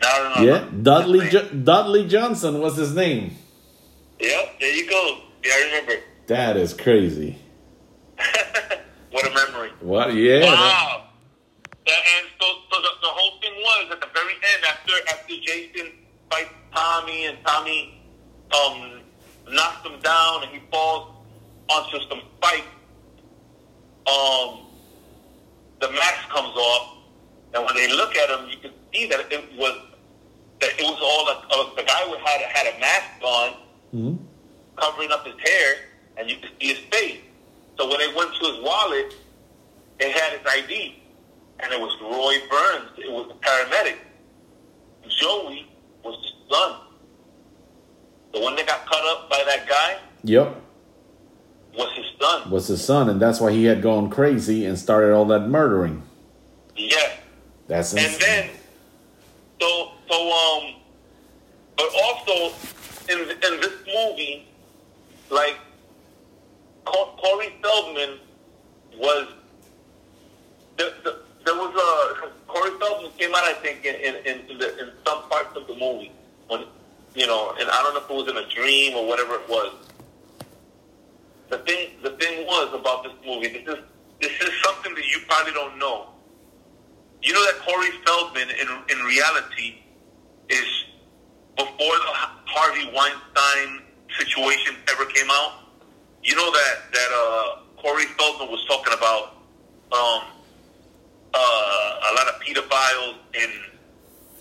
Don't. 0.01 0.45
Yeah. 0.45 0.69
Dudley 0.83 1.29
jo- 1.31 1.49
Dudley 1.51 2.07
Johnson 2.07 2.61
was 2.61 2.77
his 2.77 2.95
name. 2.95 3.37
Yep, 4.21 4.61
there 4.61 4.75
you 4.75 4.89
go. 4.89 5.19
Yeah, 5.45 5.53
I 5.55 5.65
remember. 5.67 6.03
That 6.27 6.57
is 6.57 6.73
crazy. 6.73 7.39
what 9.11 9.27
a 9.27 9.31
memory. 9.35 9.71
What? 9.81 10.15
Yeah. 10.15 10.45
Wow. 10.45 11.09
And, 11.87 11.97
and 12.17 12.27
so, 12.41 12.47
so 12.73 12.81
the, 12.81 12.89
the 13.03 13.09
whole 13.09 13.41
thing 13.41 13.53
was 13.57 13.93
at 13.93 14.01
the 14.01 14.07
very 14.15 14.33
end, 14.33 14.65
after 14.69 14.93
after 15.11 15.35
Jason 15.43 15.93
fights 16.31 16.51
Tommy 16.75 17.27
and 17.27 17.39
Tommy 17.45 18.01
um, 18.55 19.01
knocks 19.51 19.87
him 19.87 20.01
down 20.01 20.45
and 20.45 20.53
he 20.53 20.61
falls 20.71 21.15
onto 21.69 21.99
some 22.09 22.21
spikes, 22.39 22.67
um, 24.07 24.67
the 25.81 25.91
mask 25.91 26.29
comes 26.31 26.55
off, 26.57 26.97
and 27.55 27.65
when 27.65 27.75
they 27.75 27.91
look 27.93 28.15
at 28.17 28.31
him, 28.31 28.49
you 28.49 28.57
can 28.59 28.73
see 28.93 29.07
that 29.09 29.21
it 29.33 29.45
was 29.57 29.77
that 30.61 30.71
it 30.79 30.83
was 30.85 30.99
all 31.03 31.29
a, 31.29 31.69
uh, 31.69 31.75
the 31.77 31.83
guy 31.83 32.01
who 32.07 32.15
had 32.25 32.41
had 32.43 32.75
a 32.75 32.79
mask 32.79 33.23
on 33.23 33.55
Mhm. 33.93 34.19
covering 34.77 35.11
up 35.11 35.27
his 35.27 35.35
hair, 35.41 35.77
and 36.17 36.31
you 36.31 36.37
could 36.37 36.51
see 36.61 36.69
his 36.69 36.79
face. 36.91 37.21
So 37.77 37.89
when 37.89 37.99
they 37.99 38.09
went 38.15 38.35
to 38.37 38.47
his 38.47 38.61
wallet, 38.61 39.15
it 39.99 40.13
had 40.13 40.39
his 40.39 40.47
ID, 40.47 41.03
and 41.61 41.73
it 41.73 41.81
was 41.81 41.93
Roy 42.01 42.39
Burns. 42.49 42.91
It 42.99 43.11
was 43.11 43.27
the 43.29 43.35
paramedic. 43.35 43.97
Joey 45.21 45.67
was 46.03 46.17
his 46.23 46.33
son. 46.51 46.77
The 48.33 48.41
one 48.41 48.57
that 48.57 48.67
got 48.67 48.87
cut 48.87 49.05
up 49.07 49.29
by 49.31 49.43
that 49.45 49.69
guy 49.69 49.99
Yep. 50.25 50.57
Was 51.77 51.93
his 51.97 52.07
son. 52.21 52.51
Was 52.51 52.67
his 52.69 52.85
son, 52.85 53.09
and 53.09 53.21
that's 53.21 53.41
why 53.41 53.53
he 53.53 53.65
had 53.65 53.83
gone 53.83 54.11
crazy 54.11 54.65
and 54.65 54.79
started 54.79 55.13
all 55.13 55.25
that 55.27 55.49
murdering. 55.49 56.03
Yeah. 56.77 56.97
That's 57.67 57.95
And 57.95 58.21
then, 58.21 58.51
so 59.61 59.93
so 60.09 60.33
um, 60.33 60.75
but 61.77 61.87
also 62.03 62.55
in 63.09 63.21
in 63.21 63.61
this 63.61 63.73
movie, 63.87 64.47
like 65.31 65.57
Corey 66.85 67.55
Feldman 67.63 68.19
was 68.99 69.29
the, 70.77 70.93
the, 71.05 71.19
there 71.45 71.55
was 71.55 71.75
a 71.75 72.29
Corey 72.47 72.71
Feldman 72.79 73.13
came 73.19 73.35
out 73.35 73.45
I 73.45 73.55
think 73.55 73.85
in 73.85 73.95
in, 73.95 74.15
in, 74.27 74.51
in, 74.51 74.59
the, 74.59 74.79
in 74.79 74.91
some 75.07 75.23
parts 75.31 75.57
of 75.57 75.67
the 75.67 75.75
movie 75.75 76.13
when 76.49 76.65
you 77.15 77.27
know 77.27 77.55
and 77.59 77.71
I 77.71 77.83
don't 77.83 77.95
know 77.95 78.01
if 78.01 78.11
it 78.11 78.15
was 78.15 78.29
in 78.29 78.37
a 78.37 78.49
dream 78.55 78.95
or 78.95 79.07
whatever 79.07 79.37
it 79.37 79.49
was. 79.49 79.75
The 81.55 81.61
thing 81.61 81.91
the 82.03 82.11
thing 82.19 82.47
was 82.47 82.75
about 82.75 83.05
this 83.05 83.13
movie 83.25 83.47
this 83.47 83.63
is 83.63 83.85
this 84.21 84.33
is 84.43 84.51
something 84.65 84.93
that 84.93 85.07
you 85.07 85.21
probably 85.29 85.53
don't 85.53 85.79
know. 85.79 86.09
You 87.23 87.33
know 87.33 87.45
that 87.47 87.61
Corey 87.65 87.91
Feldman 88.05 88.49
in 88.51 88.69
in 88.91 89.05
reality 89.07 89.77
is 90.49 90.67
before 91.57 91.71
the 91.79 92.13
Harvey 92.51 92.91
Weinstein 92.93 93.83
situation 94.19 94.75
ever 94.91 95.05
came 95.07 95.31
out. 95.31 95.53
You 96.25 96.35
know 96.35 96.51
that 96.51 96.75
that 96.93 97.11
uh, 97.15 97.81
Corey 97.81 98.07
Feldman 98.19 98.51
was 98.51 98.67
talking 98.67 98.93
about 98.93 99.37
um, 99.93 100.27
uh, 101.35 101.39
a 101.39 102.15
lot 102.17 102.27
of 102.35 102.43
pedophiles 102.43 103.15
in 103.35 103.51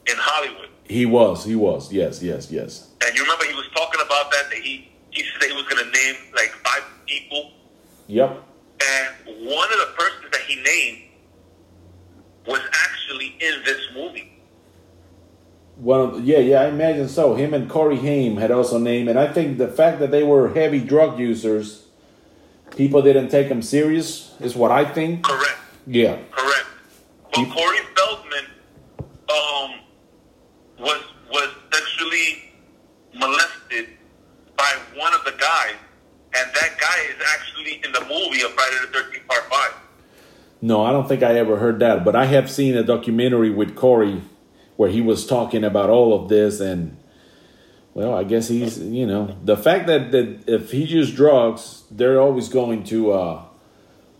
in 0.07 0.15
Hollywood, 0.17 0.69
he 0.85 1.05
was. 1.05 1.45
He 1.45 1.55
was. 1.55 1.93
Yes. 1.93 2.23
Yes. 2.23 2.51
Yes. 2.51 2.89
and 3.05 3.15
you 3.15 3.21
remember 3.21 3.45
he 3.45 3.53
was 3.53 3.69
talking 3.75 4.01
about 4.03 4.31
that 4.31 4.49
that 4.49 4.57
he 4.57 4.89
he 5.11 5.23
said 5.39 5.47
he 5.49 5.55
was 5.55 5.63
going 5.67 5.83
to 5.85 5.91
name 5.91 6.15
like 6.35 6.51
people, 7.19 7.51
Yep. 8.07 8.29
and 8.81 9.47
one 9.47 9.71
of 9.71 9.79
the 9.79 9.89
persons 9.97 10.31
that 10.31 10.41
he 10.41 10.55
named 10.61 10.99
was 12.45 12.61
actually 12.73 13.35
in 13.39 13.63
this 13.63 13.81
movie. 13.95 14.29
Well, 15.77 16.19
yeah, 16.19 16.39
yeah, 16.39 16.61
I 16.61 16.67
imagine 16.67 17.09
so. 17.09 17.35
Him 17.35 17.53
and 17.53 17.69
Corey 17.69 17.97
Haim 17.97 18.37
had 18.37 18.51
also 18.51 18.77
named, 18.77 19.09
and 19.09 19.17
I 19.17 19.31
think 19.31 19.57
the 19.57 19.67
fact 19.67 19.99
that 19.99 20.11
they 20.11 20.23
were 20.23 20.53
heavy 20.53 20.79
drug 20.79 21.17
users, 21.19 21.87
people 22.75 23.01
didn't 23.01 23.29
take 23.29 23.49
them 23.49 23.61
serious, 23.61 24.35
is 24.39 24.55
what 24.55 24.71
I 24.71 24.85
think. 24.85 25.23
Correct. 25.23 25.57
Yeah. 25.87 26.17
Correct. 26.31 26.67
But 27.33 27.45
Corey 27.49 27.79
Feldman 27.95 28.45
um, 29.29 29.71
was 30.79 31.01
was 31.31 31.49
sexually 31.73 32.51
molested 33.15 33.87
by 34.55 34.71
one 34.95 35.13
of 35.15 35.23
the 35.25 35.31
guys, 35.39 35.73
and 36.35 36.51
that 36.53 36.77
guy 36.79 36.97
is 37.09 37.21
actually 37.33 37.81
in 37.83 37.91
the 37.91 38.01
movie 38.01 38.41
of 38.43 38.51
Friday 38.51 38.77
the 38.81 38.87
Thirteenth 38.87 39.27
Part 39.27 39.43
Five. 39.49 39.73
No, 40.61 40.83
I 40.83 40.91
don't 40.91 41.07
think 41.07 41.23
I 41.23 41.37
ever 41.37 41.57
heard 41.57 41.79
that, 41.79 42.05
but 42.05 42.15
I 42.15 42.25
have 42.25 42.49
seen 42.49 42.75
a 42.77 42.83
documentary 42.83 43.49
with 43.49 43.75
Corey 43.75 44.21
where 44.77 44.89
he 44.89 45.01
was 45.01 45.25
talking 45.27 45.63
about 45.63 45.89
all 45.89 46.13
of 46.13 46.29
this, 46.29 46.59
and 46.59 46.97
well, 47.93 48.15
I 48.15 48.23
guess 48.23 48.47
he's 48.47 48.79
you 48.79 49.05
know 49.05 49.35
the 49.43 49.57
fact 49.57 49.87
that 49.87 50.11
that 50.11 50.43
if 50.47 50.71
he 50.71 50.83
used 50.83 51.15
drugs, 51.15 51.83
they're 51.91 52.19
always 52.19 52.49
going 52.49 52.83
to 52.85 53.11
uh, 53.11 53.43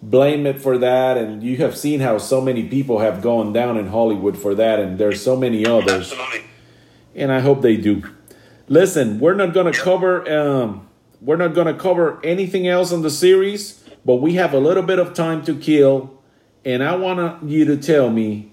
blame 0.01 0.45
it 0.45 0.61
for 0.61 0.77
that, 0.77 1.17
and 1.17 1.41
you 1.41 1.57
have 1.57 1.77
seen 1.77 2.01
how 2.01 2.17
so 2.17 2.41
many 2.41 2.67
people 2.67 2.99
have 2.99 3.21
gone 3.21 3.53
down 3.53 3.77
in 3.77 3.87
Hollywood 3.87 4.37
for 4.37 4.53
that, 4.55 4.79
and 4.79 4.97
there's 4.97 5.21
so 5.23 5.35
many 5.35 5.65
others. 5.65 6.11
Absolutely. 6.11 6.43
and 7.15 7.31
I 7.31 7.39
hope 7.39 7.61
they 7.61 7.77
do. 7.77 8.03
Listen, 8.67 9.19
we're 9.19 9.33
not 9.33 9.53
going 9.53 9.71
to 9.71 9.79
cover 9.79 10.29
um, 10.31 10.87
we're 11.23 11.37
not 11.37 11.53
going 11.53 11.67
to 11.67 11.73
cover 11.73 12.19
anything 12.23 12.67
else 12.67 12.91
on 12.91 13.01
the 13.01 13.09
series, 13.09 13.81
but 14.05 14.17
we 14.17 14.33
have 14.33 14.53
a 14.53 14.59
little 14.59 14.83
bit 14.83 14.99
of 14.99 15.13
time 15.13 15.43
to 15.45 15.55
kill, 15.55 16.21
and 16.65 16.83
I 16.83 16.95
want 16.95 17.43
you 17.43 17.63
to 17.65 17.77
tell 17.77 18.09
me 18.09 18.51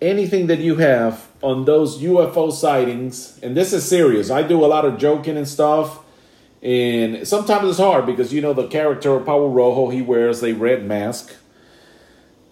anything 0.00 0.46
that 0.46 0.60
you 0.60 0.76
have 0.76 1.26
on 1.42 1.66
those 1.66 1.98
UFO 1.98 2.50
sightings. 2.50 3.38
And 3.42 3.56
this 3.56 3.72
is 3.72 3.86
serious. 3.86 4.30
I 4.30 4.42
do 4.42 4.64
a 4.64 4.66
lot 4.66 4.84
of 4.84 4.98
joking 4.98 5.36
and 5.36 5.46
stuff, 5.46 6.00
and 6.62 7.28
sometimes 7.28 7.68
it's 7.68 7.78
hard 7.78 8.06
because 8.06 8.32
you 8.32 8.40
know 8.40 8.54
the 8.54 8.66
character 8.66 9.14
of 9.14 9.26
Pablo 9.26 9.48
Rojo 9.48 9.90
he 9.90 10.00
wears 10.00 10.42
a 10.42 10.54
red 10.54 10.86
mask, 10.86 11.34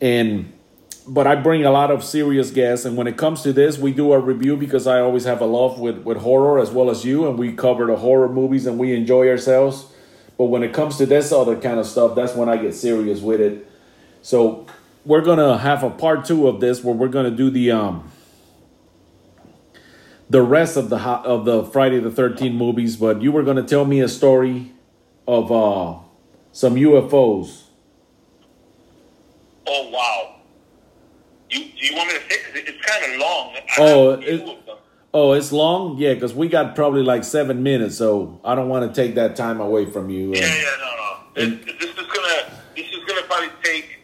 and 0.00 0.52
but 1.08 1.26
I 1.26 1.36
bring 1.36 1.64
a 1.64 1.70
lot 1.70 1.90
of 1.90 2.02
serious 2.02 2.50
guests, 2.50 2.84
and 2.84 2.96
when 2.96 3.06
it 3.06 3.16
comes 3.16 3.42
to 3.42 3.52
this, 3.52 3.78
we 3.78 3.92
do 3.92 4.12
a 4.12 4.18
review 4.18 4.56
because 4.56 4.86
I 4.86 5.00
always 5.00 5.24
have 5.24 5.40
a 5.40 5.46
love 5.46 5.78
with 5.78 5.98
with 5.98 6.18
horror 6.18 6.58
as 6.58 6.70
well 6.70 6.90
as 6.90 7.04
you, 7.04 7.28
and 7.28 7.38
we 7.38 7.52
cover 7.52 7.86
the 7.86 7.96
horror 7.96 8.28
movies 8.28 8.66
and 8.66 8.78
we 8.78 8.94
enjoy 8.94 9.28
ourselves. 9.28 9.86
But 10.36 10.46
when 10.46 10.62
it 10.62 10.72
comes 10.72 10.98
to 10.98 11.06
this 11.06 11.32
other 11.32 11.56
kind 11.58 11.78
of 11.78 11.86
stuff, 11.86 12.14
that's 12.14 12.34
when 12.34 12.48
I 12.48 12.56
get 12.56 12.74
serious 12.74 13.20
with 13.20 13.40
it. 13.40 13.70
So 14.22 14.66
we're 15.04 15.22
gonna 15.22 15.56
have 15.58 15.82
a 15.82 15.90
part 15.90 16.24
two 16.24 16.48
of 16.48 16.60
this 16.60 16.82
where 16.82 16.94
we're 16.94 17.08
gonna 17.08 17.30
do 17.30 17.48
the 17.50 17.70
um 17.70 18.10
the 20.28 20.42
rest 20.42 20.76
of 20.76 20.90
the 20.90 20.98
of 20.98 21.44
the 21.44 21.62
Friday 21.64 22.00
the 22.00 22.10
Thirteenth 22.10 22.54
movies. 22.54 22.96
But 22.96 23.22
you 23.22 23.30
were 23.32 23.44
gonna 23.44 23.62
tell 23.62 23.84
me 23.84 24.00
a 24.00 24.08
story 24.08 24.72
of 25.26 25.52
uh 25.52 25.98
some 26.52 26.74
UFOs. 26.74 27.62
Oh 29.66 29.90
wow. 29.90 30.36
You 31.50 31.64
do 31.86 31.92
you 31.92 31.96
want 31.96 32.08
me 32.08 32.14
to 32.18 32.20
say? 32.34 32.38
'cause 32.42 32.54
it- 32.56 32.68
It's 32.68 32.84
kind 32.86 33.12
of 33.12 33.20
long. 33.20 33.54
I 33.56 33.60
Oh, 33.78 34.10
have 34.10 34.18
a 34.20 34.22
few 34.22 34.34
it- 34.34 34.58
Oh, 35.14 35.32
it's 35.32 35.50
long? 35.50 35.96
Yeah, 35.98 36.12
because 36.14 36.34
we 36.34 36.48
got 36.48 36.74
probably 36.74 37.02
like 37.02 37.24
seven 37.24 37.62
minutes, 37.62 37.96
so 37.96 38.38
I 38.44 38.54
don't 38.54 38.68
want 38.68 38.92
to 38.92 39.00
take 39.02 39.14
that 39.14 39.34
time 39.34 39.60
away 39.60 39.86
from 39.86 40.10
you. 40.10 40.34
Yeah, 40.34 40.40
yeah, 40.44 40.62
no, 40.78 40.90
no. 40.96 41.16
This, 41.34 41.76
this 41.80 41.90
is 41.90 42.06
gonna 42.06 42.50
this 42.76 42.86
is 42.86 43.02
gonna 43.06 43.22
probably 43.22 43.48
take 43.62 43.98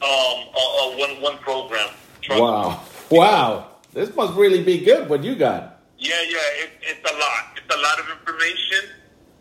um 0.00 0.08
a, 0.08 0.64
a 0.82 0.96
one 0.98 1.20
one 1.20 1.38
program. 1.38 1.88
Trust 2.22 2.40
me. 2.40 2.46
Wow. 2.46 2.80
Wow. 3.10 3.66
This 3.92 4.14
must 4.16 4.32
really 4.34 4.62
be 4.62 4.78
good 4.78 5.08
what 5.10 5.22
you 5.22 5.34
got. 5.34 5.80
Yeah, 5.98 6.14
yeah, 6.28 6.62
it, 6.64 6.70
it's 6.82 7.10
a 7.10 7.14
lot. 7.14 7.42
It's 7.56 7.74
a 7.74 7.78
lot 7.78 7.98
of 8.00 8.06
information, 8.10 8.88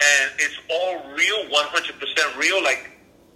and 0.01 0.31
it's 0.39 0.57
all 0.69 0.95
real, 1.15 1.49
one 1.49 1.65
hundred 1.67 1.99
percent 1.99 2.35
real. 2.37 2.61
Like 2.61 2.89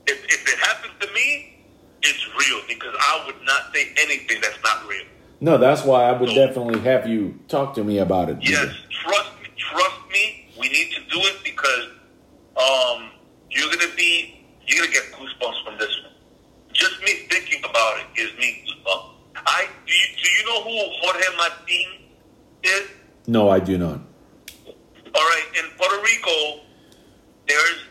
if 0.07 0.23
if 0.25 0.41
it 0.53 0.59
happens 0.59 0.93
to 0.99 1.07
me, 1.13 1.56
it's 2.01 2.27
real 2.27 2.61
because 2.67 2.93
I 2.99 3.23
would 3.25 3.41
not 3.43 3.73
say 3.73 3.91
anything 3.97 4.39
that's 4.41 4.61
not 4.63 4.87
real. 4.87 5.05
No, 5.39 5.57
that's 5.57 5.83
why 5.83 6.05
I 6.05 6.13
would 6.13 6.29
definitely 6.29 6.79
have 6.79 7.07
you 7.07 7.39
talk 7.47 7.75
to 7.75 7.83
me 7.83 7.99
about 7.99 8.29
it. 8.29 8.37
Yes, 8.41 8.73
trust 8.89 9.31
me, 9.41 9.49
trust 9.57 9.99
me. 10.11 10.49
We 10.59 10.69
need 10.69 10.91
to 10.91 11.01
do 11.01 11.19
it 11.19 11.43
because 11.43 11.89
um, 12.57 13.11
you're 13.51 13.69
gonna 13.69 13.93
be, 13.95 14.43
you're 14.65 14.83
gonna 14.83 14.91
get 14.91 15.11
goosebumps 15.11 15.63
from 15.63 15.77
this 15.77 15.95
one. 16.03 16.13
Just 16.73 16.99
me 17.01 17.27
thinking 17.29 17.63
about 17.63 17.99
it 17.99 18.05
gives 18.15 18.35
me 18.39 18.65
goosebumps. 18.65 19.13
I 19.45 19.67
do 19.85 19.93
you, 19.93 20.07
do 20.23 20.29
you 20.29 20.45
know 20.45 20.63
who 20.63 20.91
Jorge 21.01 21.37
Martin 21.37 21.85
is? 22.63 22.87
No, 23.27 23.49
I 23.49 23.59
do 23.59 23.77
not. 23.77 23.99
All 24.67 25.23
right, 25.23 25.45
in 25.55 25.69
Puerto 25.77 26.01
Rico, 26.03 26.61
there's 27.47 27.85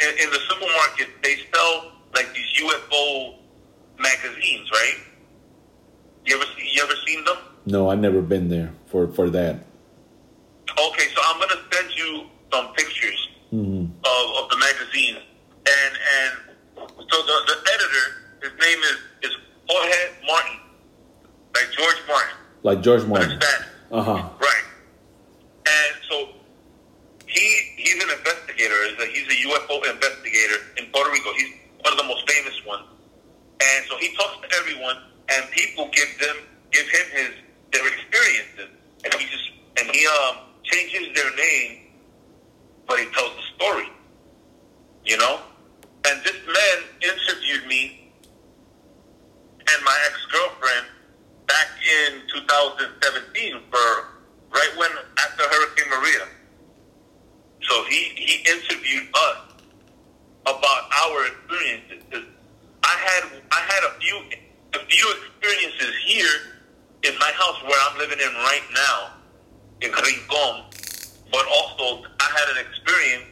in, 0.00 0.08
in 0.24 0.30
the 0.30 0.38
supermarket 0.48 1.08
they 1.22 1.36
sell 1.52 1.92
like 2.14 2.32
these 2.34 2.62
UFO 2.62 3.41
magazines, 4.02 4.70
right? 4.70 4.98
You 6.24 6.36
ever 6.36 6.44
see, 6.56 6.68
you 6.72 6.82
ever 6.82 6.94
seen 7.06 7.24
them? 7.24 7.36
No, 7.66 7.88
I've 7.90 7.98
never 8.00 8.20
been 8.22 8.48
there 8.48 8.72
for 8.86 9.08
for 9.08 9.30
that. 9.30 9.56
Okay, 10.70 11.06
so 11.14 11.20
I'm 11.26 11.38
gonna 11.40 11.60
send 11.72 11.90
you 11.96 12.24
some 12.52 12.72
pictures 12.74 13.28
hmm 13.50 13.84
of, 14.04 14.24
of 14.44 14.50
the 14.50 14.56
magazine, 14.58 15.16
and 15.16 15.92
and 16.16 16.32
so 17.10 17.16
the, 17.22 17.36
the 17.46 17.56
editor, 17.74 18.06
his 18.42 18.52
name 18.60 18.78
is 18.90 19.30
is 19.30 19.36
Jorge 19.68 20.02
Martin, 20.26 20.58
like 21.54 21.68
George 21.76 22.00
Martin. 22.08 22.36
Like 22.62 22.80
George 22.82 23.04
Martin. 23.04 23.38
Uh 23.90 24.02
huh. 24.02 24.28
Right. 24.40 24.64
And 25.66 25.94
so 26.08 26.28
he 27.26 27.46
he's 27.76 28.02
an 28.02 28.10
investigator. 28.10 28.74
He's 28.88 28.98
a, 28.98 29.06
he's 29.06 29.28
a 29.28 29.48
UFO 29.48 29.76
investigator 29.90 30.56
in 30.78 30.86
Puerto 30.92 31.10
Rico. 31.10 31.30
He's 31.36 31.52
one 31.82 31.92
of 31.92 31.98
the 31.98 32.04
most 32.04 32.30
famous 32.30 32.54
ones. 32.66 32.86
And 33.62 33.86
so 33.88 33.96
he 33.98 34.14
talks 34.16 34.36
to 34.42 34.56
everyone, 34.58 34.96
and 35.28 35.50
people 35.50 35.88
give 35.92 36.08
them 36.20 36.36
give 36.72 36.88
him 36.88 37.06
his 37.12 37.30
their 37.72 37.86
experiences, 37.86 38.68
and 39.04 39.14
he 39.14 39.26
just 39.26 39.50
and 39.78 39.90
he 39.94 40.06
um 40.06 40.36
changes 40.64 41.14
their 41.14 41.34
name, 41.36 41.78
but 42.86 42.98
he 42.98 43.06
tells 43.06 43.32
the 43.36 43.42
story. 43.56 43.88
You 45.04 45.16
know. 45.18 45.40
And 46.04 46.20
this 46.24 46.36
man 46.46 46.78
interviewed 47.00 47.66
me 47.68 48.10
and 49.60 49.84
my 49.84 49.98
ex 50.06 50.26
girlfriend 50.32 50.86
back 51.46 51.68
in 52.08 52.22
2017 52.34 53.62
for 53.70 53.78
right 54.50 54.72
when 54.76 54.90
after 55.18 55.44
Hurricane 55.44 55.90
Maria. 55.90 56.26
So 57.62 57.84
he 57.84 58.12
he 58.16 58.50
interviewed 58.50 59.08
us 59.14 59.38
about 60.42 60.82
our 61.04 61.26
experiences, 61.26 62.24
had 63.02 63.42
I 63.50 63.60
had 63.72 63.82
a 63.84 64.00
few 64.00 64.16
a 64.74 64.78
few 64.86 65.14
experiences 65.18 65.94
here 66.06 66.34
in 67.02 67.18
my 67.18 67.30
house 67.34 67.62
where 67.62 67.78
I'm 67.90 67.98
living 67.98 68.18
in 68.20 68.32
right 68.34 68.62
now 68.74 69.12
in 69.80 69.90
Rincon, 69.90 70.64
but 71.30 71.44
also 71.48 72.04
I 72.20 72.28
had 72.38 72.56
an 72.56 72.66
experience 72.66 73.24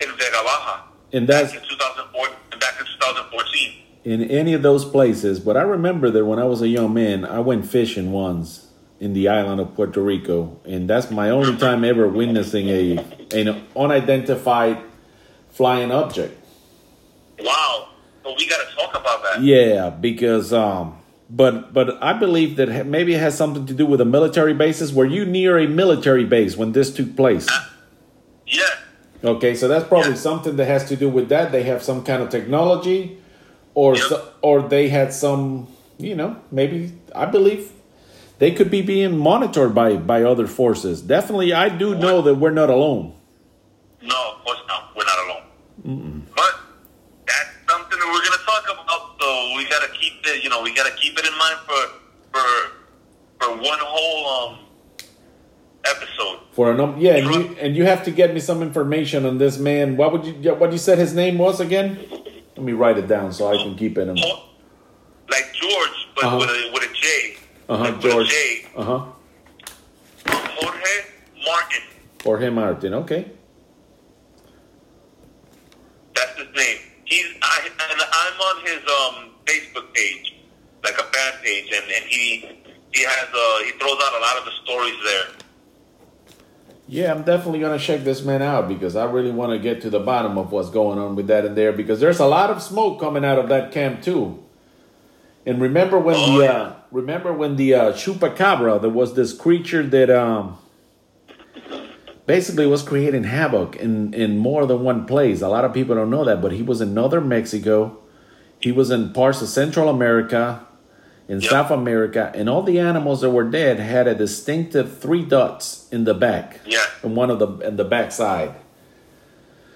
in 0.00 0.08
Vega 0.16 0.42
Baja 0.42 0.82
And 1.12 1.28
that's 1.28 1.52
back 1.52 1.62
in 1.62 1.68
2004 1.68 2.58
back 2.58 2.80
in 2.80 2.86
2014. 2.86 3.72
in 4.04 4.22
any 4.30 4.54
of 4.54 4.62
those 4.62 4.84
places. 4.84 5.38
But 5.40 5.56
I 5.56 5.62
remember 5.62 6.10
that 6.10 6.24
when 6.24 6.38
I 6.38 6.44
was 6.44 6.62
a 6.62 6.68
young 6.68 6.92
man, 6.94 7.24
I 7.24 7.40
went 7.40 7.66
fishing 7.66 8.10
once 8.12 8.66
in 8.98 9.12
the 9.14 9.28
island 9.28 9.60
of 9.60 9.74
Puerto 9.74 10.00
Rico, 10.00 10.60
and 10.64 10.88
that's 10.88 11.10
my 11.10 11.28
only 11.30 11.56
time 11.56 11.84
ever 11.84 12.08
witnessing 12.08 12.68
a 12.68 12.98
an 13.32 13.66
unidentified 13.76 14.78
flying 15.50 15.90
object. 15.90 16.38
Wow. 17.40 17.88
So 18.24 18.34
we 18.36 18.48
got 18.48 18.68
to 18.68 18.74
talk 18.76 18.90
about 19.00 19.22
that. 19.24 19.42
Yeah, 19.42 19.90
because 19.90 20.52
um, 20.52 20.96
but 21.30 21.72
but 21.72 22.02
I 22.02 22.12
believe 22.12 22.56
that 22.56 22.86
maybe 22.86 23.14
it 23.14 23.20
has 23.20 23.36
something 23.36 23.66
to 23.66 23.74
do 23.74 23.84
with 23.86 24.00
a 24.00 24.04
military 24.04 24.54
bases. 24.54 24.92
Were 24.92 25.06
you 25.06 25.24
near 25.24 25.58
a 25.58 25.66
military 25.66 26.24
base 26.24 26.56
when 26.56 26.72
this 26.72 26.92
took 26.94 27.16
place? 27.16 27.48
Yeah. 28.46 28.62
Okay, 29.24 29.54
so 29.54 29.68
that's 29.68 29.86
probably 29.86 30.10
Yeah. 30.10 30.16
something 30.28 30.56
that 30.56 30.66
has 30.66 30.84
to 30.88 30.96
do 30.96 31.08
with 31.08 31.28
that. 31.28 31.52
They 31.52 31.62
have 31.64 31.82
some 31.82 32.02
kind 32.04 32.22
of 32.22 32.28
technology, 32.30 33.18
or 33.74 33.94
Yep. 33.94 34.04
so, 34.08 34.28
or 34.42 34.62
they 34.62 34.88
had 34.88 35.12
some, 35.12 35.68
you 35.98 36.14
know, 36.16 36.36
maybe 36.50 36.92
I 37.14 37.26
believe 37.26 37.70
they 38.40 38.50
could 38.50 38.70
be 38.70 38.82
being 38.82 39.16
monitored 39.16 39.74
by 39.74 39.94
by 39.96 40.22
other 40.24 40.46
forces. 40.46 41.00
Definitely, 41.02 41.52
I 41.52 41.68
do 41.68 41.94
know 41.94 42.20
that 42.22 42.34
we're 42.34 42.50
not 42.62 42.68
alone. 42.70 43.14
No, 44.02 44.16
of 44.32 44.44
course 44.44 44.58
not. 44.66 44.90
We're 44.96 45.04
not 45.12 45.20
alone. 45.26 45.42
But 46.34 46.52
that's 47.28 47.50
something 47.70 47.98
that 48.00 48.08
we're 48.12 48.24
going 48.26 48.38
to 48.40 48.44
talk 48.52 48.64
about. 48.74 49.00
So 49.20 49.28
we 49.56 49.62
got 49.70 49.82
to 49.86 49.90
keep 50.00 50.14
it. 50.26 50.31
You 50.42 50.48
know, 50.50 50.62
we 50.62 50.74
got 50.74 50.86
to 50.90 50.96
keep 50.96 51.18
it 51.18 51.24
in 51.24 51.36
mind 51.38 51.56
for 51.66 51.82
for 52.32 52.46
for 53.40 53.50
one 53.56 53.78
whole 53.80 54.50
um 54.50 54.58
episode. 55.84 56.40
For 56.52 56.72
a 56.72 56.74
num- 56.74 56.98
yeah, 56.98 57.16
and 57.16 57.34
you, 57.34 57.56
and 57.60 57.76
you 57.76 57.84
have 57.84 58.04
to 58.04 58.10
get 58.10 58.34
me 58.34 58.40
some 58.40 58.62
information 58.62 59.24
on 59.26 59.38
this 59.38 59.58
man. 59.58 59.96
What 59.96 60.12
would 60.12 60.24
you 60.26 60.54
what 60.54 60.72
you 60.72 60.78
said 60.78 60.98
his 60.98 61.14
name 61.14 61.38
was 61.38 61.60
again? 61.60 61.98
Let 62.56 62.64
me 62.64 62.72
write 62.72 62.98
it 62.98 63.08
down 63.08 63.32
so 63.32 63.48
I 63.48 63.56
can 63.62 63.76
keep 63.76 63.96
it 63.98 64.08
in. 64.08 64.16
Like 64.16 65.52
George, 65.54 66.08
but 66.14 66.24
Uh-huh. 66.24 66.36
with 66.38 66.50
a 66.50 66.70
with 66.74 66.82
a 66.90 66.92
J. 66.94 67.36
Uh 67.68 67.76
huh, 67.76 67.84
Like 67.84 68.00
George. 68.00 68.28
J. 68.28 68.66
Uh 68.76 68.84
huh. 68.84 69.04
Jorge 70.26 70.94
Martin. 71.46 71.82
Jorge 72.24 72.50
Martin. 72.50 72.94
Okay. 72.94 73.30
That's 76.14 76.38
his 76.38 76.48
name. 76.54 76.78
He's 77.04 77.26
I 77.42 77.68
and 77.68 78.02
I'm 78.12 78.40
on 78.40 78.56
his 78.66 78.82
um 79.00 79.30
page, 81.42 81.70
and, 81.74 81.84
and 81.84 82.04
he 82.08 82.48
he 82.92 83.02
has 83.04 83.28
uh 83.34 83.64
he 83.64 83.70
throws 83.78 83.98
out 84.02 84.14
a 84.14 84.20
lot 84.20 84.36
of 84.38 84.44
the 84.44 84.52
stories 84.64 84.96
there. 85.04 85.26
Yeah, 86.88 87.12
I'm 87.12 87.22
definitely 87.22 87.60
gonna 87.60 87.78
check 87.78 88.04
this 88.04 88.22
man 88.22 88.42
out 88.42 88.68
because 88.68 88.96
I 88.96 89.04
really 89.04 89.30
want 89.30 89.52
to 89.52 89.58
get 89.58 89.80
to 89.82 89.90
the 89.90 90.00
bottom 90.00 90.36
of 90.36 90.52
what's 90.52 90.68
going 90.70 90.98
on 90.98 91.16
with 91.16 91.26
that 91.28 91.44
in 91.44 91.54
there 91.54 91.72
because 91.72 92.00
there's 92.00 92.18
a 92.18 92.26
lot 92.26 92.50
of 92.50 92.60
smoke 92.62 93.00
coming 93.00 93.24
out 93.24 93.38
of 93.38 93.48
that 93.48 93.72
camp 93.72 94.02
too. 94.02 94.42
And 95.46 95.60
remember 95.60 95.98
when 95.98 96.16
Oh, 96.16 96.38
the 96.38 96.44
yeah. 96.44 96.52
uh, 96.52 96.76
remember 96.90 97.32
when 97.32 97.56
the 97.56 97.74
uh, 97.74 97.92
chupacabra 97.92 98.80
there 98.80 98.90
was 98.90 99.14
this 99.14 99.32
creature 99.32 99.82
that 99.84 100.10
um 100.10 100.58
basically 102.26 102.66
was 102.66 102.82
creating 102.82 103.24
havoc 103.24 103.76
in 103.76 104.12
in 104.14 104.38
more 104.38 104.66
than 104.66 104.82
one 104.82 105.06
place. 105.06 105.40
A 105.40 105.48
lot 105.48 105.64
of 105.64 105.72
people 105.72 105.94
don't 105.94 106.10
know 106.10 106.24
that, 106.24 106.40
but 106.42 106.52
he 106.52 106.62
was 106.62 106.80
in 106.80 106.94
northern 106.94 107.28
Mexico. 107.28 107.98
He 108.60 108.70
was 108.70 108.90
in 108.90 109.12
parts 109.12 109.42
of 109.42 109.48
Central 109.48 109.88
America, 109.88 110.64
in 111.32 111.40
Yep. 111.40 111.50
South 111.50 111.70
America, 111.70 112.30
and 112.34 112.46
all 112.46 112.62
the 112.62 112.78
animals 112.78 113.22
that 113.22 113.30
were 113.30 113.48
dead 113.60 113.78
had 113.80 114.06
a 114.06 114.14
distinctive 114.14 114.98
three 114.98 115.24
dots 115.24 115.88
in 115.90 116.04
the 116.04 116.12
back 116.12 116.60
Yeah. 116.66 116.84
and 117.02 117.16
one 117.16 117.30
of 117.30 117.38
the 117.38 117.48
and 117.66 117.78
the 117.78 117.84
backside. 117.84 118.52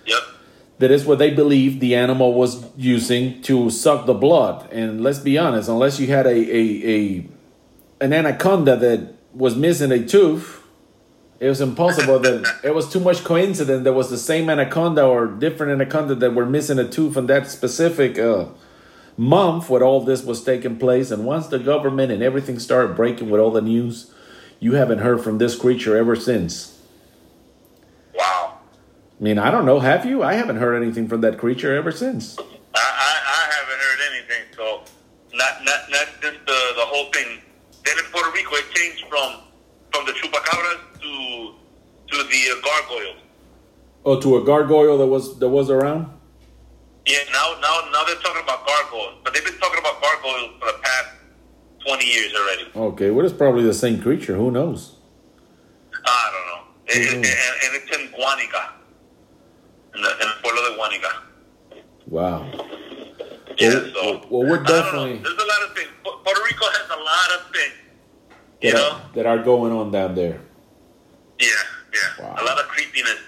Yep. 0.07 0.23
That 0.81 0.91
is 0.91 1.07
what 1.07 1.19
they 1.19 1.31
believed 1.31 1.81
the 1.81 1.95
animal 1.95 2.35
was 2.35 2.67
using 2.77 3.41
to 3.43 3.71
suck 3.71 4.05
the 4.05 4.13
blood. 4.13 4.69
And 4.71 5.03
let's 5.03 5.19
be 5.19 5.39
honest, 5.39 5.71
unless 5.71 5.99
you 5.99 6.09
had 6.09 6.27
a 6.27 6.37
a, 6.37 6.63
a 6.97 7.27
an 8.05 8.13
anaconda 8.13 8.77
that 8.77 9.15
was 9.33 9.57
missing 9.57 9.91
a 9.93 10.05
tooth, 10.05 10.63
it 11.41 11.49
was 11.49 11.63
impossible 11.63 12.19
that 12.19 12.45
it 12.65 12.75
was 12.75 12.87
too 12.93 13.01
much 13.01 13.25
coincidence 13.25 13.83
that 13.85 13.95
was 13.95 14.11
the 14.11 14.19
same 14.19 14.51
anaconda 14.51 15.03
or 15.07 15.27
different 15.27 15.73
anaconda 15.73 16.15
that 16.15 16.35
were 16.35 16.45
missing 16.45 16.79
a 16.79 16.87
tooth 16.87 17.17
in 17.17 17.27
that 17.29 17.51
specific 17.51 18.19
uh, 18.19 18.45
month 19.17 19.71
when 19.71 19.83
all 19.83 20.01
this 20.01 20.25
was 20.25 20.45
taking 20.45 20.79
place. 20.79 21.11
And 21.11 21.25
once 21.25 21.47
the 21.47 21.59
government 21.59 22.13
and 22.13 22.23
everything 22.23 22.59
started 22.59 22.97
breaking 22.97 23.31
with 23.31 23.41
all 23.41 23.51
the 23.51 23.63
news, 23.63 24.13
you 24.61 24.73
haven't 24.75 24.99
heard 24.99 25.23
from 25.23 25.39
this 25.39 25.57
creature 25.57 25.97
ever 25.97 26.17
since. 26.17 26.81
Wow. 28.15 28.59
I 29.19 29.23
mean, 29.23 29.39
I 29.39 29.51
don't 29.51 29.67
know. 29.67 29.81
Have 29.81 30.07
you? 30.07 30.23
I 30.23 30.35
haven't 30.35 30.57
heard 30.57 30.81
anything 30.81 31.09
from 31.09 31.21
that 31.23 31.39
creature 31.39 31.75
ever 31.75 31.93
since. 31.93 32.39
I, 32.39 32.43
I, 32.75 32.79
I 32.79 33.55
haven't 33.55 33.81
heard 33.81 34.01
anything, 34.13 34.43
so 34.57 34.83
not 35.35 35.65
not 35.65 35.91
not 35.91 36.09
since 36.23 36.39
the 36.47 36.61
the 36.77 36.87
whole 36.87 37.11
thing. 37.13 37.41
Then 37.85 37.99
in 37.99 38.05
Puerto 38.13 38.31
Rico, 38.33 38.51
it 38.55 38.75
changed 38.75 39.05
from 39.09 39.43
from 39.93 40.07
the 40.07 40.13
chupacabras 40.13 41.01
to 41.01 41.55
to 42.09 42.23
the 42.25 42.51
uh, 42.51 42.61
gargoyles. 42.63 43.23
Oh, 44.05 44.21
to 44.21 44.37
a 44.37 44.45
gargoyle 44.45 44.99
that 44.99 45.07
was 45.07 45.39
that 45.39 45.49
was 45.49 45.71
around. 45.71 46.16
Yeah, 47.07 47.19
now 47.33 47.55
now 47.61 47.81
now 47.93 48.05
they're 48.05 48.17
talking 48.17 48.43
about 48.43 48.67
gargoyles, 48.67 49.15
but 49.23 49.33
they've 49.33 49.45
been 49.45 49.59
talking 49.59 49.79
about 49.79 50.01
gargoyles 50.03 50.51
for 50.59 50.67
the 50.73 50.79
past 50.83 51.09
twenty 51.87 52.07
years 52.07 52.35
already. 52.35 52.67
Okay, 52.75 53.11
well, 53.11 53.25
it's 53.25 53.35
probably 53.35 53.63
the 53.63 53.75
same 53.75 54.01
creature. 54.03 54.35
Who 54.37 54.51
knows? 54.51 54.97
I 56.05 56.31
don't 56.33 56.47
know, 56.47 56.63
It- 56.89 57.03
it- 57.03 57.11
Mhm. 57.11 57.15
and, 57.17 57.55
and 57.65 57.75
it's 57.83 57.97
in 57.97 58.09
Guanica, 58.13 58.71
in 59.95 60.03
the 60.03 60.11
in 60.13 60.29
the 60.29 60.35
pueblo 60.43 60.63
de 60.71 60.77
Guanica. 60.77 61.13
Wow. 62.09 62.47
Yeah, 63.59 63.69
Well, 63.71 63.93
so 63.95 64.27
well, 64.29 64.49
we're 64.51 64.61
I 64.61 64.63
don't 64.63 64.65
know. 64.65 64.83
definitely 64.83 65.19
There's 65.19 65.35
a 65.35 65.47
lot 65.47 65.63
of 65.63 65.75
things. 65.77 65.89
Pu- 66.05 66.19
Puerto 66.25 66.43
Rico 66.45 66.67
has 66.67 66.91
a 66.91 66.97
lot 66.97 67.31
of 67.41 67.53
things. 67.55 67.73
You 68.61 68.73
that 68.73 68.79
know. 68.79 68.91
are, 68.91 69.01
that 69.15 69.27
are 69.27 69.39
going 69.39 69.73
on 69.73 69.91
down 69.91 70.15
there. 70.15 70.41
Yeah, 71.41 71.49
yeah. 71.95 72.01
Wow. 72.25 72.35
A 72.39 72.45
lot 72.45 72.61
of 72.61 72.67
creepiness 72.69 73.19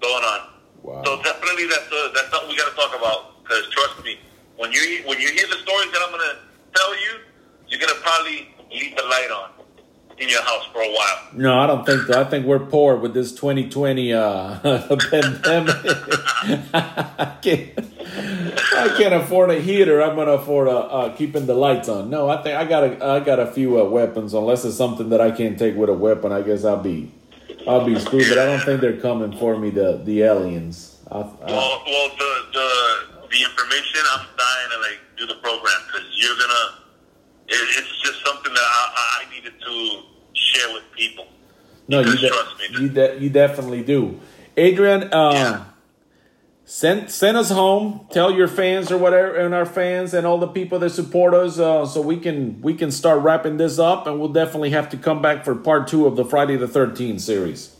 going 0.00 0.24
on. 0.24 0.40
Wow. 0.82 1.02
So 1.04 1.22
definitely 1.22 1.66
that's 1.68 1.90
uh, 1.90 2.10
that's 2.14 2.30
something 2.30 2.48
we 2.50 2.56
got 2.56 2.70
to 2.70 2.76
talk 2.76 2.96
about. 2.98 3.42
Because 3.42 3.68
trust 3.70 4.04
me, 4.04 4.18
when 4.56 4.72
you 4.72 5.02
when 5.06 5.20
you 5.20 5.28
hear 5.30 5.46
the 5.46 5.58
stories 5.62 5.90
that 5.92 6.00
I'm 6.04 6.10
gonna 6.10 6.38
tell 6.74 6.94
you, 6.94 7.20
you're 7.68 7.80
gonna 7.80 8.00
probably 8.00 8.48
leave 8.70 8.96
the 8.96 9.02
light 9.04 9.30
on. 9.30 9.50
in 10.18 10.28
your 10.28 10.42
house 10.42 10.64
for 10.72 10.80
a 10.82 10.92
while. 10.92 11.18
No, 11.34 11.58
I 11.58 11.66
don't 11.66 11.84
think 11.86 12.02
so. 12.02 12.20
I 12.20 12.24
think 12.24 12.46
we're 12.46 12.58
poor 12.60 12.96
with 12.96 13.14
this 13.14 13.32
2020 13.32 14.12
uh, 14.12 14.58
pandemic. 15.10 15.76
I 16.74 17.36
can't. 17.42 17.70
I 18.74 18.94
can't 18.98 19.14
afford 19.14 19.50
a 19.50 19.60
heater. 19.60 20.02
I'm 20.02 20.14
gonna 20.16 20.32
afford 20.32 20.68
uh, 20.68 20.78
uh, 20.80 21.16
keeping 21.16 21.46
the 21.46 21.54
lights 21.54 21.88
on. 21.88 22.10
No, 22.10 22.28
I 22.28 22.42
think 22.42 22.56
I 22.56 22.64
got 22.64 22.84
a 22.84 23.04
I 23.04 23.20
got 23.20 23.40
a 23.40 23.46
few 23.50 23.80
uh, 23.80 23.84
weapons. 23.84 24.34
Unless 24.34 24.64
it's 24.64 24.76
something 24.76 25.08
that 25.10 25.20
I 25.20 25.30
can't 25.30 25.58
take 25.58 25.76
with 25.76 25.88
a 25.88 25.94
weapon, 25.94 26.30
I 26.32 26.42
guess 26.42 26.64
I'll 26.64 26.82
be 26.82 27.10
I'll 27.66 27.84
be 27.84 27.98
screwed. 27.98 28.28
But 28.28 28.38
I 28.38 28.46
don't 28.46 28.60
think 28.60 28.80
they're 28.80 29.00
coming 29.00 29.36
for 29.38 29.56
me. 29.58 29.70
The 29.70 30.00
the 30.04 30.22
aliens. 30.22 30.98
I, 31.10 31.18
I, 31.18 31.22
Well, 31.22 31.82
well, 31.86 32.08
the 32.18 32.32
the 32.52 32.68
the 33.30 33.42
information 33.42 34.00
I'm 34.14 34.26
dying 34.36 34.70
to 34.72 34.78
like 34.80 34.98
do 35.16 35.26
the 35.26 35.34
program 35.42 35.80
because 35.86 36.06
you're 36.14 36.36
gonna. 36.36 36.78
It, 37.48 37.54
it's 37.78 38.02
just 38.02 38.24
something 38.26 38.52
that 38.52 38.60
I, 38.60 39.22
I 39.26 39.34
needed 39.34 39.52
to 39.60 40.02
share 40.32 40.72
with 40.74 40.84
people. 40.96 41.26
no, 41.88 42.00
you 42.00 42.16
de- 42.16 42.28
trust 42.28 42.50
me, 42.58 42.80
you 42.80 42.88
de- 42.88 43.18
you 43.18 43.30
definitely 43.30 43.82
do. 43.82 44.18
Adrian, 44.56 45.12
uh, 45.12 45.30
Yeah. 45.32 45.64
Send 46.64 47.10
send 47.10 47.36
us 47.36 47.50
home. 47.50 48.06
Tell 48.10 48.30
your 48.30 48.48
fans 48.48 48.90
or 48.90 48.98
whatever, 48.98 49.34
and 49.36 49.54
our 49.54 49.66
fans 49.66 50.14
and 50.14 50.26
all 50.26 50.38
the 50.38 50.48
people 50.48 50.78
that 50.80 50.90
support 50.90 51.34
us, 51.34 51.58
uh, 51.58 51.86
so 51.86 52.00
we 52.00 52.16
can 52.18 52.60
we 52.62 52.74
can 52.74 52.90
start 52.90 53.22
wrapping 53.22 53.56
this 53.56 53.78
up, 53.78 54.06
and 54.06 54.18
we'll 54.18 54.28
definitely 54.32 54.70
have 54.70 54.88
to 54.90 54.96
come 54.96 55.20
back 55.22 55.44
for 55.44 55.54
part 55.54 55.88
two 55.88 56.06
of 56.06 56.16
the 56.16 56.24
Friday 56.24 56.56
the 56.56 56.68
Thirteenth 56.68 57.20
series. 57.20 57.76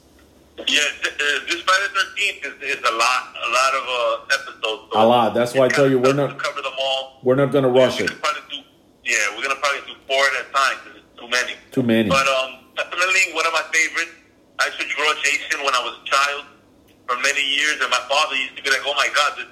Yeah, 0.58 0.64
th- 0.64 1.18
this 1.48 1.60
Friday 1.62 1.86
the 1.94 2.00
Thirteenth 2.00 2.62
is, 2.62 2.76
is 2.78 2.84
a 2.84 2.92
lot, 2.92 3.34
a 3.34 3.50
lot 3.50 3.72
of 3.74 3.84
uh, 3.88 4.34
episodes. 4.34 4.92
A 4.94 5.06
lot. 5.06 5.34
That's 5.34 5.54
why 5.54 5.66
I 5.66 5.68
tell 5.68 5.88
you 5.88 5.98
we're 5.98 6.12
not 6.12 6.28
to 6.28 6.36
cover 6.36 6.60
them 6.62 6.72
all. 6.80 7.20
we're 7.22 7.36
not 7.36 7.52
gonna 7.52 7.68
rush 7.68 7.98
we 7.98 8.04
it. 8.04 8.10
do, 8.10 8.56
yeah, 9.04 9.16
we're 9.36 9.42
gonna 9.42 9.60
probably 9.60 9.80
do 9.92 9.98
four 10.06 10.16
at 10.18 10.46
a 10.46 10.52
time 10.52 10.76
because 10.84 10.98
it's 11.00 11.20
too 11.20 11.28
many. 11.28 11.52
Too 11.70 11.82
many. 11.82 12.08
But 12.08 12.26
um, 12.28 12.58
definitely 12.76 13.32
one 13.34 13.46
of 13.46 13.52
my 13.52 13.64
favorites. 13.72 14.10
I 14.60 14.66
used 14.66 14.78
to 14.80 14.86
draw 14.86 15.14
Jason 15.24 15.64
when 15.64 15.74
I 15.74 15.80
was 15.82 15.98
a 16.02 16.04
child 16.04 16.44
for 17.08 17.16
many 17.20 17.42
years, 17.42 17.80
and 17.80 17.90
my 17.90 18.02
father 18.08 18.36
used 18.36 18.56
to 18.56 18.62
be 18.62 18.70
like, 18.70 18.82
"Oh 18.84 18.94
my 18.94 19.08
God, 19.14 19.32
this, 19.38 19.46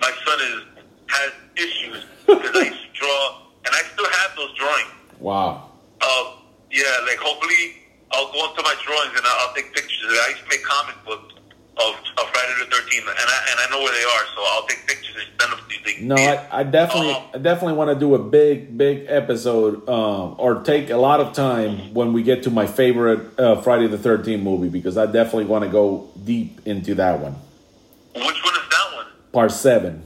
my 0.00 0.12
son 0.24 0.38
is 0.40 0.62
has 1.08 1.32
issues," 1.56 2.04
because 2.26 2.56
I 2.56 2.64
used 2.70 2.82
to 2.82 2.92
draw, 2.92 3.38
and 3.66 3.72
I 3.74 3.82
still 3.92 4.08
have 4.10 4.30
those 4.36 4.54
drawings. 4.56 4.90
Wow. 5.20 5.70
Uh, 6.00 6.32
yeah, 6.70 6.82
like 7.06 7.18
hopefully 7.18 7.76
I'll 8.12 8.32
go 8.32 8.48
into 8.50 8.62
my 8.62 8.74
drawings 8.84 9.16
and 9.16 9.24
I'll, 9.26 9.48
I'll 9.48 9.54
take 9.54 9.72
pictures. 9.74 9.98
I 10.10 10.30
used 10.30 10.42
to 10.42 10.48
make 10.48 10.64
comic 10.64 10.96
books 11.04 11.34
of, 11.78 11.94
of 11.94 12.24
Friday 12.32 12.54
the 12.58 12.70
Thirteenth, 12.70 13.06
and 13.08 13.18
I 13.18 13.38
and 13.50 13.56
I 13.60 13.66
know 13.70 13.80
where 13.82 13.92
they 13.92 14.04
are, 14.04 14.24
so 14.34 14.42
I'll 14.52 14.66
take 14.66 14.86
pictures 14.86 15.16
and 15.16 15.40
send 15.40 15.52
them 15.52 15.60
to 15.68 16.00
you. 16.00 16.06
No, 16.06 16.16
I. 16.16 16.60
I 16.60 16.62
definitely, 16.64 17.12
Um, 17.14 17.22
I 17.34 17.38
definitely 17.38 17.74
want 17.74 17.90
to 17.90 17.98
do 17.98 18.14
a 18.14 18.18
big, 18.18 18.76
big 18.76 19.06
episode, 19.08 19.88
um, 19.88 20.34
or 20.38 20.62
take 20.62 20.90
a 20.90 20.96
lot 20.96 21.20
of 21.20 21.32
time 21.32 21.94
when 21.94 22.12
we 22.12 22.22
get 22.22 22.42
to 22.44 22.50
my 22.50 22.66
favorite 22.66 23.38
uh, 23.38 23.60
Friday 23.62 23.86
the 23.86 23.98
Thirteenth 23.98 24.42
movie 24.42 24.68
because 24.68 24.98
I 24.98 25.06
definitely 25.06 25.44
want 25.46 25.64
to 25.64 25.70
go 25.70 26.08
deep 26.24 26.60
into 26.66 26.94
that 26.96 27.20
one. 27.20 27.34
which 28.14 28.24
one 28.24 28.34
is 28.34 28.68
that 28.70 28.90
one? 28.94 29.06
Part 29.32 29.52
seven, 29.52 30.02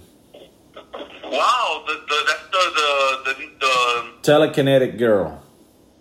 Wow, 1.25 1.85
the, 1.87 1.93
the 1.93 2.25
that's 2.27 2.43
the 2.51 2.63
the 2.77 3.35
the, 3.35 3.49
the 3.61 4.31
telekinetic 4.33 4.99
girl 4.99 5.43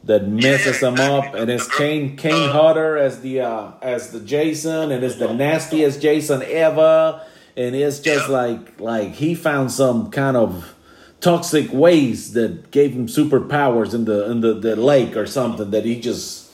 that 0.04 0.28
messes 0.28 0.82
Yeah, 0.82 0.90
him 0.90 1.00
up, 1.00 1.34
and 1.34 1.50
it's 1.50 1.68
Kane 1.78 2.16
Kane 2.16 2.50
Hodder 2.50 2.98
as 2.98 3.22
the 3.22 3.42
uh, 3.42 3.72
as 3.82 4.12
the 4.12 4.20
Jason, 4.20 4.92
and 4.92 5.04
it's 5.04 5.16
the 5.16 5.34
nastiest 5.34 6.00
Jason 6.02 6.44
ever, 6.44 7.22
and 7.58 7.76
it's 7.76 8.00
just 8.00 8.30
Yeah. 8.30 8.36
like 8.36 8.80
like 8.80 9.14
he 9.14 9.34
found 9.36 9.72
some 9.72 10.12
kind 10.12 10.38
of 10.38 10.76
toxic 11.22 11.74
waste 11.74 12.36
that 12.36 12.70
gave 12.70 12.94
him 12.94 13.08
superpowers 13.08 13.96
in 13.96 14.06
the 14.06 14.30
in 14.30 14.42
the, 14.42 14.54
the 14.54 14.76
lake 14.76 15.18
or 15.18 15.26
something 15.26 15.72
that 15.72 15.84
he 15.86 16.00
just 16.00 16.45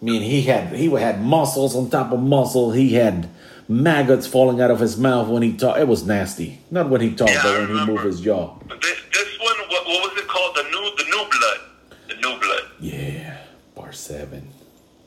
I 0.00 0.04
mean 0.04 0.22
he 0.22 0.42
had 0.42 0.74
he 0.74 0.86
had 0.90 1.22
muscles 1.22 1.74
on 1.74 1.90
top 1.90 2.12
of 2.12 2.20
muscle 2.20 2.72
he 2.72 2.94
had 2.94 3.28
maggots 3.68 4.26
falling 4.26 4.60
out 4.60 4.70
of 4.70 4.78
his 4.80 4.96
mouth 4.98 5.28
when 5.28 5.42
he 5.42 5.56
talked 5.56 5.78
it 5.80 5.88
was 5.88 6.06
nasty 6.06 6.60
not 6.70 6.88
when 6.90 7.00
he 7.00 7.14
talked 7.14 7.32
Yeah, 7.32 7.42
but 7.42 7.68
when 7.68 7.78
he 7.78 7.86
moved 7.86 8.04
his 8.04 8.20
jaw 8.20 8.54
This, 8.80 8.98
this 9.12 9.38
one, 9.40 9.58
what, 9.68 9.86
what 9.86 10.12
was 10.12 10.22
it 10.22 10.28
called? 10.28 10.54
The 10.56 10.62
new, 10.64 10.84
the 10.96 11.04
new 11.04 11.24
blood, 11.30 11.60
the 12.08 12.14
new 12.16 12.38
blood. 12.40 12.62
yeah 12.80 13.38
bar 13.74 13.92
seven 13.92 14.46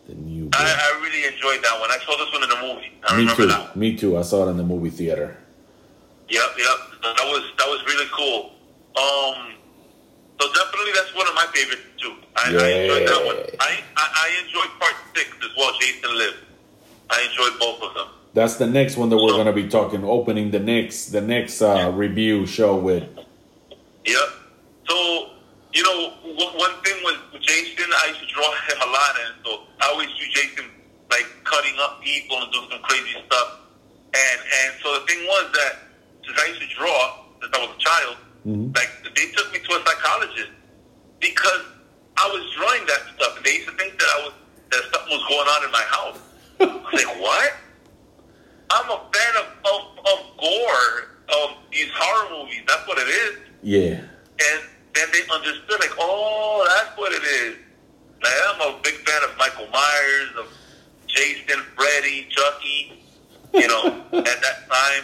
the 0.08 0.16
new 0.16 0.50
I, 0.54 0.66
I 0.66 1.02
really 1.04 1.24
enjoyed 1.34 1.64
that 1.64 1.80
one. 1.80 1.90
I 1.92 2.00
saw 2.04 2.18
this 2.18 2.34
one 2.34 2.44
in 2.44 2.50
the 2.50 2.62
movie. 2.74 2.92
I 3.08 3.14
me 3.16 3.22
remember 3.22 3.44
too 3.44 3.48
that. 3.48 3.76
Me 3.76 3.96
too 3.96 4.18
I 4.18 4.24
saw 4.24 4.48
it 4.48 4.52
in 4.52 4.58
the 4.58 4.64
movie 4.64 4.90
theater 4.90 5.38
Yep, 6.30 6.42
yep. 6.58 6.78
That 7.02 7.26
was 7.26 7.44
that 7.58 7.68
was 7.68 7.84
really 7.86 8.06
cool. 8.12 8.52
Um, 8.96 9.54
so 10.40 10.48
definitely 10.54 10.92
that's 10.96 11.14
one 11.16 11.28
of 11.28 11.36
my 11.36 11.46
favorites 11.54 11.82
too. 11.98 12.14
I, 12.36 12.50
I 12.56 12.70
enjoyed 12.82 13.08
that 13.08 13.26
one. 13.26 13.36
I, 13.60 13.84
I 13.98 14.06
I 14.26 14.44
enjoyed 14.46 14.80
part 14.80 14.96
six 15.16 15.30
as 15.44 15.52
well. 15.58 15.72
Jason 15.80 16.18
Live. 16.18 16.36
I 17.10 17.28
enjoyed 17.30 17.60
both 17.60 17.82
of 17.84 17.94
them. 17.96 18.08
That's 18.34 18.56
the 18.58 18.68
next 18.68 18.96
one 18.98 19.10
that 19.10 19.18
we're 19.18 19.30
So- 19.30 19.38
gonna 19.38 19.54
be 19.54 19.68
talking, 19.68 20.04
opening 20.04 20.52
the 20.52 20.60
next 20.60 21.08
the 21.08 21.22
next 21.22 21.62
uh, 21.62 21.92
review 21.94 22.46
show 22.46 22.76
with. 22.78 23.04
Yep. 24.06 24.30
So, 24.90 25.30
you 25.74 25.84
know, 25.84 26.14
one 26.24 26.54
one 26.58 26.76
thing 26.84 26.98
with 27.04 27.42
Jason, 27.42 27.86
I 28.02 28.08
used 28.10 28.20
to 28.22 28.28
draw 28.34 28.50
him 28.68 28.78
a 28.82 28.90
lot, 28.92 29.14
and 29.26 29.34
so 29.46 29.52
I 29.82 29.90
always 29.92 30.10
see 30.10 30.30
Jason 30.34 30.66
like 31.12 31.26
cutting 31.44 31.74
up 31.82 32.02
people 32.02 32.38
and 32.42 32.52
doing 32.54 32.68
some 32.72 32.82
crazy 32.84 33.16
stuff. 33.26 33.60
And 34.14 34.40
and 34.62 34.74
so 34.82 34.94
the 35.00 35.06
thing 35.06 35.26
was 35.26 35.52
that 35.54 35.74
since 36.26 36.40
I 36.40 36.46
used 36.48 36.62
to 36.62 36.68
draw 36.78 37.26
since 37.42 37.52
I 37.56 37.60
was 37.66 37.76
a 37.76 37.80
child, 37.80 38.18
Mhm. 38.48 38.76
like 38.76 38.90
they 39.16 39.32
took 39.32 39.52
me 39.54 39.60
to 39.60 39.76
a 39.76 39.86
psychologist 39.86 40.52
because 41.20 41.62
I 42.18 42.28
was 42.28 42.44
drawing 42.58 42.86
that 42.88 43.02
stuff, 43.16 43.38
and 43.38 43.46
they 43.46 43.56
used 43.56 43.68
to 43.70 43.76
think 43.76 44.00
that 44.00 44.08
I 44.18 44.24
was 44.26 44.34
that 44.72 44.84
something 44.94 45.18
was 45.18 45.26
going 45.28 45.48
on 45.48 45.64
in 45.66 45.72
my 45.72 45.82
house. 45.84 46.20
I 46.60 46.66
was 46.66 46.94
like, 46.94 47.22
what? 47.22 47.54
I'm 48.72 48.90
a 48.90 49.00
fan 49.12 49.34
of, 49.42 49.48
of, 49.66 49.82
of 50.06 50.38
gore, 50.38 51.10
of 51.42 51.58
these 51.72 51.90
horror 51.96 52.30
movies. 52.44 52.62
That's 52.68 52.88
what 52.88 53.00
it 53.00 53.08
is. 53.08 53.38
Yeah, 53.64 53.96
And 53.98 54.62
then 54.94 55.08
they 55.12 55.22
understood, 55.34 55.80
like, 55.80 55.94
oh, 55.98 56.64
that's 56.68 56.96
what 56.98 57.12
it 57.12 57.24
is. 57.24 57.56
Like, 58.22 58.34
I'm 58.48 58.62
a 58.76 58.80
big 58.84 58.94
fan 59.08 59.24
of 59.24 59.36
Michael 59.40 59.68
Myers, 59.74 60.30
of 60.38 60.54
Jason, 61.08 61.62
Freddy, 61.76 62.28
Chucky, 62.30 63.02
you 63.56 63.68
know, 63.68 63.86
at 64.14 64.24
that 64.26 64.70
time, 64.70 65.04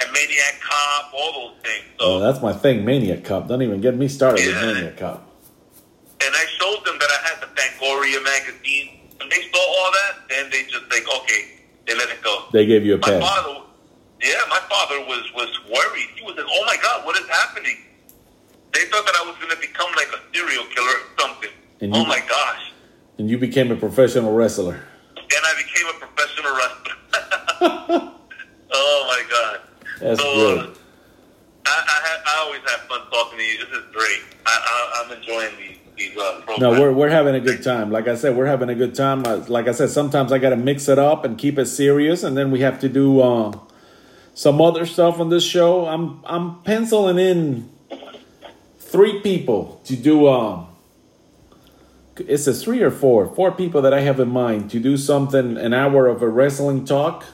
and 0.00 0.12
Maniac 0.12 0.60
Cop, 0.60 1.12
all 1.14 1.32
those 1.32 1.60
things. 1.62 1.84
So, 1.98 2.04
oh, 2.06 2.18
that's 2.20 2.40
my 2.42 2.52
thing, 2.52 2.84
Maniac 2.84 3.24
Cop. 3.24 3.48
Don't 3.48 3.62
even 3.62 3.80
get 3.80 3.96
me 3.96 4.08
started 4.08 4.44
with 4.46 4.54
Yeah. 4.54 4.72
Maniac 4.72 4.96
Cop. 4.96 5.30
and 6.24 6.34
I 6.34 6.44
showed 6.58 6.84
them 6.84 6.96
that 6.98 7.10
I 7.10 7.28
had 7.28 7.40
the 7.40 7.46
Fangoria 7.60 8.22
magazine. 8.24 9.00
When 9.18 9.28
they 9.28 9.42
saw 9.52 9.60
all 9.60 9.92
that, 9.92 10.28
then 10.28 10.50
they 10.50 10.62
just 10.64 10.84
like, 10.90 11.04
okay, 11.22 11.42
they 11.86 11.94
let 11.94 12.08
it 12.10 12.22
go. 12.22 12.44
They 12.52 12.66
gave 12.66 12.84
you 12.84 12.94
a 12.94 12.98
My 12.98 13.08
pass. 13.08 13.22
father, 13.22 13.60
yeah, 14.22 14.40
my 14.48 14.60
father 14.70 15.00
was 15.06 15.22
was 15.34 15.50
worried. 15.70 16.08
He 16.16 16.22
was 16.24 16.34
like, 16.36 16.46
"Oh 16.48 16.64
my 16.66 16.76
God, 16.82 17.04
what 17.06 17.16
is 17.18 17.28
happening?" 17.28 17.76
They 18.72 18.84
thought 18.86 19.04
that 19.06 19.14
I 19.22 19.24
was 19.26 19.36
going 19.36 19.50
to 19.50 19.60
become 19.60 19.90
like 19.96 20.08
a 20.08 20.20
serial 20.34 20.64
killer 20.74 20.88
or 20.88 21.20
something. 21.22 21.50
And 21.80 21.94
oh 21.94 22.00
you- 22.00 22.06
my 22.06 22.20
gosh! 22.28 22.72
And 23.18 23.28
you 23.30 23.38
became 23.38 23.70
a 23.70 23.76
professional 23.76 24.32
wrestler. 24.34 24.74
And 25.16 25.42
I 25.44 25.52
became 25.56 25.86
a 25.88 26.06
professional 26.06 26.52
wrestler. 26.56 28.10
oh 28.72 29.04
my 29.08 29.22
God! 29.30 29.60
That's 30.00 30.20
so, 30.20 30.34
good. 30.34 30.58
uh, 30.58 30.74
I, 31.66 31.84
I, 31.86 32.08
have, 32.08 32.20
I 32.26 32.44
always 32.44 32.60
have 32.70 32.80
fun 32.88 33.00
talking 33.10 33.38
to 33.38 33.44
you. 33.44 33.58
This 33.58 33.68
is 33.68 33.84
great. 33.92 34.20
I, 34.46 35.02
I'm 35.04 35.16
enjoying 35.16 35.56
these 35.58 35.78
these 35.96 36.16
uh, 36.16 36.40
programs. 36.44 36.60
No, 36.60 36.70
we're 36.80 36.92
we're 36.92 37.08
having 37.08 37.34
a 37.34 37.40
good 37.40 37.62
time. 37.62 37.90
Like 37.90 38.08
I 38.08 38.16
said, 38.16 38.36
we're 38.36 38.46
having 38.46 38.68
a 38.68 38.74
good 38.74 38.94
time. 38.94 39.24
Uh, 39.26 39.44
Like 39.48 39.68
I 39.68 39.72
said, 39.72 39.90
sometimes 39.90 40.32
I 40.32 40.38
got 40.38 40.50
to 40.50 40.56
mix 40.56 40.88
it 40.88 40.98
up 40.98 41.24
and 41.24 41.38
keep 41.38 41.58
it 41.58 41.66
serious, 41.66 42.22
and 42.22 42.36
then 42.36 42.50
we 42.50 42.60
have 42.60 42.80
to 42.80 42.88
do 42.88 43.20
uh, 43.20 43.52
some 44.34 44.60
other 44.60 44.86
stuff 44.86 45.20
on 45.20 45.30
this 45.30 45.44
show. 45.44 45.86
I'm 45.86 46.20
I'm 46.24 46.62
penciling 46.62 47.18
in 47.18 47.70
three 48.78 49.20
people 49.20 49.80
to 49.84 49.96
do. 49.96 50.28
Um, 50.28 50.66
it 52.16 52.38
says 52.38 52.62
three 52.62 52.80
or 52.80 52.90
four, 52.92 53.26
four 53.34 53.50
people 53.50 53.82
that 53.82 53.92
I 53.92 54.00
have 54.00 54.20
in 54.20 54.28
mind 54.28 54.70
to 54.70 54.78
do 54.78 54.96
something 54.96 55.56
an 55.56 55.72
hour 55.74 56.06
of 56.06 56.22
a 56.22 56.28
wrestling 56.28 56.84
talk. 56.84 57.24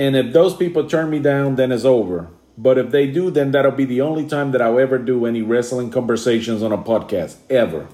And 0.00 0.16
if 0.16 0.32
those 0.32 0.56
people 0.56 0.88
turn 0.88 1.10
me 1.10 1.18
down, 1.18 1.56
then 1.56 1.70
it's 1.70 1.84
over. 1.84 2.28
But 2.56 2.78
if 2.78 2.90
they 2.90 3.06
do, 3.06 3.30
then 3.30 3.50
that'll 3.50 3.70
be 3.70 3.84
the 3.84 4.00
only 4.00 4.26
time 4.26 4.52
that 4.52 4.62
I'll 4.62 4.78
ever 4.80 4.96
do 4.96 5.26
any 5.26 5.42
wrestling 5.42 5.90
conversations 5.90 6.62
on 6.62 6.72
a 6.72 6.78
podcast 6.78 7.36
ever. 7.50 7.86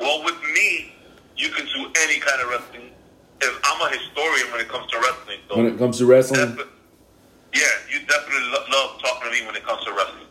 Well, 0.00 0.24
with 0.24 0.40
me, 0.54 0.94
you 1.36 1.48
can 1.50 1.66
do 1.66 1.90
any 2.04 2.20
kind 2.20 2.40
of 2.42 2.50
wrestling. 2.50 2.90
If 3.40 3.60
I'm 3.64 3.80
a 3.80 3.90
historian 3.98 4.52
when 4.52 4.60
it 4.60 4.68
comes 4.68 4.88
to 4.92 4.98
wrestling, 4.98 5.38
so 5.48 5.56
When 5.56 5.66
it 5.66 5.76
comes 5.76 5.98
to 5.98 6.06
wrestling, 6.06 6.54
defi- 6.54 6.70
yeah, 7.54 7.66
you 7.90 7.98
definitely 8.06 8.48
lo- 8.52 8.64
love 8.70 9.02
talking 9.02 9.32
to 9.32 9.40
me 9.40 9.44
when 9.46 9.56
it 9.56 9.64
comes 9.66 9.84
to 9.84 9.90
wrestling. 9.92 10.28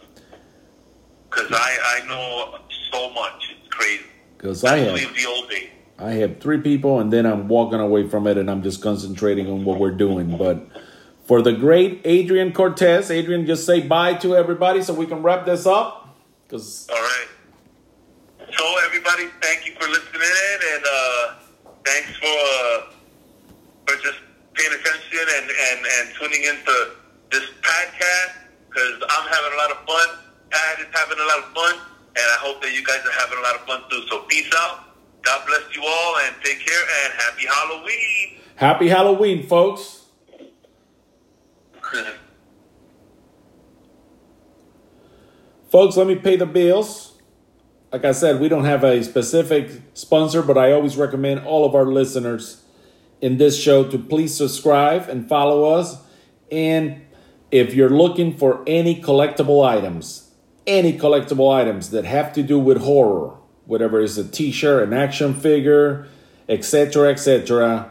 Because 1.30 1.52
I, 1.52 2.00
I 2.02 2.08
know 2.08 2.60
so 2.94 3.14
much. 3.14 3.54
It's 3.60 3.68
crazy. 3.74 4.06
because 4.38 4.64
I 4.64 4.78
have 4.78 4.96
the 4.96 5.26
old 5.28 5.50
days. 5.50 5.68
I 6.02 6.14
have 6.14 6.40
three 6.40 6.60
people, 6.60 7.00
and 7.00 7.14
then 7.14 7.28
I'm 7.28 7.48
walking 7.48 7.80
away 7.80 8.10
from 8.10 8.26
it, 8.26 8.38
and 8.38 8.50
I'm 8.50 8.64
just 8.64 8.82
concentrating 8.82 9.48
on 9.48 9.64
what 9.66 9.80
we're 9.80 9.92
doing. 9.92 10.36
But 10.36 10.66
for 11.26 11.44
the 11.44 11.54
great 11.54 12.02
Adrian 12.06 12.54
Cortez, 12.54 13.12
Adrian, 13.12 13.46
just 13.46 13.66
say 13.68 13.82
bye 13.82 14.16
to 14.16 14.36
everybody 14.36 14.82
so 14.82 14.96
we 14.96 15.06
can 15.06 15.22
wrap 15.22 15.46
this 15.46 15.68
up. 15.68 16.18
Because 16.48 16.90
All 16.90 16.98
right. 16.98 17.28
So 18.40 18.66
everybody. 18.86 19.28
Thank 19.42 19.68
you 19.68 19.74
for 19.80 19.88
listening 19.88 20.22
in, 20.22 20.60
and 20.74 20.84
uh, 20.84 21.34
thanks 21.86 22.18
for 22.18 22.26
uh, 22.26 22.82
for 23.86 23.96
just 24.02 24.18
paying 24.56 24.74
attention 24.74 25.26
and, 25.38 25.50
and, 25.50 25.86
and 25.86 26.16
tuning 26.20 26.44
into 26.44 26.92
this 27.32 27.46
podcast 27.62 28.34
because 28.68 29.04
I'm 29.08 29.28
having 29.30 29.54
a 29.54 29.58
lot 29.58 29.72
of 29.72 29.78
fun. 29.86 30.08
Pat 30.50 30.80
is 30.80 30.88
having 30.94 31.18
a 31.18 31.28
lot 31.28 31.40
of 31.40 31.46
fun, 31.54 31.76
and 32.18 32.26
I 32.26 32.38
hope 32.40 32.62
that 32.64 32.74
you 32.74 32.84
guys 32.84 33.06
are 33.06 33.20
having 33.20 33.38
a 33.38 33.42
lot 33.42 33.56
of 33.56 33.62
fun 33.62 33.84
too. 33.90 34.04
So 34.10 34.24
peace 34.28 34.52
out. 34.58 34.91
God 35.24 35.46
bless 35.46 35.76
you 35.76 35.84
all, 35.86 36.18
and 36.26 36.36
take 36.44 36.60
care, 36.66 36.82
and 37.04 37.14
happy 37.14 37.46
Halloween. 37.48 38.40
Happy 38.56 38.88
Halloween, 38.90 39.48
folks. 39.48 40.06
Folks, 45.72 45.96
let 45.96 46.06
me 46.06 46.16
pay 46.16 46.36
the 46.36 46.46
bills. 46.46 47.12
Like 47.94 48.04
I 48.04 48.12
said, 48.12 48.42
we 48.42 48.50
don't 48.50 48.66
have 48.66 48.84
a 48.84 49.04
specific 49.04 49.72
sponsor, 49.94 50.42
but 50.42 50.58
I 50.58 50.74
always 50.74 50.98
recommend 50.98 51.46
all 51.46 51.66
of 51.66 51.76
our 51.76 51.86
listeners 51.86 52.64
in 53.22 53.38
this 53.38 53.58
show 53.58 53.90
to 53.90 53.98
please 53.98 54.36
subscribe 54.36 55.08
and 55.08 55.30
follow 55.30 55.64
us. 55.66 55.98
And 56.52 57.06
if 57.52 57.74
you're 57.74 57.90
looking 57.90 58.36
for 58.36 58.64
any 58.68 59.02
collectible 59.02 59.66
items, 59.66 60.32
any 60.68 60.98
collectible 60.98 61.54
items 61.54 61.92
that 61.92 62.06
have 62.06 62.34
to 62.34 62.44
do 62.44 62.60
with 62.60 62.82
horror, 62.82 63.38
whatever 63.72 64.02
is 64.02 64.18
a 64.18 64.28
t-shirt, 64.28 64.84
an 64.84 64.94
action 64.94 65.34
figure, 65.34 66.06
etc., 66.50 67.10
etc., 67.10 67.90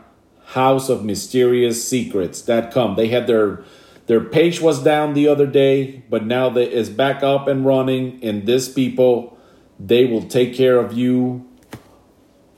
House 0.48 0.90
of 0.90 1.04
Mysterious 1.04 1.88
Secrets.com. 1.88 2.96
They 2.96 3.08
had 3.08 3.26
their 3.26 3.64
their 4.06 4.20
page 4.20 4.60
was 4.60 4.82
down 4.82 5.14
the 5.14 5.28
other 5.28 5.46
day, 5.46 6.02
but 6.10 6.26
now 6.26 6.54
is 6.54 6.90
back 6.90 7.22
up 7.22 7.46
and 7.46 7.64
running. 7.64 8.18
And 8.22 8.44
this 8.44 8.68
people, 8.68 9.38
they 9.78 10.04
will 10.04 10.24
take 10.24 10.54
care 10.54 10.78
of 10.78 10.92
you. 10.92 11.48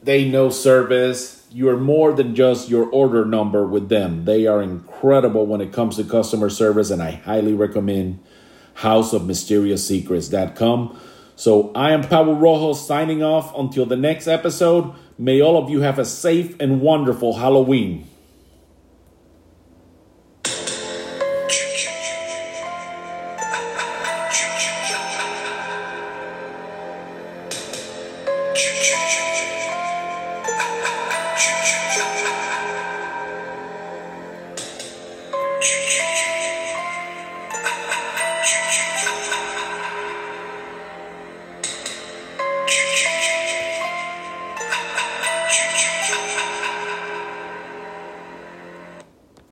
They 0.02 0.28
know 0.28 0.48
service. 0.48 1.46
You 1.52 1.68
are 1.68 1.76
more 1.76 2.14
than 2.14 2.34
just 2.34 2.70
your 2.70 2.86
order 2.86 3.26
number 3.26 3.66
with 3.66 3.90
them. 3.90 4.24
They 4.24 4.46
are 4.46 4.62
incredible 4.62 5.46
when 5.46 5.60
it 5.60 5.72
comes 5.72 5.96
to 5.96 6.04
customer 6.04 6.48
service, 6.48 6.90
and 6.90 7.02
I 7.02 7.10
highly 7.10 7.52
recommend 7.52 8.18
House 8.74 9.12
of 9.12 9.26
Mysterious 9.26 9.86
Secrets.com. 9.86 10.98
So 11.43 11.72
I 11.74 11.90
am 11.90 12.03
Pablo 12.03 12.34
Rojo 12.34 12.72
signing 12.72 13.20
off 13.20 13.53
until 13.59 13.84
the 13.84 13.97
next 13.97 14.28
episode. 14.28 14.95
May 15.18 15.40
all 15.40 15.61
of 15.61 15.70
you 15.70 15.80
have 15.80 15.99
a 15.99 16.05
safe 16.05 16.55
and 16.61 16.80
wonderful 16.80 17.34
Halloween. 17.34 18.07